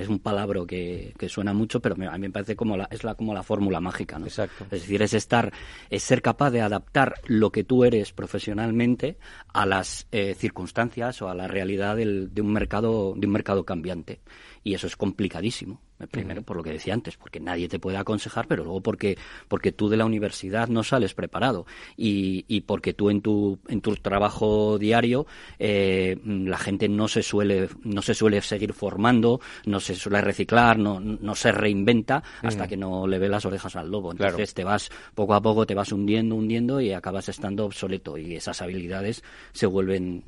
es 0.00 0.08
un 0.08 0.20
palabra 0.20 0.62
que, 0.66 1.12
que, 1.18 1.28
suena 1.28 1.52
mucho, 1.52 1.80
pero 1.80 1.96
a 1.96 2.16
mí 2.16 2.28
me 2.28 2.30
parece 2.30 2.56
como 2.56 2.78
la, 2.78 2.88
es 2.90 3.04
la, 3.04 3.14
como 3.14 3.34
la 3.34 3.42
fórmula 3.42 3.78
mágica. 3.78 4.18
¿no? 4.18 4.24
Exacto. 4.24 4.64
Es 4.70 4.80
decir, 4.80 5.02
es 5.02 5.12
estar, 5.12 5.52
es 5.90 6.02
ser 6.02 6.22
capaz 6.22 6.50
de 6.50 6.62
adaptar 6.62 7.16
lo 7.26 7.52
que 7.52 7.62
tú 7.62 7.84
eres 7.84 8.14
profesionalmente 8.14 9.18
a 9.52 9.66
las 9.66 10.06
eh, 10.12 10.34
circunstancias 10.34 10.99
o 11.00 11.28
a 11.28 11.34
la 11.34 11.48
realidad 11.48 11.96
del, 11.96 12.32
de 12.34 12.42
un 12.42 12.52
mercado, 12.52 13.14
de 13.16 13.26
un 13.26 13.32
mercado 13.32 13.64
cambiante 13.64 14.20
y 14.62 14.74
eso 14.74 14.86
es 14.86 14.96
complicadísimo. 14.96 15.80
Primero, 16.08 16.42
por 16.42 16.56
lo 16.56 16.62
que 16.62 16.72
decía 16.72 16.94
antes, 16.94 17.16
porque 17.16 17.40
nadie 17.40 17.68
te 17.68 17.78
puede 17.78 17.96
aconsejar, 17.96 18.46
pero 18.46 18.64
luego 18.64 18.80
porque, 18.80 19.18
porque 19.48 19.72
tú 19.72 19.88
de 19.88 19.96
la 19.96 20.04
universidad 20.04 20.68
no 20.68 20.82
sales 20.82 21.14
preparado 21.14 21.66
y, 21.96 22.44
y 22.48 22.62
porque 22.62 22.94
tú 22.94 23.10
en 23.10 23.20
tu, 23.20 23.58
en 23.68 23.80
tu 23.80 23.94
trabajo 23.96 24.78
diario 24.78 25.26
eh, 25.58 26.18
la 26.24 26.58
gente 26.58 26.88
no 26.88 27.08
se, 27.08 27.22
suele, 27.22 27.68
no 27.84 28.02
se 28.02 28.14
suele 28.14 28.40
seguir 28.40 28.72
formando, 28.72 29.40
no 29.66 29.80
se 29.80 29.94
suele 29.94 30.20
reciclar, 30.20 30.78
no, 30.78 31.00
no 31.00 31.34
se 31.34 31.52
reinventa 31.52 32.22
hasta 32.42 32.66
que 32.66 32.76
no 32.76 33.06
le 33.06 33.18
ve 33.18 33.28
las 33.28 33.44
orejas 33.44 33.76
al 33.76 33.90
lobo. 33.90 34.12
Entonces 34.12 34.54
te 34.54 34.64
vas, 34.64 34.90
poco 35.14 35.34
a 35.34 35.40
poco 35.40 35.66
te 35.66 35.74
vas 35.74 35.92
hundiendo, 35.92 36.34
hundiendo 36.34 36.80
y 36.80 36.92
acabas 36.92 37.28
estando 37.28 37.66
obsoleto 37.66 38.16
y 38.16 38.36
esas 38.36 38.62
habilidades 38.62 39.22
se 39.52 39.66
vuelven 39.66 40.24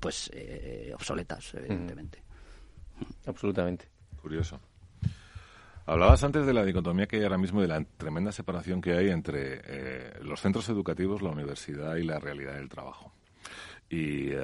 pues 0.00 0.30
eh, 0.32 0.92
obsoletas, 0.94 1.54
evidentemente. 1.54 2.22
Absolutamente. 3.26 3.86
Curioso. 4.20 4.60
Hablabas 5.88 6.22
antes 6.22 6.44
de 6.44 6.52
la 6.52 6.66
dicotomía 6.66 7.06
que 7.06 7.16
hay 7.16 7.22
ahora 7.22 7.38
mismo, 7.38 7.62
de 7.62 7.68
la 7.68 7.82
tremenda 7.82 8.30
separación 8.30 8.82
que 8.82 8.92
hay 8.92 9.08
entre 9.08 9.62
eh, 9.64 10.12
los 10.20 10.38
centros 10.38 10.68
educativos, 10.68 11.22
la 11.22 11.30
universidad 11.30 11.96
y 11.96 12.04
la 12.04 12.18
realidad 12.18 12.56
del 12.56 12.68
trabajo. 12.68 13.10
Y 13.90 14.32
eh, 14.32 14.36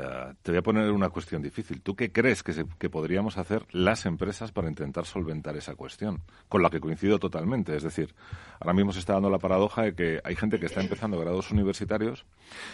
te 0.42 0.52
voy 0.52 0.58
a 0.58 0.62
poner 0.62 0.90
una 0.90 1.10
cuestión 1.10 1.42
difícil. 1.42 1.82
¿Tú 1.82 1.94
qué 1.94 2.10
crees 2.10 2.42
que, 2.42 2.64
que, 2.78 2.88
podríamos 2.88 3.36
hacer 3.36 3.66
las 3.72 4.06
empresas 4.06 4.52
para 4.52 4.68
intentar 4.68 5.04
solventar 5.04 5.54
esa 5.56 5.74
cuestión? 5.74 6.22
Con 6.48 6.62
la 6.62 6.70
que 6.70 6.80
coincido 6.80 7.18
totalmente. 7.18 7.76
Es 7.76 7.82
decir, 7.82 8.14
ahora 8.58 8.72
mismo 8.72 8.92
se 8.92 9.00
está 9.00 9.12
dando 9.12 9.28
la 9.28 9.38
paradoja 9.38 9.82
de 9.82 9.94
que 9.94 10.20
hay 10.24 10.34
gente 10.34 10.58
que 10.58 10.64
está 10.64 10.80
empezando 10.80 11.20
grados 11.20 11.50
universitarios 11.50 12.24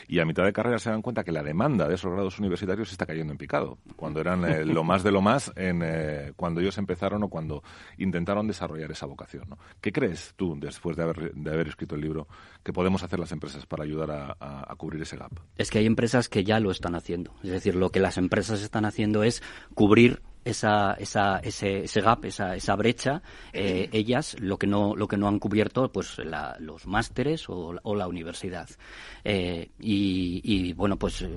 y 0.06 0.20
a 0.20 0.24
mitad 0.24 0.44
de 0.44 0.52
carrera 0.52 0.78
se 0.78 0.90
dan 0.90 1.02
cuenta 1.02 1.24
que 1.24 1.32
la 1.32 1.42
demanda 1.42 1.88
de 1.88 1.94
esos 1.94 2.12
grados 2.12 2.38
universitarios 2.38 2.92
está 2.92 3.04
cayendo 3.04 3.32
en 3.32 3.38
picado. 3.38 3.78
Cuando 3.96 4.20
eran 4.20 4.44
eh, 4.44 4.64
lo 4.64 4.84
más 4.84 5.02
de 5.02 5.10
lo 5.10 5.22
más 5.22 5.52
en, 5.56 5.82
eh, 5.84 6.32
cuando 6.36 6.60
ellos 6.60 6.78
empezaron 6.78 7.24
o 7.24 7.28
cuando 7.28 7.64
intentaron 7.98 8.46
desarrollar 8.46 8.92
esa 8.92 9.06
vocación. 9.06 9.48
¿no? 9.48 9.58
¿Qué 9.80 9.90
crees 9.90 10.34
tú, 10.36 10.56
después 10.56 10.96
de 10.96 11.02
haber, 11.02 11.34
de 11.34 11.50
haber 11.50 11.66
escrito 11.66 11.96
el 11.96 12.00
libro, 12.00 12.28
que 12.62 12.72
podemos 12.72 13.02
hacer 13.02 13.18
las 13.18 13.32
empresas 13.32 13.66
para 13.66 13.82
ayudar 13.82 14.12
a, 14.12 14.36
a 14.38 14.76
cubrir 14.76 15.02
ese 15.02 15.16
gap? 15.16 15.32
Es 15.56 15.68
que 15.68 15.78
hay 15.78 15.86
empresas 15.86 16.28
que 16.28 16.44
ya 16.44 16.59
lo 16.60 16.70
están 16.70 16.94
haciendo. 16.94 17.34
Es 17.42 17.50
decir, 17.50 17.74
lo 17.74 17.90
que 17.90 18.00
las 18.00 18.18
empresas 18.18 18.62
están 18.62 18.84
haciendo 18.84 19.22
es 19.22 19.42
cubrir 19.74 20.22
esa, 20.44 20.94
esa, 20.94 21.38
ese, 21.38 21.84
ese 21.84 22.00
gap, 22.00 22.24
esa, 22.24 22.56
esa 22.56 22.74
brecha, 22.76 23.22
eh, 23.52 23.88
ellas 23.92 24.36
lo 24.40 24.58
que 24.58 24.66
no 24.66 24.96
lo 24.96 25.06
que 25.06 25.16
no 25.16 25.28
han 25.28 25.38
cubierto, 25.38 25.90
pues 25.92 26.16
los 26.58 26.86
másteres 26.86 27.44
o, 27.48 27.94
la 27.94 28.08
universidad. 28.08 28.68
Eh, 29.24 29.70
y, 29.78 30.72
bueno, 30.72 30.96
pues 30.96 31.22
eh, 31.22 31.28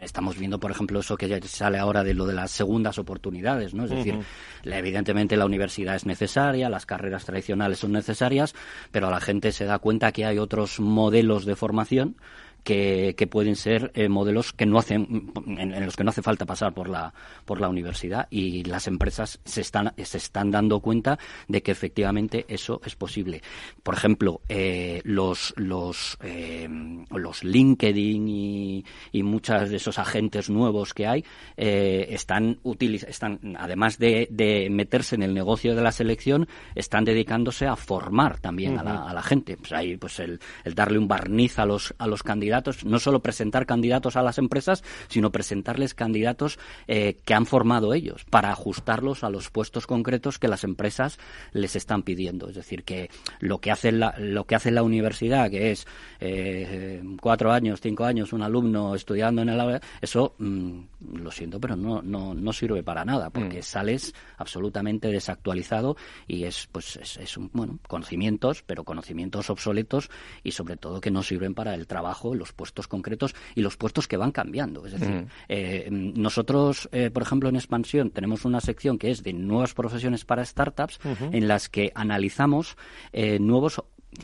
estamos 0.00 0.38
viendo, 0.38 0.60
por 0.60 0.70
ejemplo, 0.70 1.00
eso 1.00 1.16
que 1.16 1.28
ya 1.28 1.40
sale 1.42 1.78
ahora 1.78 2.04
de 2.04 2.14
lo 2.14 2.26
de 2.26 2.34
las 2.34 2.50
segundas 2.50 2.98
oportunidades, 2.98 3.72
¿no? 3.72 3.84
Es 3.84 3.90
decir, 3.90 4.18
evidentemente 4.64 5.36
la 5.36 5.46
universidad 5.46 5.94
es 5.94 6.04
necesaria, 6.04 6.68
las 6.68 6.86
carreras 6.86 7.24
tradicionales 7.24 7.78
son 7.78 7.92
necesarias, 7.92 8.54
pero 8.90 9.10
la 9.10 9.20
gente 9.20 9.52
se 9.52 9.64
da 9.64 9.78
cuenta 9.78 10.12
que 10.12 10.26
hay 10.26 10.38
otros 10.38 10.78
modelos 10.78 11.46
de 11.46 11.56
formación 11.56 12.16
que, 12.64 13.14
que 13.16 13.26
pueden 13.26 13.54
ser 13.54 13.92
eh, 13.94 14.08
modelos 14.08 14.52
que 14.52 14.66
no 14.66 14.78
hacen, 14.78 15.30
en, 15.46 15.84
los 15.84 15.94
que 15.94 16.02
no 16.02 16.10
hace 16.10 16.22
falta 16.22 16.46
pasar 16.46 16.72
por 16.72 16.88
la, 16.88 17.12
por 17.44 17.60
la 17.60 17.68
universidad 17.68 18.26
y 18.30 18.64
las 18.64 18.88
empresas 18.88 19.38
se 19.44 19.60
están, 19.60 19.92
se 20.02 20.16
están 20.18 20.50
dando 20.50 20.80
cuenta 20.80 21.18
de 21.46 21.62
que 21.62 21.70
efectivamente 21.70 22.46
eso 22.48 22.80
es 22.84 22.96
posible. 22.96 23.42
Por 23.82 23.94
ejemplo, 23.94 24.40
eh, 24.48 25.02
los, 25.04 25.52
los, 25.56 26.16
eh, 26.22 26.68
los 27.10 27.44
LinkedIn 27.44 28.28
y, 28.28 28.84
y 29.12 29.22
muchos 29.22 29.68
de 29.68 29.76
esos 29.76 29.98
agentes 29.98 30.48
nuevos 30.48 30.94
que 30.94 31.06
hay 31.06 31.24
están, 31.56 32.58
están, 32.80 33.56
además 33.58 33.98
de, 33.98 34.26
de, 34.30 34.68
meterse 34.70 35.14
en 35.16 35.22
el 35.22 35.34
negocio 35.34 35.74
de 35.74 35.82
la 35.82 35.92
selección, 35.92 36.48
están 36.74 37.04
dedicándose 37.04 37.66
a 37.66 37.76
formar 37.76 38.40
también 38.40 38.78
a, 38.78 38.82
la, 38.82 39.04
a 39.04 39.12
la 39.12 39.22
gente. 39.22 39.56
Pues 39.58 39.72
ahí, 39.72 39.96
pues 39.98 40.18
el, 40.18 40.40
el 40.64 40.74
darle 40.74 40.98
un 40.98 41.06
barniz 41.06 41.58
a 41.58 41.66
los, 41.66 41.94
a 41.98 42.06
los 42.06 42.22
candidatos 42.22 42.53
no 42.84 42.98
solo 42.98 43.20
presentar 43.20 43.66
candidatos 43.66 44.16
a 44.16 44.22
las 44.22 44.38
empresas, 44.38 44.84
sino 45.08 45.32
presentarles 45.32 45.94
candidatos 45.94 46.58
eh, 46.86 47.16
que 47.24 47.34
han 47.34 47.46
formado 47.46 47.94
ellos 47.94 48.24
para 48.30 48.50
ajustarlos 48.50 49.24
a 49.24 49.30
los 49.30 49.50
puestos 49.50 49.86
concretos 49.86 50.38
que 50.38 50.48
las 50.48 50.64
empresas 50.64 51.18
les 51.52 51.76
están 51.76 52.02
pidiendo. 52.02 52.48
Es 52.48 52.54
decir, 52.54 52.84
que 52.84 53.10
lo 53.40 53.58
que 53.58 53.70
hace 53.70 53.92
la, 53.92 54.14
lo 54.18 54.44
que 54.44 54.54
hace 54.54 54.70
la 54.70 54.82
universidad, 54.82 55.50
que 55.50 55.72
es 55.72 55.86
eh, 56.20 57.02
cuatro 57.20 57.52
años, 57.52 57.80
cinco 57.80 58.04
años, 58.04 58.32
un 58.32 58.42
alumno 58.42 58.94
estudiando 58.94 59.42
en 59.42 59.48
el 59.48 59.80
eso 60.00 60.34
mm, 60.38 60.80
lo 61.14 61.30
siento, 61.30 61.60
pero 61.60 61.76
no, 61.76 62.02
no, 62.02 62.34
no 62.34 62.52
sirve 62.52 62.82
para 62.82 63.04
nada, 63.04 63.30
porque 63.30 63.60
mm. 63.60 63.62
sales 63.62 64.14
absolutamente 64.36 65.08
desactualizado 65.08 65.96
y 66.26 66.44
es 66.44 66.68
pues 66.70 66.96
es, 66.96 67.36
un, 67.36 67.50
bueno, 67.52 67.78
conocimientos, 67.88 68.62
pero 68.62 68.84
conocimientos 68.84 69.50
obsoletos 69.50 70.10
y 70.42 70.52
sobre 70.52 70.76
todo 70.76 71.00
que 71.00 71.10
no 71.10 71.22
sirven 71.22 71.54
para 71.54 71.74
el 71.74 71.86
trabajo, 71.86 72.34
los 72.44 72.52
puestos 72.52 72.86
concretos 72.86 73.34
y 73.54 73.62
los 73.62 73.78
puestos 73.78 74.06
que 74.06 74.18
van 74.18 74.32
cambiando. 74.32 74.84
Es 74.84 74.92
decir, 74.92 75.26
eh, 75.48 75.88
nosotros, 75.90 76.90
eh, 76.92 77.10
por 77.10 77.22
ejemplo, 77.22 77.48
en 77.48 77.56
Expansión 77.56 78.10
tenemos 78.10 78.44
una 78.44 78.60
sección 78.60 78.98
que 78.98 79.10
es 79.10 79.22
de 79.22 79.32
nuevas 79.32 79.72
profesiones 79.72 80.26
para 80.26 80.44
startups 80.44 81.00
en 81.32 81.48
las 81.48 81.70
que 81.70 81.90
analizamos 81.94 82.76
eh, 83.12 83.38
nuevos 83.38 83.82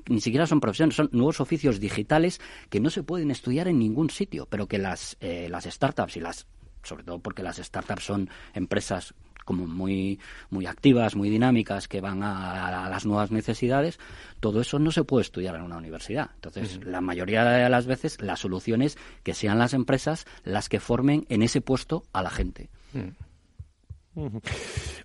ni 0.08 0.20
siquiera 0.20 0.46
son 0.46 0.60
profesiones, 0.60 0.94
son 0.94 1.08
nuevos 1.10 1.40
oficios 1.40 1.80
digitales 1.80 2.40
que 2.68 2.78
no 2.78 2.90
se 2.90 3.02
pueden 3.02 3.32
estudiar 3.32 3.66
en 3.66 3.80
ningún 3.80 4.08
sitio, 4.08 4.46
pero 4.46 4.68
que 4.68 4.78
las, 4.78 5.16
las 5.20 5.64
startups 5.64 6.16
y 6.16 6.20
las, 6.20 6.46
sobre 6.84 7.02
todo 7.02 7.18
porque 7.18 7.42
las 7.42 7.56
startups 7.56 8.04
son 8.04 8.30
empresas 8.54 9.14
como 9.50 9.66
muy, 9.66 10.20
muy 10.50 10.66
activas, 10.66 11.16
muy 11.16 11.28
dinámicas, 11.28 11.88
que 11.88 12.00
van 12.00 12.22
a, 12.22 12.88
las 12.88 13.04
nuevas 13.04 13.32
necesidades, 13.32 13.98
todo 14.38 14.60
eso 14.60 14.78
no 14.78 14.92
se 14.92 15.02
puede 15.02 15.22
estudiar 15.22 15.56
en 15.56 15.62
una 15.62 15.76
universidad. 15.76 16.30
Entonces, 16.36 16.78
la 16.84 17.00
mayoría 17.00 17.42
de 17.42 17.68
las 17.68 17.86
veces 17.86 18.20
la 18.20 18.36
solución 18.36 18.80
es 18.80 18.96
que 19.24 19.34
sean 19.34 19.58
las 19.58 19.74
empresas 19.74 20.24
las 20.44 20.68
que 20.68 20.78
formen 20.78 21.26
en 21.30 21.42
ese 21.42 21.60
puesto 21.60 22.04
a 22.12 22.22
la 22.22 22.30
gente. 22.30 22.70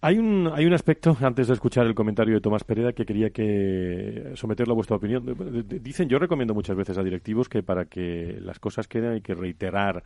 Hay 0.02 0.18
un, 0.18 0.52
hay 0.54 0.66
un 0.66 0.74
aspecto, 0.74 1.16
antes 1.22 1.48
de 1.48 1.54
escuchar 1.54 1.86
el 1.86 1.96
comentario 1.96 2.34
de 2.34 2.42
Tomás 2.42 2.64
Pereda, 2.64 2.94
que 2.94 3.06
quería 3.06 3.30
que 3.30 4.32
someterlo 4.36 4.74
a 4.74 4.76
vuestra 4.76 4.98
opinión. 4.98 5.26
Dicen, 5.82 6.10
yo 6.10 6.20
recomiendo 6.20 6.54
muchas 6.54 6.76
veces 6.76 6.98
a 6.98 7.04
directivos 7.04 7.50
que 7.50 7.64
para 7.64 7.86
que 7.86 8.38
las 8.42 8.60
cosas 8.60 8.88
queden 8.88 9.12
hay 9.14 9.22
que 9.22 9.36
reiterar 9.36 10.04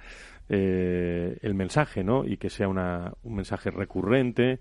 eh, 0.49 1.37
el 1.41 1.53
mensaje, 1.53 2.03
¿no? 2.03 2.25
Y 2.25 2.37
que 2.37 2.49
sea 2.49 2.67
una, 2.67 3.13
un 3.23 3.35
mensaje 3.35 3.71
recurrente. 3.71 4.59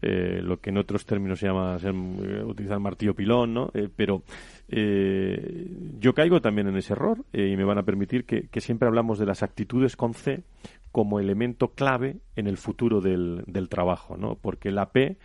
Eh, 0.00 0.40
lo 0.42 0.60
que 0.60 0.70
en 0.70 0.78
otros 0.78 1.04
términos 1.04 1.40
se 1.40 1.48
llama 1.48 1.76
eh, 1.82 2.44
utilizar 2.44 2.78
martillo 2.78 3.14
pilón, 3.14 3.52
¿no? 3.52 3.72
pero 3.96 4.22
yo 4.68 6.14
caigo 6.14 6.40
también 6.40 6.68
en 6.68 6.76
ese 6.76 6.92
error 6.92 7.24
y 7.32 7.56
me 7.56 7.64
van 7.64 7.78
a 7.78 7.82
permitir 7.82 8.24
que, 8.24 8.46
que, 8.46 8.60
siempre 8.60 8.86
hablamos 8.86 9.18
de 9.18 9.26
las 9.26 9.42
actitudes 9.42 9.96
con 9.96 10.14
C 10.14 10.44
como 10.92 11.20
elemento 11.20 11.74
clave 11.74 12.18
en 12.36 12.46
el 12.46 12.56
futuro 12.56 13.00
del, 13.00 13.44
del 13.46 13.68
trabajo, 13.68 14.16
¿no? 14.16 14.36
Porque 14.36 14.70
la 14.70 14.90
P 14.90 15.18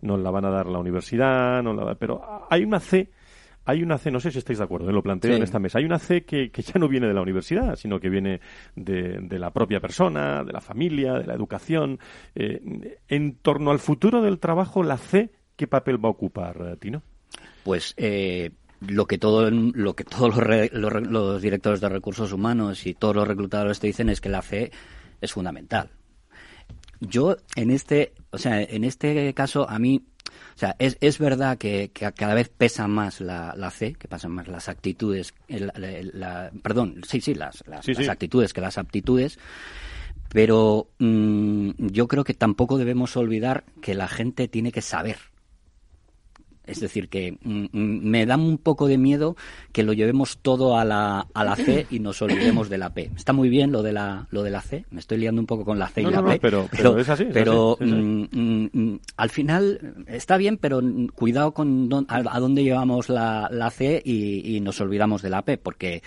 nos 0.00 0.20
la 0.20 0.30
van 0.30 0.44
a 0.44 0.50
dar 0.50 0.66
la 0.66 0.78
universidad, 0.78 1.62
no 1.62 1.72
la, 1.74 1.94
pero 1.96 2.46
hay 2.50 2.64
una 2.64 2.80
C 2.80 3.10
hay 3.68 3.82
una 3.82 3.98
C, 3.98 4.10
no 4.10 4.18
sé 4.18 4.30
si 4.30 4.38
estáis 4.38 4.58
de 4.58 4.64
acuerdo, 4.64 4.88
¿eh? 4.88 4.94
lo 4.94 5.02
planteo 5.02 5.36
en 5.36 5.42
esta 5.42 5.58
mesa, 5.58 5.78
hay 5.78 5.84
una 5.84 5.98
C 5.98 6.24
que, 6.24 6.50
que, 6.50 6.62
ya 6.62 6.80
no 6.80 6.88
viene 6.88 7.06
de 7.06 7.12
la 7.12 7.20
universidad, 7.20 7.76
sino 7.76 8.00
que 8.00 8.08
viene 8.08 8.40
de, 8.74 9.18
de 9.20 9.38
la 9.38 9.50
propia 9.50 9.78
persona, 9.78 10.42
de 10.42 10.54
la 10.54 10.62
familia, 10.62 11.12
de 11.18 11.26
la 11.26 11.34
educación. 11.34 11.98
Eh, 12.34 12.96
en 13.08 13.34
torno 13.34 13.70
al 13.70 13.78
futuro 13.78 14.22
del 14.22 14.38
trabajo, 14.38 14.82
la 14.82 14.96
C, 14.96 15.30
¿qué 15.54 15.66
papel 15.66 16.02
va 16.02 16.08
a 16.08 16.12
ocupar, 16.12 16.56
eh, 16.62 16.76
Tino? 16.78 17.02
Pues 17.62 17.92
eh, 17.98 18.52
lo 18.88 19.04
que 19.04 19.18
todo 19.18 19.50
lo 19.50 19.94
que 19.94 20.04
todos 20.04 20.34
los, 20.34 20.38
re, 20.38 20.70
los, 20.72 20.90
los, 21.06 21.42
directores 21.42 21.82
de 21.82 21.90
recursos 21.90 22.32
humanos 22.32 22.86
y 22.86 22.94
todos 22.94 23.16
los 23.16 23.28
reclutadores 23.28 23.80
te 23.80 23.88
dicen 23.88 24.08
es 24.08 24.22
que 24.22 24.30
la 24.30 24.40
C 24.40 24.70
es 25.20 25.32
fundamental. 25.32 25.90
Yo 27.00 27.36
en 27.54 27.70
este, 27.70 28.12
o 28.30 28.38
sea, 28.38 28.60
en 28.60 28.84
este 28.84 29.32
caso 29.34 29.68
a 29.68 29.78
mí 29.78 30.04
o 30.54 30.58
sea, 30.58 30.74
es, 30.78 30.98
es 31.00 31.18
verdad 31.18 31.56
que, 31.56 31.90
que, 31.92 32.10
cada 32.12 32.34
vez 32.34 32.48
pesa 32.48 32.88
más 32.88 33.20
la, 33.20 33.54
la 33.56 33.70
C, 33.70 33.94
que 33.94 34.08
pasan 34.08 34.32
más 34.32 34.48
las 34.48 34.68
actitudes, 34.68 35.32
el, 35.46 35.70
la, 36.14 36.50
perdón, 36.62 37.02
sí, 37.06 37.20
sí, 37.20 37.34
las, 37.34 37.62
las, 37.66 37.84
sí, 37.84 37.94
las 37.94 38.04
sí. 38.04 38.10
actitudes 38.10 38.52
que 38.52 38.60
las 38.60 38.76
aptitudes, 38.76 39.38
pero 40.28 40.90
mmm, 40.98 41.70
yo 41.78 42.08
creo 42.08 42.24
que 42.24 42.34
tampoco 42.34 42.76
debemos 42.76 43.16
olvidar 43.16 43.64
que 43.80 43.94
la 43.94 44.08
gente 44.08 44.48
tiene 44.48 44.72
que 44.72 44.82
saber. 44.82 45.18
Es 46.68 46.80
decir, 46.80 47.08
que 47.08 47.38
mm, 47.42 47.66
me 47.72 48.26
da 48.26 48.36
un 48.36 48.58
poco 48.58 48.86
de 48.86 48.98
miedo 48.98 49.36
que 49.72 49.82
lo 49.82 49.92
llevemos 49.92 50.38
todo 50.38 50.76
a 50.76 50.84
la, 50.84 51.26
a 51.32 51.44
la 51.44 51.56
C 51.56 51.86
y 51.90 51.98
nos 51.98 52.20
olvidemos 52.22 52.68
de 52.68 52.78
la 52.78 52.90
P. 52.90 53.10
Está 53.16 53.32
muy 53.32 53.48
bien 53.48 53.72
lo 53.72 53.82
de 53.82 53.92
la, 53.92 54.26
lo 54.30 54.42
de 54.42 54.50
la 54.50 54.60
C, 54.60 54.84
me 54.90 55.00
estoy 55.00 55.18
liando 55.18 55.40
un 55.40 55.46
poco 55.46 55.64
con 55.64 55.78
la 55.78 55.88
C 55.88 56.02
no, 56.02 56.10
y 56.10 56.12
la 56.12 56.20
no, 56.20 56.28
P. 56.28 56.34
No, 56.34 56.40
pero, 56.40 56.68
pero, 56.70 56.82
pero, 56.92 56.98
es 57.00 57.08
así. 57.08 57.24
Es 57.24 57.32
pero 57.32 57.72
así, 57.74 57.84
es 57.84 57.92
así. 57.92 58.02
Mm, 58.02 58.68
mm, 58.72 59.00
al 59.16 59.30
final 59.30 59.94
está 60.06 60.36
bien, 60.36 60.58
pero 60.58 60.80
cuidado 61.14 61.52
con 61.52 61.88
don, 61.88 62.06
a, 62.08 62.16
a, 62.16 62.40
dónde 62.40 62.62
llevamos 62.62 63.08
la, 63.08 63.48
la 63.50 63.70
C 63.70 64.02
y, 64.04 64.56
y, 64.56 64.60
nos 64.60 64.80
olvidamos 64.80 65.22
de 65.22 65.30
la 65.30 65.42
P, 65.42 65.58
porque 65.58 66.02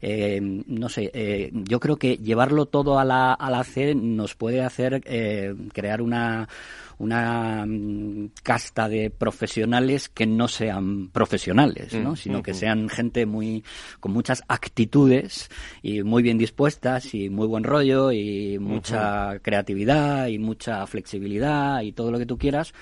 eh, 0.00 0.40
no 0.40 0.88
sé, 0.88 1.10
eh, 1.14 1.50
yo 1.52 1.80
creo 1.80 1.96
que 1.96 2.16
llevarlo 2.18 2.66
todo 2.66 2.98
a 2.98 3.04
la, 3.04 3.32
a 3.32 3.50
la 3.50 3.64
C 3.64 3.94
nos 3.94 4.34
puede 4.34 4.62
hacer 4.62 5.02
eh, 5.04 5.54
crear 5.72 6.02
una 6.02 6.48
una 6.98 7.64
mm, 7.66 8.30
casta 8.42 8.88
de 8.88 9.10
profesionales 9.10 10.08
que 10.08 10.26
no 10.26 10.48
sean 10.48 11.08
profesionales, 11.08 11.92
¿no? 11.94 12.12
Mm, 12.12 12.16
sino 12.16 12.38
mm, 12.38 12.42
que 12.42 12.54
sean 12.54 12.88
gente 12.88 13.26
muy 13.26 13.64
con 14.00 14.12
muchas 14.12 14.42
actitudes 14.48 15.50
y 15.82 16.02
muy 16.02 16.22
bien 16.22 16.38
dispuestas 16.38 17.14
y 17.14 17.28
muy 17.28 17.46
buen 17.46 17.64
rollo 17.64 18.12
y 18.12 18.58
mucha 18.58 18.96
uh 18.96 19.34
-huh. 19.34 19.42
creatividad 19.42 20.28
y 20.28 20.38
mucha 20.38 20.86
flexibilidad 20.86 21.82
y 21.82 21.92
todo 21.92 22.10
lo 22.10 22.18
que 22.18 22.26
tú 22.26 22.38
quieras 22.38 22.72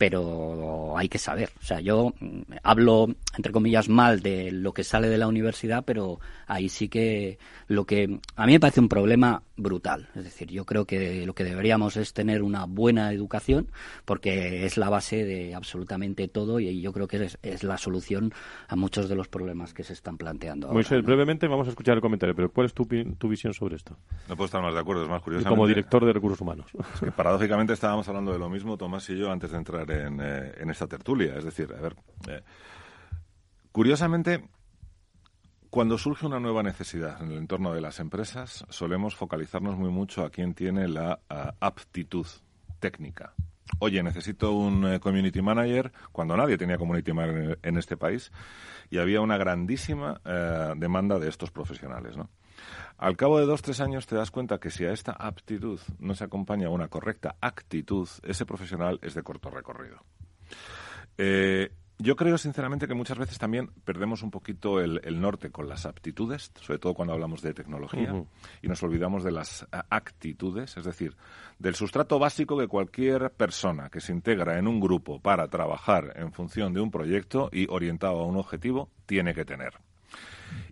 pero 0.00 0.96
hay 0.96 1.10
que 1.10 1.18
saber. 1.18 1.50
O 1.60 1.62
sea, 1.62 1.80
yo 1.80 2.14
hablo, 2.62 3.08
entre 3.36 3.52
comillas, 3.52 3.90
mal 3.90 4.22
de 4.22 4.50
lo 4.50 4.72
que 4.72 4.82
sale 4.82 5.10
de 5.10 5.18
la 5.18 5.28
universidad, 5.28 5.84
pero 5.84 6.20
ahí 6.46 6.70
sí 6.70 6.88
que 6.88 7.38
lo 7.68 7.84
que 7.84 8.18
a 8.34 8.46
mí 8.46 8.52
me 8.52 8.60
parece 8.60 8.80
un 8.80 8.88
problema 8.88 9.42
brutal. 9.58 10.08
Es 10.14 10.24
decir, 10.24 10.48
yo 10.48 10.64
creo 10.64 10.86
que 10.86 11.26
lo 11.26 11.34
que 11.34 11.44
deberíamos 11.44 11.98
es 11.98 12.14
tener 12.14 12.42
una 12.42 12.64
buena 12.64 13.12
educación, 13.12 13.68
porque 14.06 14.64
es 14.64 14.78
la 14.78 14.88
base 14.88 15.26
de 15.26 15.54
absolutamente 15.54 16.28
todo 16.28 16.60
y 16.60 16.80
yo 16.80 16.94
creo 16.94 17.06
que 17.06 17.22
es, 17.22 17.38
es 17.42 17.62
la 17.62 17.76
solución 17.76 18.32
a 18.68 18.76
muchos 18.76 19.06
de 19.06 19.16
los 19.16 19.28
problemas 19.28 19.74
que 19.74 19.84
se 19.84 19.92
están 19.92 20.16
planteando. 20.16 20.68
Ahora, 20.68 20.76
Moisés, 20.76 21.02
¿no? 21.02 21.06
brevemente 21.08 21.46
vamos 21.46 21.66
a 21.66 21.70
escuchar 21.70 21.96
el 21.96 22.00
comentario, 22.00 22.34
pero 22.34 22.50
¿cuál 22.50 22.64
es 22.64 22.72
tu, 22.72 22.86
tu 22.86 23.28
visión 23.28 23.52
sobre 23.52 23.76
esto? 23.76 23.98
No 24.30 24.34
puedo 24.34 24.46
estar 24.46 24.62
más 24.62 24.72
de 24.72 24.80
acuerdo, 24.80 25.02
es 25.02 25.10
más 25.10 25.20
curioso. 25.20 25.46
Como 25.46 25.66
director 25.66 26.06
de 26.06 26.14
recursos 26.14 26.40
humanos. 26.40 26.68
Es 26.94 27.00
que 27.00 27.12
paradójicamente 27.12 27.74
estábamos 27.74 28.08
hablando 28.08 28.32
de 28.32 28.38
lo 28.38 28.48
mismo, 28.48 28.78
Tomás 28.78 29.10
y 29.10 29.18
yo, 29.18 29.30
antes 29.30 29.50
de 29.50 29.58
entrar 29.58 29.89
en, 29.90 30.20
eh, 30.20 30.54
en 30.58 30.70
esta 30.70 30.86
tertulia. 30.86 31.36
Es 31.36 31.44
decir, 31.44 31.72
a 31.76 31.80
ver, 31.80 31.96
eh, 32.28 32.42
curiosamente, 33.72 34.48
cuando 35.70 35.98
surge 35.98 36.26
una 36.26 36.40
nueva 36.40 36.62
necesidad 36.62 37.22
en 37.22 37.32
el 37.32 37.38
entorno 37.38 37.72
de 37.74 37.80
las 37.80 38.00
empresas, 38.00 38.64
solemos 38.68 39.14
focalizarnos 39.14 39.76
muy 39.76 39.90
mucho 39.90 40.24
a 40.24 40.30
quien 40.30 40.54
tiene 40.54 40.88
la 40.88 41.20
uh, 41.30 41.52
aptitud 41.60 42.26
técnica. 42.80 43.34
Oye, 43.78 44.02
necesito 44.02 44.52
un 44.52 44.98
community 44.98 45.42
manager, 45.42 45.92
cuando 46.10 46.36
nadie 46.36 46.58
tenía 46.58 46.76
community 46.76 47.12
manager 47.12 47.58
en, 47.62 47.68
en 47.74 47.78
este 47.78 47.96
país, 47.96 48.32
y 48.90 48.98
había 48.98 49.20
una 49.20 49.36
grandísima 49.36 50.20
demanda 50.76 51.20
de 51.20 51.28
estos 51.28 51.52
profesionales, 51.52 52.16
¿no? 52.16 52.28
Al 52.98 53.16
cabo 53.16 53.38
de 53.38 53.46
dos, 53.46 53.62
tres 53.62 53.80
años 53.80 54.06
te 54.06 54.16
das 54.16 54.30
cuenta 54.30 54.58
que 54.58 54.70
si 54.70 54.84
a 54.84 54.92
esta 54.92 55.12
aptitud 55.12 55.80
no 55.98 56.14
se 56.14 56.24
acompaña 56.24 56.68
una 56.68 56.88
correcta 56.88 57.36
actitud, 57.40 58.08
ese 58.22 58.46
profesional 58.46 58.98
es 59.02 59.14
de 59.14 59.22
corto 59.22 59.50
recorrido. 59.50 60.02
Eh, 61.16 61.70
yo 62.02 62.16
creo 62.16 62.38
sinceramente 62.38 62.88
que 62.88 62.94
muchas 62.94 63.18
veces 63.18 63.38
también 63.38 63.68
perdemos 63.84 64.22
un 64.22 64.30
poquito 64.30 64.80
el, 64.80 65.02
el, 65.04 65.20
norte 65.20 65.50
con 65.50 65.68
las 65.68 65.84
aptitudes, 65.84 66.50
sobre 66.58 66.78
todo 66.78 66.94
cuando 66.94 67.12
hablamos 67.12 67.42
de 67.42 67.52
tecnología, 67.52 68.14
uh 68.14 68.22
-huh. 68.22 68.26
y 68.62 68.68
nos 68.68 68.82
olvidamos 68.82 69.22
de 69.22 69.32
las 69.32 69.66
actitudes, 69.90 70.78
es 70.78 70.84
decir, 70.84 71.14
del 71.58 71.74
sustrato 71.74 72.18
básico 72.18 72.56
que 72.56 72.68
cualquier 72.68 73.30
persona 73.32 73.90
que 73.90 74.00
se 74.00 74.12
integra 74.12 74.58
en 74.58 74.66
un 74.66 74.80
grupo 74.80 75.20
para 75.20 75.48
trabajar 75.48 76.14
en 76.16 76.32
función 76.32 76.72
de 76.72 76.80
un 76.80 76.90
proyecto 76.90 77.50
y 77.52 77.66
orientado 77.68 78.20
a 78.20 78.26
un 78.26 78.38
objetivo 78.38 78.88
tiene 79.04 79.34
que 79.34 79.44
tener. 79.44 79.74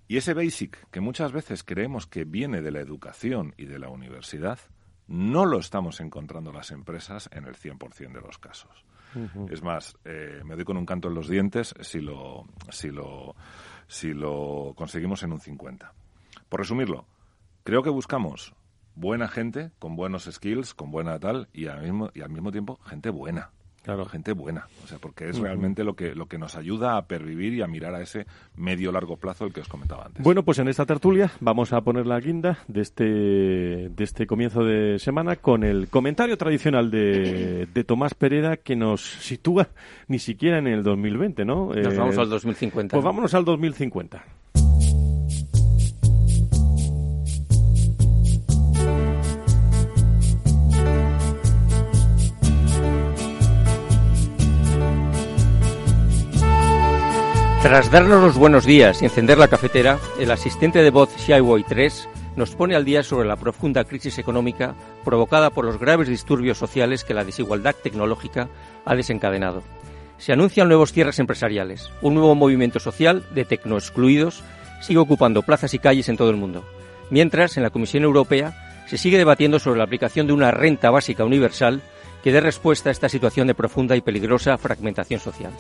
Y 0.07 0.17
ese 0.17 0.35
basic 0.35 0.89
que 0.91 1.01
muchas 1.01 1.33
veces 1.33 1.63
creemos 1.65 2.07
que 2.07 2.25
viene 2.25 2.63
de 2.63 2.71
la 2.71 2.81
educación 2.81 3.55
y 3.57 3.67
de 3.67 3.79
la 3.79 3.89
universidad, 3.89 4.59
no 5.07 5.47
lo 5.47 5.59
estamos 5.59 6.01
encontrando 6.01 6.53
las 6.53 6.71
empresas 6.71 7.29
en 7.33 7.45
el 7.45 7.57
100% 7.57 8.13
de 8.13 8.21
los 8.21 8.39
casos. 8.39 8.85
Uh 9.15 9.21
-huh. 9.21 9.53
Es 9.53 9.63
más, 9.63 9.97
eh, 10.05 10.43
me 10.45 10.55
doy 10.55 10.65
con 10.65 10.77
un 10.77 10.85
canto 10.87 11.09
en 11.09 11.15
los 11.15 11.29
dientes 11.29 11.75
si 11.81 12.01
lo, 12.01 12.45
si, 12.71 12.91
lo, 12.91 13.35
si 13.87 14.13
lo 14.13 14.75
conseguimos 14.77 15.23
en 15.23 15.33
un 15.33 15.41
50. 15.41 15.93
Por 16.49 16.61
resumirlo, 16.61 17.07
creo 17.65 17.83
que 17.83 17.91
buscamos 17.91 18.55
buena 18.95 19.29
gente, 19.29 19.71
con 19.79 19.97
buenos 19.97 20.29
skills, 20.31 20.75
con 20.75 20.91
buena 20.91 21.19
tal, 21.19 21.49
y 21.53 21.67
al 21.69 21.83
mismo, 21.83 22.11
y 22.15 22.21
al 22.21 22.31
mismo 22.31 22.51
tiempo 22.53 22.79
gente 22.85 23.11
buena. 23.11 23.51
Claro, 23.89 24.05
gente 24.05 24.33
buena, 24.35 24.67
o 24.85 24.87
sea, 24.87 24.99
porque 24.99 25.31
es 25.31 25.37
uh 25.37 25.41
-huh. 25.41 25.45
realmente 25.45 25.83
lo 25.83 25.97
que, 25.97 26.15
lo 26.15 26.27
que 26.27 26.37
nos 26.37 26.57
ayuda 26.57 26.99
a 26.99 27.07
pervivir 27.07 27.55
y 27.55 27.63
a 27.63 27.67
mirar 27.67 27.95
a 27.95 28.03
ese 28.03 28.27
medio 28.55 28.93
largo 28.93 29.17
plazo 29.17 29.47
el 29.47 29.55
que 29.55 29.63
os 29.63 29.69
comentaba 29.69 30.05
antes. 30.05 30.23
Bueno, 30.23 30.43
pues 30.43 30.59
en 30.59 30.69
esta 30.69 30.85
tertulia 30.85 31.33
vamos 31.41 31.73
a 31.73 31.81
poner 31.81 32.07
la 32.07 32.21
guinda 32.21 32.59
de 32.69 32.83
este, 32.83 33.05
de 33.05 34.05
este 34.05 34.27
comienzo 34.27 34.63
de 34.63 34.99
semana 34.99 35.37
con 35.37 35.65
el 35.65 35.89
comentario 35.89 36.37
tradicional 36.37 36.91
de, 36.91 37.67
de 37.73 37.85
Tomás 37.85 38.13
Pereda 38.13 38.59
que 38.59 38.77
nos 38.77 39.01
sitúa 39.01 39.69
ni 40.07 40.19
siquiera 40.19 40.59
en 40.59 40.67
el 40.67 40.83
2020, 40.83 41.47
¿no? 41.47 41.69
Nos 41.75 41.95
eh, 41.95 41.97
vamos 41.97 42.19
al 42.19 42.29
2050. 42.29 42.95
Pues 42.95 43.03
vámonos 43.03 43.33
al 43.33 43.47
2050. 43.47 44.23
Tras 57.69 57.91
darnos 57.91 58.23
los 58.23 58.39
buenos 58.39 58.65
días 58.65 59.03
y 59.03 59.05
encender 59.05 59.37
la 59.37 59.49
cafetera, 59.49 59.99
el 60.19 60.31
asistente 60.31 60.83
de 60.83 60.89
voz 60.89 61.15
Xiaowei 61.19 61.65
3 61.65 62.09
nos 62.35 62.55
pone 62.55 62.75
al 62.75 62.87
día 62.87 63.03
sobre 63.03 63.29
la 63.29 63.37
profunda 63.37 63.85
crisis 63.85 64.19
económica 64.19 64.75
provocada 65.05 65.51
por 65.51 65.67
los 65.67 65.79
graves 65.79 66.09
disturbios 66.09 66.57
sociales 66.57 67.05
que 67.05 67.13
la 67.13 67.25
desigualdad 67.25 67.75
tecnológica 67.75 68.49
ha 68.87 68.95
desencadenado. 68.95 69.63
Se 70.17 70.33
anuncian 70.33 70.69
nuevos 70.69 70.95
cierres 70.95 71.19
empresariales. 71.19 71.91
Un 72.01 72.15
nuevo 72.15 72.35
movimiento 72.35 72.81
social 72.81 73.27
de 73.35 73.45
tecnoexcluidos 73.45 74.43
sigue 74.81 75.01
ocupando 75.01 75.43
plazas 75.43 75.75
y 75.75 75.79
calles 75.79 76.09
en 76.09 76.17
todo 76.17 76.31
el 76.31 76.37
mundo. 76.37 76.65
Mientras, 77.11 77.59
en 77.59 77.65
la 77.65 77.71
Comisión 77.71 78.03
Europea 78.05 78.87
se 78.87 78.97
sigue 78.97 79.19
debatiendo 79.19 79.59
sobre 79.59 79.77
la 79.77 79.85
aplicación 79.85 80.27
de 80.27 80.33
una 80.33 80.53
renta 80.53 80.89
básica 80.89 81.23
universal 81.23 81.83
que 82.25 82.33
dé 82.33 82.41
respuesta 82.41 82.89
a 82.89 82.93
esta 82.93 83.11
situación 83.11 83.47
de 83.47 83.55
profunda 83.55 83.95
y 83.95 84.01
peligrosa 84.01 84.57
fragmentación 84.57 85.21
social. 85.21 85.53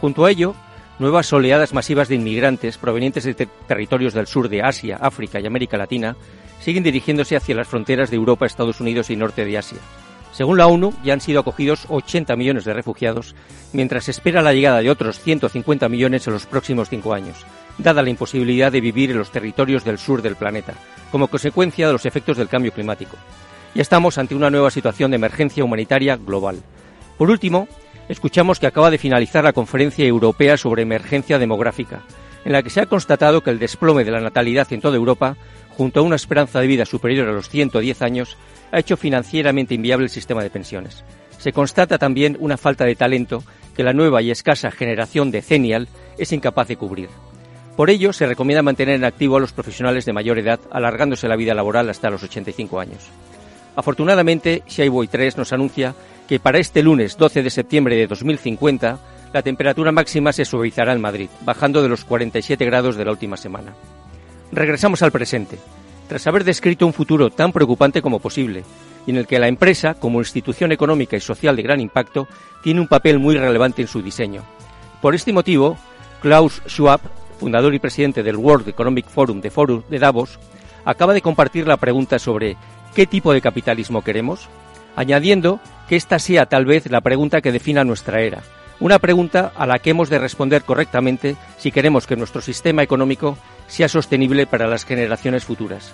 Junto 0.00 0.24
a 0.24 0.30
ello, 0.32 0.56
nuevas 0.98 1.32
oleadas 1.32 1.74
masivas 1.74 2.08
de 2.08 2.14
inmigrantes 2.14 2.78
provenientes 2.78 3.24
de 3.24 3.34
ter 3.34 3.48
territorios 3.66 4.14
del 4.14 4.26
sur 4.26 4.48
de 4.48 4.62
Asia, 4.62 4.98
África 5.00 5.40
y 5.40 5.46
América 5.46 5.76
Latina 5.76 6.16
siguen 6.60 6.82
dirigiéndose 6.82 7.36
hacia 7.36 7.54
las 7.54 7.68
fronteras 7.68 8.10
de 8.10 8.16
Europa, 8.16 8.46
Estados 8.46 8.80
Unidos 8.80 9.10
y 9.10 9.16
norte 9.16 9.44
de 9.44 9.58
Asia. 9.58 9.78
Según 10.32 10.58
la 10.58 10.66
ONU, 10.66 10.92
ya 11.02 11.14
han 11.14 11.20
sido 11.20 11.40
acogidos 11.40 11.86
80 11.88 12.36
millones 12.36 12.64
de 12.64 12.74
refugiados, 12.74 13.34
mientras 13.72 14.04
se 14.04 14.10
espera 14.10 14.42
la 14.42 14.52
llegada 14.52 14.80
de 14.80 14.90
otros 14.90 15.20
150 15.20 15.88
millones 15.88 16.26
en 16.26 16.32
los 16.34 16.46
próximos 16.46 16.90
cinco 16.90 17.14
años, 17.14 17.36
dada 17.78 18.02
la 18.02 18.10
imposibilidad 18.10 18.70
de 18.70 18.80
vivir 18.80 19.10
en 19.10 19.18
los 19.18 19.30
territorios 19.30 19.84
del 19.84 19.98
sur 19.98 20.22
del 20.22 20.36
planeta, 20.36 20.74
como 21.10 21.28
consecuencia 21.28 21.86
de 21.86 21.92
los 21.92 22.04
efectos 22.04 22.36
del 22.36 22.48
cambio 22.48 22.72
climático. 22.72 23.16
Ya 23.74 23.82
estamos 23.82 24.18
ante 24.18 24.34
una 24.34 24.50
nueva 24.50 24.70
situación 24.70 25.10
de 25.10 25.16
emergencia 25.16 25.64
humanitaria 25.64 26.16
global. 26.16 26.62
Por 27.16 27.30
último, 27.30 27.68
escuchamos 28.08 28.58
que 28.58 28.66
acaba 28.66 28.90
de 28.90 28.98
finalizar 28.98 29.44
la 29.44 29.52
Conferencia 29.52 30.04
Europea 30.04 30.56
sobre 30.56 30.82
Emergencia 30.82 31.38
Demográfica, 31.38 32.02
en 32.44 32.52
la 32.52 32.62
que 32.62 32.70
se 32.70 32.80
ha 32.80 32.86
constatado 32.86 33.42
que 33.42 33.50
el 33.50 33.58
desplome 33.58 34.04
de 34.04 34.12
la 34.12 34.20
natalidad 34.20 34.72
en 34.72 34.80
toda 34.80 34.96
Europa, 34.96 35.36
junto 35.76 36.00
a 36.00 36.02
una 36.02 36.16
esperanza 36.16 36.60
de 36.60 36.66
vida 36.66 36.86
superior 36.86 37.28
a 37.28 37.32
los 37.32 37.48
110 37.48 38.02
años, 38.02 38.36
ha 38.72 38.78
hecho 38.78 38.96
financieramente 38.96 39.74
inviable 39.74 40.04
el 40.04 40.10
sistema 40.10 40.42
de 40.42 40.50
pensiones. 40.50 41.04
Se 41.38 41.52
constata 41.52 41.98
también 41.98 42.36
una 42.40 42.56
falta 42.56 42.84
de 42.84 42.96
talento 42.96 43.42
que 43.76 43.82
la 43.82 43.92
nueva 43.92 44.22
y 44.22 44.30
escasa 44.30 44.70
generación 44.70 45.30
de 45.30 45.42
Cenial 45.42 45.88
es 46.18 46.32
incapaz 46.32 46.68
de 46.68 46.76
cubrir. 46.76 47.08
Por 47.76 47.90
ello, 47.90 48.12
se 48.14 48.26
recomienda 48.26 48.62
mantener 48.62 48.94
en 48.94 49.04
activo 49.04 49.36
a 49.36 49.40
los 49.40 49.52
profesionales 49.52 50.06
de 50.06 50.14
mayor 50.14 50.38
edad, 50.38 50.60
alargándose 50.70 51.28
la 51.28 51.36
vida 51.36 51.52
laboral 51.52 51.90
hasta 51.90 52.08
los 52.08 52.22
85 52.22 52.80
años. 52.80 53.10
Afortunadamente, 53.76 54.62
Xiaoboy 54.66 55.08
3 55.08 55.36
nos 55.36 55.52
anuncia 55.52 55.94
que 56.26 56.40
para 56.40 56.58
este 56.58 56.82
lunes 56.82 57.16
12 57.16 57.42
de 57.42 57.50
septiembre 57.50 57.96
de 57.96 58.06
2050 58.06 58.98
la 59.32 59.42
temperatura 59.42 59.92
máxima 59.92 60.32
se 60.32 60.44
suavizará 60.44 60.92
en 60.92 61.00
Madrid, 61.00 61.28
bajando 61.42 61.82
de 61.82 61.88
los 61.88 62.04
47 62.04 62.64
grados 62.64 62.96
de 62.96 63.04
la 63.04 63.10
última 63.10 63.36
semana. 63.36 63.74
Regresamos 64.52 65.02
al 65.02 65.12
presente. 65.12 65.58
Tras 66.08 66.26
haber 66.26 66.44
descrito 66.44 66.86
un 66.86 66.92
futuro 66.92 67.30
tan 67.30 67.52
preocupante 67.52 68.00
como 68.00 68.20
posible, 68.20 68.64
y 69.06 69.10
en 69.10 69.16
el 69.16 69.26
que 69.26 69.38
la 69.38 69.48
empresa, 69.48 69.94
como 69.94 70.20
institución 70.20 70.72
económica 70.72 71.16
y 71.16 71.20
social 71.20 71.56
de 71.56 71.62
gran 71.62 71.80
impacto, 71.80 72.26
tiene 72.62 72.80
un 72.80 72.88
papel 72.88 73.18
muy 73.18 73.36
relevante 73.36 73.82
en 73.82 73.88
su 73.88 74.02
diseño. 74.02 74.42
Por 75.02 75.14
este 75.14 75.32
motivo, 75.32 75.76
Klaus 76.22 76.62
Schwab, 76.66 77.00
fundador 77.38 77.74
y 77.74 77.78
presidente 77.78 78.22
del 78.22 78.36
World 78.36 78.68
Economic 78.68 79.06
Forum 79.06 79.40
de, 79.40 79.50
Forum 79.50 79.82
de 79.90 79.98
Davos, 79.98 80.38
acaba 80.84 81.12
de 81.12 81.22
compartir 81.22 81.66
la 81.66 81.76
pregunta 81.76 82.18
sobre 82.18 82.56
¿qué 82.94 83.06
tipo 83.06 83.32
de 83.32 83.40
capitalismo 83.40 84.02
queremos? 84.02 84.48
añadiendo 84.96 85.60
que 85.88 85.96
esta 85.96 86.18
sea 86.18 86.46
tal 86.46 86.64
vez 86.64 86.90
la 86.90 87.00
pregunta 87.00 87.40
que 87.40 87.52
defina 87.52 87.84
nuestra 87.84 88.20
era, 88.20 88.42
una 88.80 88.98
pregunta 88.98 89.52
a 89.56 89.66
la 89.66 89.78
que 89.78 89.90
hemos 89.90 90.10
de 90.10 90.18
responder 90.18 90.62
correctamente 90.62 91.36
si 91.58 91.70
queremos 91.70 92.06
que 92.06 92.16
nuestro 92.16 92.40
sistema 92.40 92.82
económico 92.82 93.38
sea 93.68 93.88
sostenible 93.88 94.46
para 94.46 94.66
las 94.66 94.84
generaciones 94.84 95.44
futuras. 95.44 95.92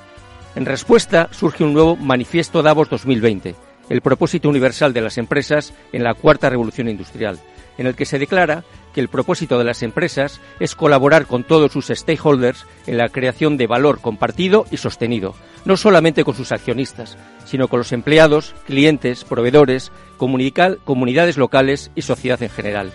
En 0.54 0.66
respuesta 0.66 1.28
surge 1.30 1.64
un 1.64 1.72
nuevo 1.72 1.96
Manifiesto 1.96 2.62
Davos 2.62 2.90
2020, 2.90 3.54
el 3.88 4.00
propósito 4.00 4.48
universal 4.48 4.92
de 4.92 5.00
las 5.00 5.18
empresas 5.18 5.72
en 5.92 6.02
la 6.02 6.14
cuarta 6.14 6.50
revolución 6.50 6.88
industrial, 6.88 7.38
en 7.78 7.86
el 7.86 7.94
que 7.94 8.06
se 8.06 8.18
declara 8.18 8.64
que 8.92 9.00
el 9.00 9.08
propósito 9.08 9.58
de 9.58 9.64
las 9.64 9.82
empresas 9.82 10.40
es 10.60 10.74
colaborar 10.74 11.26
con 11.26 11.44
todos 11.44 11.72
sus 11.72 11.86
stakeholders 11.86 12.66
en 12.86 12.98
la 12.98 13.08
creación 13.08 13.56
de 13.56 13.66
valor 13.66 14.00
compartido 14.00 14.66
y 14.70 14.76
sostenido, 14.76 15.34
no 15.64 15.76
solamente 15.76 16.24
con 16.24 16.34
sus 16.34 16.52
accionistas, 16.52 17.16
sino 17.44 17.68
con 17.68 17.78
los 17.78 17.92
empleados, 17.92 18.54
clientes, 18.66 19.24
proveedores, 19.24 19.92
comunidades 20.18 21.36
locales 21.36 21.90
y 21.94 22.02
sociedad 22.02 22.42
en 22.42 22.50
general. 22.50 22.92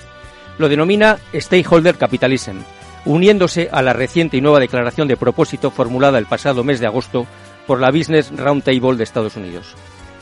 Lo 0.58 0.70
denomina 0.70 1.18
Stakeholder 1.34 1.96
Capitalism, 1.98 2.58
uniéndose 3.06 3.70
a 3.72 3.82
la 3.82 3.94
reciente 3.94 4.38
y 4.38 4.42
nueva 4.42 4.60
declaración 4.60 5.08
de 5.08 5.18
propósito 5.18 5.72
formulada 5.72 6.18
el 6.18 6.26
pasado 6.26 6.64
mes 6.64 6.80
de 6.80 6.88
agosto 6.88 7.26
por 7.66 7.80
la 7.80 7.92
Business 7.92 8.32
Roundtable 8.36 8.98
de 8.98 9.04
Estados 9.04 9.36
Unidos. 9.36 9.76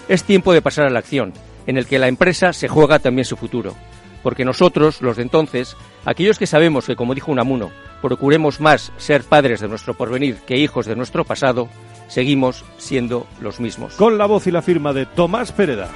Es 0.08 0.24
tiempo 0.24 0.54
de 0.54 0.62
pasar 0.62 0.86
a 0.86 0.90
la 0.90 1.00
acción, 1.00 1.34
en 1.68 1.78
el 1.78 1.88
que 1.88 2.00
la 2.00 2.08
empresa 2.08 2.54
se 2.54 2.68
juega 2.68 3.00
también 3.00 3.26
su 3.26 3.38
futuro 3.38 3.76
porque 4.26 4.44
nosotros, 4.44 5.04
los 5.04 5.18
de 5.18 5.22
entonces, 5.22 5.78
aquellos 6.04 6.40
que 6.40 6.48
sabemos 6.48 6.88
que, 6.88 6.96
como 6.96 7.14
dijo 7.14 7.32
Unamuno, 7.32 7.70
procuremos 8.02 8.60
más 8.60 8.92
ser 8.98 9.24
padres 9.24 9.60
de 9.60 9.68
nuestro 9.68 9.94
porvenir 9.94 10.38
que 10.48 10.58
hijos 10.58 10.88
de 10.88 10.96
nuestro 10.96 11.26
pasado, 11.26 11.70
seguimos 12.08 12.66
siendo 12.78 13.28
los 13.40 13.60
mismos. 13.60 13.94
Con 13.94 14.18
la 14.18 14.26
voz 14.26 14.48
y 14.48 14.52
la 14.52 14.64
firma 14.64 14.94
de 14.94 15.06
Tomás 15.06 15.52
Pereda. 15.52 15.90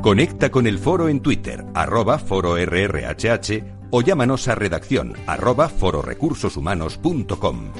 Conecta 0.00 0.50
con 0.50 0.66
el 0.66 0.78
foro 0.78 1.10
en 1.10 1.20
Twitter, 1.20 1.66
arroba 1.74 2.18
foro 2.18 2.56
o 3.90 4.02
llámanos 4.02 4.48
a 4.48 4.54
redacción 4.54 5.14
arroba 5.26 5.68
fororecursoshumanos.com. 5.68 7.72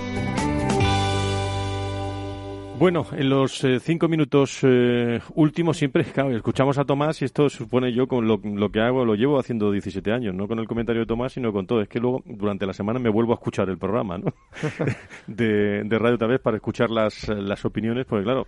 Bueno, 2.80 3.06
en 3.12 3.28
los 3.28 3.62
eh, 3.62 3.78
cinco 3.78 4.08
minutos 4.08 4.60
eh, 4.62 5.20
últimos 5.34 5.76
siempre 5.76 6.02
escuchamos 6.34 6.78
a 6.78 6.86
Tomás 6.86 7.20
y 7.20 7.26
esto 7.26 7.50
supone 7.50 7.92
yo 7.92 8.08
con 8.08 8.26
lo, 8.26 8.40
que 8.40 8.80
hago, 8.80 9.04
lo 9.04 9.16
llevo 9.16 9.38
haciendo 9.38 9.70
17 9.70 10.10
años, 10.10 10.34
no 10.34 10.48
con 10.48 10.58
el 10.60 10.66
comentario 10.66 11.00
de 11.00 11.06
Tomás, 11.06 11.34
sino 11.34 11.52
con 11.52 11.66
todo. 11.66 11.82
Es 11.82 11.88
que 11.88 12.00
luego 12.00 12.22
durante 12.24 12.64
la 12.64 12.72
semana 12.72 12.98
me 12.98 13.10
vuelvo 13.10 13.32
a 13.32 13.34
escuchar 13.34 13.68
el 13.68 13.76
programa 13.76 14.16
¿no? 14.16 14.32
de, 15.26 15.84
de 15.84 15.98
radio 15.98 16.14
otra 16.14 16.26
vez 16.26 16.40
para 16.40 16.56
escuchar 16.56 16.90
las, 16.90 17.28
las 17.28 17.62
opiniones, 17.66 18.06
porque 18.06 18.24
claro, 18.24 18.46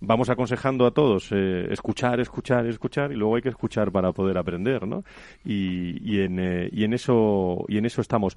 vamos 0.00 0.28
aconsejando 0.30 0.86
a 0.86 0.92
todos 0.92 1.28
eh, 1.32 1.68
escuchar, 1.70 2.20
escuchar, 2.20 2.66
escuchar 2.66 3.12
y 3.12 3.16
luego 3.16 3.36
hay 3.36 3.42
que 3.42 3.48
escuchar 3.48 3.90
para 3.90 4.12
poder 4.12 4.38
aprender, 4.38 4.86
¿no? 4.86 5.04
Y, 5.44 5.98
y, 6.02 6.20
en, 6.20 6.38
eh, 6.38 6.68
y 6.72 6.84
en 6.84 6.92
eso 6.92 7.64
y 7.68 7.78
en 7.78 7.86
eso 7.86 8.00
estamos. 8.00 8.36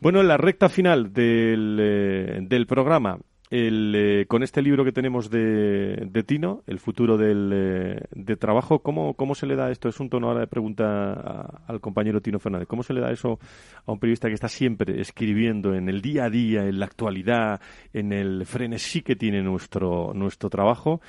Bueno, 0.00 0.20
en 0.20 0.28
la 0.28 0.36
recta 0.36 0.68
final 0.68 1.12
del, 1.12 1.78
eh, 1.80 2.38
del 2.42 2.66
programa 2.66 3.18
el, 3.50 3.92
eh, 3.96 4.26
con 4.28 4.44
este 4.44 4.62
libro 4.62 4.84
que 4.84 4.92
tenemos 4.92 5.28
de, 5.28 6.06
de 6.08 6.22
Tino, 6.22 6.62
El 6.68 6.78
futuro 6.78 7.18
del 7.18 7.50
eh, 7.52 8.04
de 8.12 8.36
trabajo, 8.36 8.78
¿cómo, 8.78 9.14
¿cómo 9.14 9.34
se 9.34 9.46
le 9.46 9.56
da 9.56 9.72
esto? 9.72 9.88
Es 9.88 9.98
un 9.98 10.08
tono 10.08 10.28
ahora 10.28 10.40
de 10.40 10.46
pregunta 10.46 11.62
al 11.66 11.80
compañero 11.80 12.22
Tino 12.22 12.38
Fernández. 12.38 12.68
¿Cómo 12.68 12.84
se 12.84 12.94
le 12.94 13.00
da 13.00 13.10
eso 13.10 13.40
a 13.84 13.92
un 13.92 13.98
periodista 13.98 14.28
que 14.28 14.34
está 14.34 14.48
siempre 14.48 15.00
escribiendo 15.00 15.74
en 15.74 15.88
el 15.88 16.00
día 16.00 16.26
a 16.26 16.30
día, 16.30 16.64
en 16.64 16.78
la 16.78 16.86
actualidad, 16.86 17.60
en 17.92 18.12
el 18.12 18.46
frenesí 18.46 19.02
que 19.02 19.16
tiene 19.16 19.42
nuestro, 19.42 20.12
nuestro 20.14 20.48
trabajo? 20.48 21.00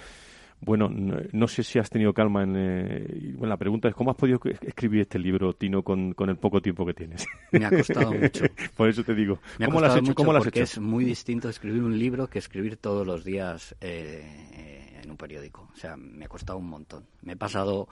Bueno, 0.64 0.90
no, 0.90 1.48
sé 1.48 1.64
si 1.64 1.80
has 1.80 1.90
tenido 1.90 2.14
calma 2.14 2.44
en... 2.44 2.56
Eh, 2.56 3.36
la 3.42 3.58
pregunta 3.58 3.88
es, 3.88 3.96
¿cómo 3.96 4.12
has 4.12 4.18
podido 4.18 4.40
escribir 4.62 5.02
este 5.02 5.18
libro, 5.18 5.54
Tino, 5.54 5.84
con, 5.84 6.14
con 6.14 6.30
el 6.30 6.38
poco 6.38 6.62
tiempo 6.62 6.86
que 6.86 6.94
tienes? 6.94 7.26
Me 7.52 7.66
ha 7.66 7.70
costado 7.70 8.12
mucho. 8.14 8.46
Por 8.78 8.90
eso 8.90 9.04
te 9.04 9.16
digo. 9.16 9.40
Me 9.58 9.66
¿Cómo 9.66 9.82
lo 9.82 9.88
has 9.88 9.98
hecho? 9.98 10.14
¿Cómo 10.14 10.32
lo 10.32 10.40
has 10.40 10.48
hecho? 10.48 10.62
es 10.62 10.78
muy 10.78 11.04
distinto 11.04 11.50
escribir 11.50 11.82
un 11.82 11.98
libro 11.98 12.28
que 12.28 12.38
escribir 12.38 12.78
todos 12.78 13.08
los 13.08 13.24
días 13.24 13.76
eh, 13.82 15.00
en 15.02 15.10
un 15.10 15.18
periódico. 15.18 15.68
O 15.74 15.76
sea, 15.76 15.98
me 15.98 16.26
ha 16.26 16.30
costado 16.30 16.60
un 16.60 16.68
montón. 16.68 17.06
Me 17.24 17.34
he 17.34 17.38
pasado 17.38 17.88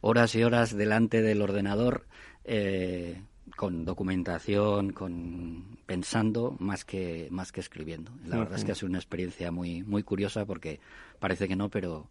horas 0.00 0.34
y 0.34 0.42
horas 0.42 0.74
delante 0.74 1.20
del 1.20 1.42
ordenador 1.42 2.06
eh, 2.44 3.20
con 3.56 3.84
documentación, 3.84 4.92
con 4.92 5.78
pensando 5.86 6.56
más 6.60 6.84
que 6.84 7.28
más 7.30 7.50
que 7.52 7.60
escribiendo. 7.60 8.12
La 8.26 8.38
verdad 8.38 8.58
es 8.58 8.64
que 8.64 8.72
ha 8.72 8.74
sido 8.74 8.88
una 8.88 8.98
experiencia 8.98 9.50
muy 9.50 9.82
muy 9.82 10.02
curiosa 10.02 10.44
porque 10.44 10.78
parece 11.18 11.48
que 11.48 11.56
no, 11.56 11.70
pero 11.70 12.08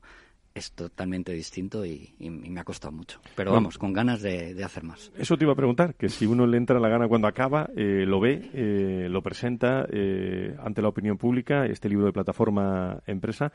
es 0.56 0.72
totalmente 0.72 1.34
distinto 1.34 1.86
y, 1.86 2.16
me 2.18 2.60
ha 2.62 2.64
costado 2.64 2.94
mucho. 2.94 3.20
Pero 3.36 3.52
vamos, 3.52 3.78
con 3.78 3.92
ganas 3.92 4.22
de, 4.22 4.64
hacer 4.64 4.84
más. 4.84 5.12
Eso 5.18 5.38
te 5.38 5.44
iba 5.44 5.52
a 5.52 5.56
preguntar, 5.56 5.96
que 5.96 6.08
si 6.08 6.26
uno 6.26 6.48
le 6.48 6.56
entra 6.56 6.80
la 6.80 6.88
gana 6.88 7.10
cuando 7.10 7.28
acaba, 7.28 7.70
eh, 7.76 8.06
lo 8.08 8.22
ve, 8.22 8.50
eh, 8.54 9.08
lo 9.10 9.22
presenta 9.22 9.86
eh, 9.92 10.56
ante 10.64 10.82
la 10.82 10.88
opinión 10.88 11.18
pública, 11.18 11.66
este 11.66 11.90
libro 11.90 12.06
de 12.06 12.14
plataforma 12.14 13.02
empresa. 13.06 13.52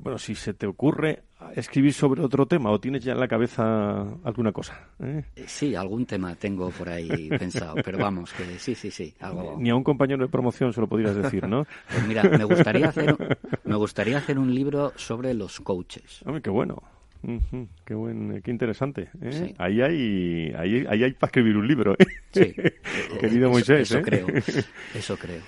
Bueno, 0.00 0.18
si 0.18 0.34
se 0.34 0.54
te 0.54 0.66
ocurre 0.66 1.22
escribir 1.54 1.92
sobre 1.92 2.22
otro 2.22 2.46
tema 2.46 2.70
o 2.70 2.80
tienes 2.80 3.04
ya 3.04 3.12
en 3.12 3.20
la 3.20 3.28
cabeza 3.28 4.02
alguna 4.24 4.52
cosa. 4.52 4.88
¿eh? 5.00 5.24
Eh, 5.36 5.44
sí, 5.46 5.74
algún 5.74 6.04
tema 6.04 6.34
tengo 6.34 6.70
por 6.70 6.88
ahí 6.88 7.28
pensado, 7.28 7.76
pero 7.84 7.98
vamos, 7.98 8.32
que 8.32 8.58
sí, 8.58 8.74
sí, 8.74 8.90
sí. 8.90 9.14
Algo... 9.20 9.56
Ni 9.58 9.70
a 9.70 9.76
un 9.76 9.84
compañero 9.84 10.22
de 10.24 10.28
promoción 10.28 10.72
se 10.72 10.80
lo 10.80 10.88
podrías 10.88 11.14
decir, 11.14 11.46
¿no? 11.46 11.66
Pues 11.90 12.06
mira, 12.06 12.24
me 12.24 12.44
gustaría 12.44 12.88
hacer, 12.88 13.38
me 13.64 13.76
gustaría 13.76 14.18
hacer 14.18 14.38
un 14.38 14.52
libro 14.52 14.92
sobre 14.96 15.32
los 15.34 15.60
coaches. 15.60 16.22
Hombre, 16.24 16.42
qué 16.42 16.50
bueno 16.50 16.82
qué 17.84 17.94
buen, 17.94 18.42
qué 18.42 18.50
interesante. 18.50 19.08
¿eh? 19.22 19.54
Ahí 19.58 19.80
hay, 19.80 20.52
ahí, 20.56 20.86
ahí 20.88 21.04
hay 21.04 21.12
para 21.12 21.28
escribir 21.28 21.56
un 21.56 21.66
libro. 21.66 21.94
¿eh? 21.98 22.06
Sí. 22.32 22.54
Querido 23.20 23.50
Moisés. 23.50 23.82
Eso 23.82 23.98
¿eh? 23.98 24.02
creo. 24.02 24.26
Eso 24.94 25.16
creo. 25.16 25.40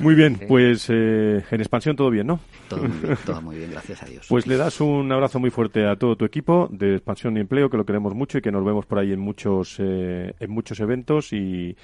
Muy 0.00 0.14
bien, 0.14 0.38
pues 0.48 0.88
en 0.90 1.60
expansión 1.60 1.96
todo 1.96 2.10
bien, 2.10 2.26
¿no? 2.26 2.40
Todo 2.68 2.82
muy 2.82 2.98
bien, 2.98 3.18
todo 3.24 3.42
muy 3.42 3.56
bien, 3.56 3.70
gracias 3.70 4.02
a 4.02 4.06
Dios. 4.06 4.26
Pues 4.28 4.46
le 4.46 4.56
das 4.56 4.80
un 4.80 5.10
abrazo 5.10 5.38
muy 5.40 5.50
fuerte 5.50 5.86
a 5.86 5.96
todo 5.96 6.16
tu 6.16 6.24
equipo 6.24 6.68
de 6.70 6.94
expansión 6.94 7.36
y 7.36 7.40
empleo, 7.40 7.70
que 7.70 7.76
lo 7.76 7.84
queremos 7.84 8.14
mucho 8.14 8.38
y 8.38 8.40
que 8.40 8.52
nos 8.52 8.64
vemos 8.64 8.86
por 8.86 8.98
ahí 8.98 9.12
en 9.12 9.20
muchos, 9.20 9.78
en 9.80 10.50
muchos 10.50 10.80
eventos 10.80 11.32
y 11.32 11.76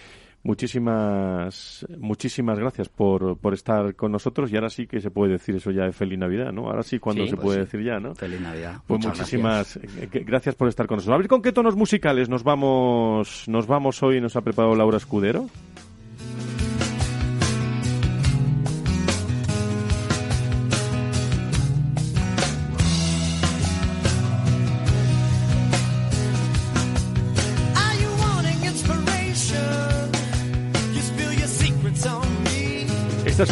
Muchísimas, 0.45 1.87
muchísimas 1.99 2.59
gracias 2.59 2.91
por, 2.91 3.39
por 3.39 3.55
estar 3.55 3.95
con 3.95 4.13
nosotros 4.13 4.53
y 4.53 4.57
ahora 4.57 4.69
sí 4.69 4.87
que 4.87 5.01
se 5.01 5.11
puede 5.11 5.33
decir 5.33 5.57
eso 5.57 5.71
ya 5.71 5.85
de 5.85 5.93
Feliz 5.93 6.19
Navidad, 6.19 6.53
¿no? 6.53 6.67
Ahora 6.67 6.83
sí 6.83 6.99
cuando 6.99 7.25
se 7.27 7.35
pues 7.35 7.43
puede 7.43 7.61
decir 7.61 7.83
ya, 7.83 7.99
¿no? 7.99 8.15
Feliz 8.15 8.43
Navidad. 8.43 8.77
Pues 8.87 9.07
muchísimas 9.07 9.79
gracias. 9.79 10.15
Eh, 10.15 10.25
gracias. 10.27 10.55
por 10.55 10.69
estar 10.69 10.87
con 10.87 10.97
nosotros. 10.97 11.15
A 11.15 11.19
ver 11.19 11.29
con 11.29 11.41
qué 11.41 11.51
tonos 11.51 11.77
musicales 11.77 12.29
nos 12.29 12.45
vamos, 12.45 13.49
nos 13.49 13.67
vamos 13.67 14.03
hoy, 14.03 14.21
nos 14.21 14.37
ha 14.37 14.43
preparado 14.43 14.77
Laura 14.77 14.99
Escudero. 14.99 15.47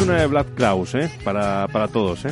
una 0.03 0.19
de 0.19 0.27
Black 0.27 0.53
Klaus, 0.55 0.95
¿eh? 0.95 1.09
Para, 1.23 1.67
para 1.69 1.87
todos, 1.87 2.25
¿eh? 2.25 2.31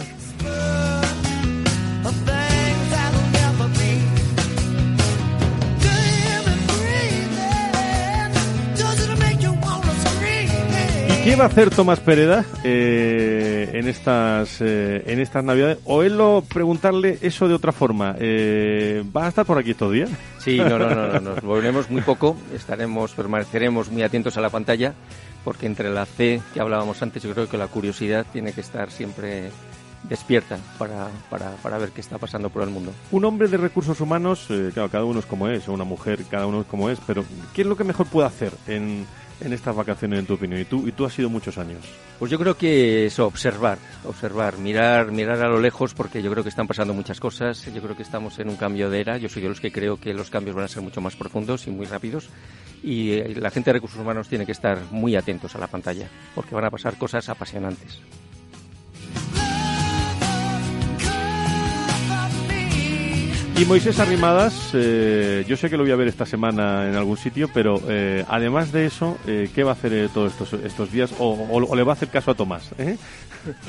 ¿Qué 11.24 11.36
va 11.36 11.43
a 11.45 11.47
hacer 11.47 11.69
Tomás 11.69 11.99
Pereda 11.99 12.43
eh, 12.63 13.69
en 13.74 13.88
estas 13.88 14.57
eh, 14.59 15.03
en 15.05 15.19
estas 15.19 15.43
navidades? 15.43 15.78
O 15.86 16.03
él 16.03 16.17
lo 16.17 16.43
preguntarle 16.51 17.19
eso 17.22 17.47
de 17.47 17.53
otra 17.53 17.72
forma. 17.72 18.15
Eh, 18.19 19.03
¿Va 19.15 19.28
a 19.28 19.30
estar 19.30 19.45
por 19.45 19.57
aquí 19.57 19.72
estos 19.72 19.93
días? 19.93 20.09
Sí, 20.43 20.57
no, 20.57 20.79
no, 20.79 20.89
no, 20.89 21.07
no, 21.07 21.19
nos 21.19 21.41
volveremos 21.41 21.89
muy 21.89 22.01
poco. 22.01 22.35
Estaremos, 22.53 23.11
permaneceremos 23.11 23.91
muy 23.91 24.01
atentos 24.01 24.37
a 24.37 24.41
la 24.41 24.49
pantalla, 24.49 24.93
porque 25.43 25.67
entre 25.67 25.91
la 25.91 26.05
C 26.05 26.41
que 26.53 26.59
hablábamos 26.59 27.01
antes, 27.03 27.21
yo 27.21 27.31
creo 27.33 27.47
que 27.47 27.57
la 27.57 27.67
curiosidad 27.67 28.25
tiene 28.31 28.51
que 28.51 28.61
estar 28.61 28.89
siempre 28.89 29.51
despierta 30.03 30.57
para, 30.79 31.09
para, 31.29 31.51
para 31.57 31.77
ver 31.77 31.91
qué 31.91 32.01
está 32.01 32.17
pasando 32.17 32.49
por 32.49 32.63
el 32.63 32.69
mundo. 32.69 32.91
Un 33.11 33.23
hombre 33.25 33.47
de 33.47 33.57
recursos 33.57 34.01
humanos, 34.01 34.47
eh, 34.49 34.71
claro, 34.73 34.89
cada 34.89 35.05
uno 35.05 35.19
es 35.19 35.27
como 35.27 35.47
es, 35.47 35.67
o 35.67 35.73
una 35.73 35.83
mujer, 35.83 36.23
cada 36.29 36.47
uno 36.47 36.61
es 36.61 36.67
como 36.67 36.89
es, 36.89 36.99
pero 37.05 37.23
¿qué 37.53 37.61
es 37.61 37.67
lo 37.67 37.77
que 37.77 37.83
mejor 37.83 38.07
puede 38.07 38.27
hacer 38.27 38.51
en, 38.65 39.05
en 39.41 39.53
estas 39.53 39.75
vacaciones, 39.75 40.19
en 40.19 40.25
tu 40.25 40.35
opinión? 40.35 40.61
Y 40.61 40.65
tú, 40.65 40.87
y 40.87 40.91
tú 40.91 41.05
has 41.05 41.13
sido 41.13 41.29
muchos 41.29 41.57
años. 41.57 41.79
Pues 42.19 42.31
yo 42.31 42.39
creo 42.39 42.55
que 42.55 43.05
eso, 43.07 43.25
observar, 43.25 43.77
observar, 44.05 44.57
mirar, 44.57 45.11
mirar 45.11 45.41
a 45.41 45.49
lo 45.49 45.59
lejos, 45.59 45.93
porque 45.93 46.21
yo 46.21 46.31
creo 46.31 46.43
que 46.43 46.49
están 46.49 46.67
pasando 46.67 46.93
muchas 46.93 47.19
cosas. 47.19 47.65
Yo 47.73 47.81
creo 47.81 47.95
que 47.95 48.03
estamos 48.03 48.39
en 48.39 48.49
un 48.49 48.55
cambio 48.55 48.89
de 48.89 49.01
era. 49.01 49.17
Yo 49.17 49.29
soy 49.29 49.41
de 49.41 49.49
los 49.49 49.59
que 49.59 49.71
creo 49.71 49.97
que 49.97 50.13
los 50.13 50.29
cambios 50.29 50.55
van 50.55 50.65
a 50.65 50.67
ser 50.67 50.83
mucho 50.83 51.01
más 51.01 51.15
profundos 51.15 51.67
y 51.67 51.71
muy 51.71 51.85
rápidos. 51.85 52.29
Y 52.83 53.11
eh, 53.11 53.35
la 53.35 53.51
gente 53.51 53.69
de 53.69 53.73
recursos 53.73 53.99
humanos 53.99 54.27
tiene 54.27 54.45
que 54.45 54.51
estar 54.51 54.79
muy 54.91 55.15
atentos 55.15 55.55
a 55.55 55.59
la 55.59 55.67
pantalla, 55.67 56.07
porque 56.35 56.55
van 56.55 56.65
a 56.65 56.71
pasar 56.71 56.97
cosas 56.97 57.27
apasionantes. 57.29 58.01
Y 63.62 63.66
Moisés 63.66 63.99
Arrimadas, 63.99 64.72
eh, 64.74 65.45
yo 65.47 65.55
sé 65.55 65.70
que 65.70 65.78
lo 65.78 65.84
voy 65.84 65.91
a 65.91 65.95
ver 65.95 66.07
esta 66.07 66.26
semana 66.26 66.89
en 66.89 66.95
algún 66.95 67.16
sitio, 67.16 67.47
pero 67.53 67.80
eh, 67.88 68.26
además 68.28 68.72
de 68.72 68.88
eso, 68.88 69.20
eh, 69.28 69.51
¿qué 69.53 69.64
va 69.64 69.70
a 69.70 69.74
hacer 69.74 69.93
eh, 69.93 70.09
todos 70.12 70.32
estos, 70.32 70.53
estos 70.64 70.91
días? 70.91 71.14
O, 71.20 71.34
o- 71.34 71.66
o 71.70 71.76
le 71.76 71.84
va 71.84 71.91
a 71.91 71.93
hacer 71.93 72.07
caso 72.09 72.32
a 72.32 72.34
Tomás? 72.34 72.72
¿eh? 72.80 72.97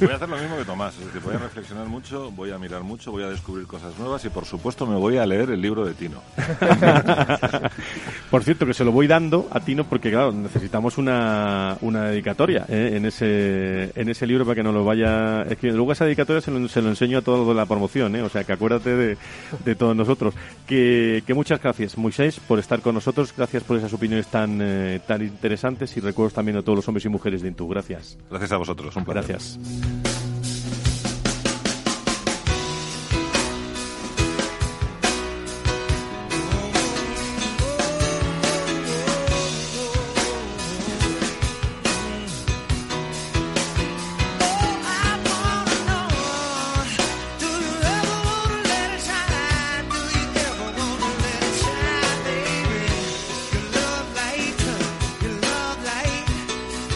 Voy 0.00 0.10
a 0.10 0.16
hacer 0.16 0.28
lo 0.30 0.36
mismo 0.38 0.56
que 0.56 0.64
Tomás, 0.64 0.94
es 0.98 1.06
decir, 1.06 1.20
voy 1.22 1.34
a 1.34 1.38
reflexionar 1.38 1.86
mucho, 1.88 2.30
voy 2.30 2.50
a 2.52 2.58
mirar 2.58 2.82
mucho, 2.82 3.10
voy 3.12 3.22
a 3.22 3.28
descubrir 3.28 3.66
cosas 3.66 3.98
nuevas 3.98 4.24
y 4.24 4.30
por 4.30 4.46
supuesto 4.46 4.86
me 4.86 4.96
voy 4.96 5.18
a 5.18 5.26
leer 5.26 5.50
el 5.50 5.60
libro 5.60 5.84
de 5.84 5.92
Tino. 5.94 6.22
Por 8.30 8.42
cierto, 8.44 8.64
que 8.64 8.72
se 8.74 8.84
lo 8.84 8.92
voy 8.92 9.06
dando 9.06 9.46
a 9.50 9.60
Tino 9.60 9.84
porque, 9.84 10.10
claro, 10.10 10.32
necesitamos 10.32 10.96
una, 10.96 11.76
una 11.82 12.04
dedicatoria 12.04 12.64
¿eh? 12.68 12.92
en, 12.96 13.04
ese, 13.06 13.92
en 13.94 14.08
ese 14.08 14.26
libro 14.26 14.44
para 14.46 14.54
que 14.56 14.62
nos 14.62 14.72
lo 14.74 14.84
vaya 14.86 15.42
escribiendo. 15.42 15.76
Luego 15.76 15.92
esa 15.92 16.04
dedicatoria 16.06 16.40
se 16.40 16.50
lo, 16.50 16.66
se 16.68 16.80
lo 16.80 16.88
enseño 16.88 17.18
a 17.18 17.22
todos 17.22 17.46
de 17.48 17.54
la 17.54 17.66
promoción, 17.66 18.16
¿eh? 18.16 18.22
o 18.22 18.28
sea 18.30 18.44
que 18.44 18.52
acuérdate 18.54 18.94
de, 18.96 19.18
de 19.64 19.74
todos 19.82 19.96
nosotros. 19.96 20.34
Que, 20.64 21.24
que 21.26 21.34
muchas 21.34 21.60
gracias, 21.60 21.98
Moisés, 21.98 22.38
por 22.38 22.60
estar 22.60 22.80
con 22.80 22.94
nosotros. 22.94 23.34
Gracias 23.36 23.64
por 23.64 23.76
esas 23.76 23.92
opiniones 23.92 24.28
tan, 24.28 24.60
eh, 24.62 25.00
tan 25.04 25.22
interesantes 25.22 25.96
y 25.96 26.00
recuerdos 26.00 26.34
también 26.34 26.56
a 26.56 26.62
todos 26.62 26.76
los 26.76 26.88
hombres 26.88 27.04
y 27.04 27.08
mujeres 27.08 27.42
de 27.42 27.48
Intu. 27.48 27.66
Gracias. 27.66 28.16
Gracias 28.30 28.52
a 28.52 28.58
vosotros, 28.58 28.94
un 28.94 29.04
placer. 29.04 29.36
Gracias. 29.36 30.11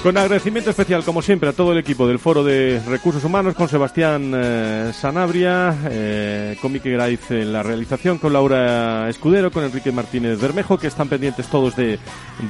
Con 0.06 0.16
agradecimiento 0.16 0.70
especial, 0.70 1.02
como 1.02 1.20
siempre, 1.20 1.48
a 1.48 1.52
todo 1.52 1.72
el 1.72 1.78
equipo 1.78 2.06
del 2.06 2.20
Foro 2.20 2.44
de 2.44 2.80
Recursos 2.86 3.24
Humanos, 3.24 3.56
con 3.56 3.68
Sebastián 3.68 4.30
eh, 4.36 4.92
Sanabria, 4.94 5.76
eh, 5.90 6.56
con 6.62 6.70
Miki 6.70 6.90
Graiz 6.90 7.28
en 7.32 7.52
la 7.52 7.64
realización, 7.64 8.18
con 8.18 8.32
Laura 8.32 9.10
Escudero, 9.10 9.50
con 9.50 9.64
Enrique 9.64 9.90
Martínez 9.90 10.40
Bermejo, 10.40 10.78
que 10.78 10.86
están 10.86 11.08
pendientes 11.08 11.48
todos 11.48 11.74
de, 11.74 11.98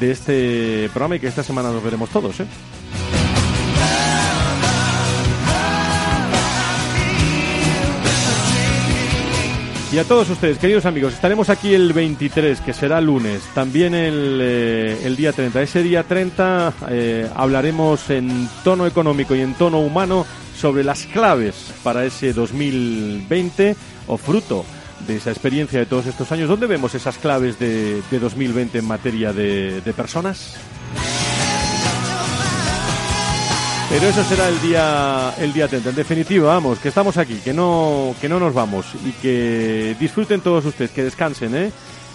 este 0.02 0.90
programa 0.90 1.16
y 1.16 1.20
que 1.20 1.28
esta 1.28 1.42
semana 1.42 1.70
nos 1.70 1.82
veremos 1.82 2.10
todos. 2.10 2.40
¿eh? 2.40 2.46
Y 9.92 9.98
a 9.98 10.04
todos 10.04 10.28
ustedes, 10.30 10.58
queridos 10.58 10.84
amigos, 10.84 11.14
estaremos 11.14 11.48
aquí 11.48 11.72
el 11.72 11.92
23, 11.92 12.60
que 12.60 12.72
será 12.72 13.00
lunes, 13.00 13.42
también 13.54 13.94
el, 13.94 14.40
eh, 14.42 14.98
el 15.04 15.14
día 15.14 15.32
30. 15.32 15.62
Ese 15.62 15.82
día 15.82 16.02
30 16.02 16.72
eh, 16.90 17.30
hablaremos 17.36 18.10
en 18.10 18.48
tono 18.64 18.86
económico 18.86 19.36
y 19.36 19.42
en 19.42 19.54
tono 19.54 19.78
humano 19.78 20.26
sobre 20.56 20.82
las 20.82 21.04
claves 21.06 21.72
para 21.84 22.04
ese 22.04 22.32
2020 22.32 23.76
o 24.08 24.16
fruto 24.16 24.64
de 25.06 25.16
esa 25.16 25.30
experiencia 25.30 25.78
de 25.78 25.86
todos 25.86 26.06
estos 26.06 26.32
años. 26.32 26.48
¿Dónde 26.48 26.66
vemos 26.66 26.94
esas 26.96 27.16
claves 27.18 27.58
de, 27.60 28.02
de 28.10 28.18
2020 28.18 28.78
en 28.78 28.84
materia 28.86 29.32
de 29.32 29.94
personas? 29.96 30.56
Pero 33.88 34.08
eso 34.08 34.24
será 34.24 34.48
el 34.48 34.60
día 34.60 35.34
el 35.38 35.52
día 35.52 35.68
30. 35.68 35.90
En 35.90 35.96
definitiva, 35.96 36.48
vamos, 36.48 36.80
que 36.80 36.88
estamos 36.88 37.16
aquí, 37.18 37.36
que 37.36 37.52
no 37.52 38.14
que 38.20 38.28
no 38.28 38.40
nos 38.40 38.52
vamos 38.52 38.86
y 39.04 39.12
que 39.12 39.96
disfruten 39.98 40.40
todos 40.40 40.64
ustedes, 40.64 40.90
que 40.90 41.04
descansen, 41.04 41.54
¿eh? 41.54 41.70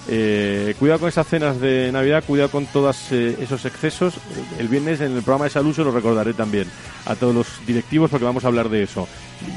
Eh, 0.09 0.75
cuidado 0.79 0.99
con 0.99 1.09
esas 1.09 1.27
cenas 1.27 1.61
de 1.61 1.91
Navidad, 1.91 2.23
cuidado 2.25 2.49
con 2.49 2.65
todos 2.65 3.11
eh, 3.11 3.37
esos 3.39 3.63
excesos. 3.65 4.15
El 4.59 4.67
viernes 4.67 4.99
en 4.99 5.15
el 5.15 5.23
programa 5.23 5.45
de 5.45 5.51
salud 5.51 5.73
se 5.73 5.83
lo 5.83 5.91
recordaré 5.91 6.33
también 6.33 6.67
a 7.05 7.15
todos 7.15 7.33
los 7.33 7.47
directivos 7.65 8.11
porque 8.11 8.25
vamos 8.25 8.43
a 8.43 8.47
hablar 8.47 8.67
de 8.67 8.83
eso. 8.83 9.07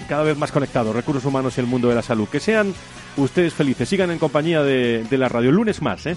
Cada 0.09 0.23
vez 0.23 0.37
más 0.39 0.53
conectados, 0.53 0.95
recursos 0.95 1.25
humanos 1.25 1.57
y 1.57 1.61
el 1.61 1.67
mundo 1.67 1.89
de 1.89 1.97
la 1.97 2.03
salud. 2.03 2.29
Que 2.29 2.41
sean 2.41 2.75
ustedes 3.17 3.55
felices, 3.55 3.89
sigan 3.89 4.11
en 4.11 4.19
compañía 4.19 4.62
de, 4.62 5.05
de 5.05 5.19
la 5.19 5.29
radio. 5.29 5.51
El 5.51 5.57
lunes 5.57 5.83
más, 5.83 6.07
¿eh? 6.07 6.17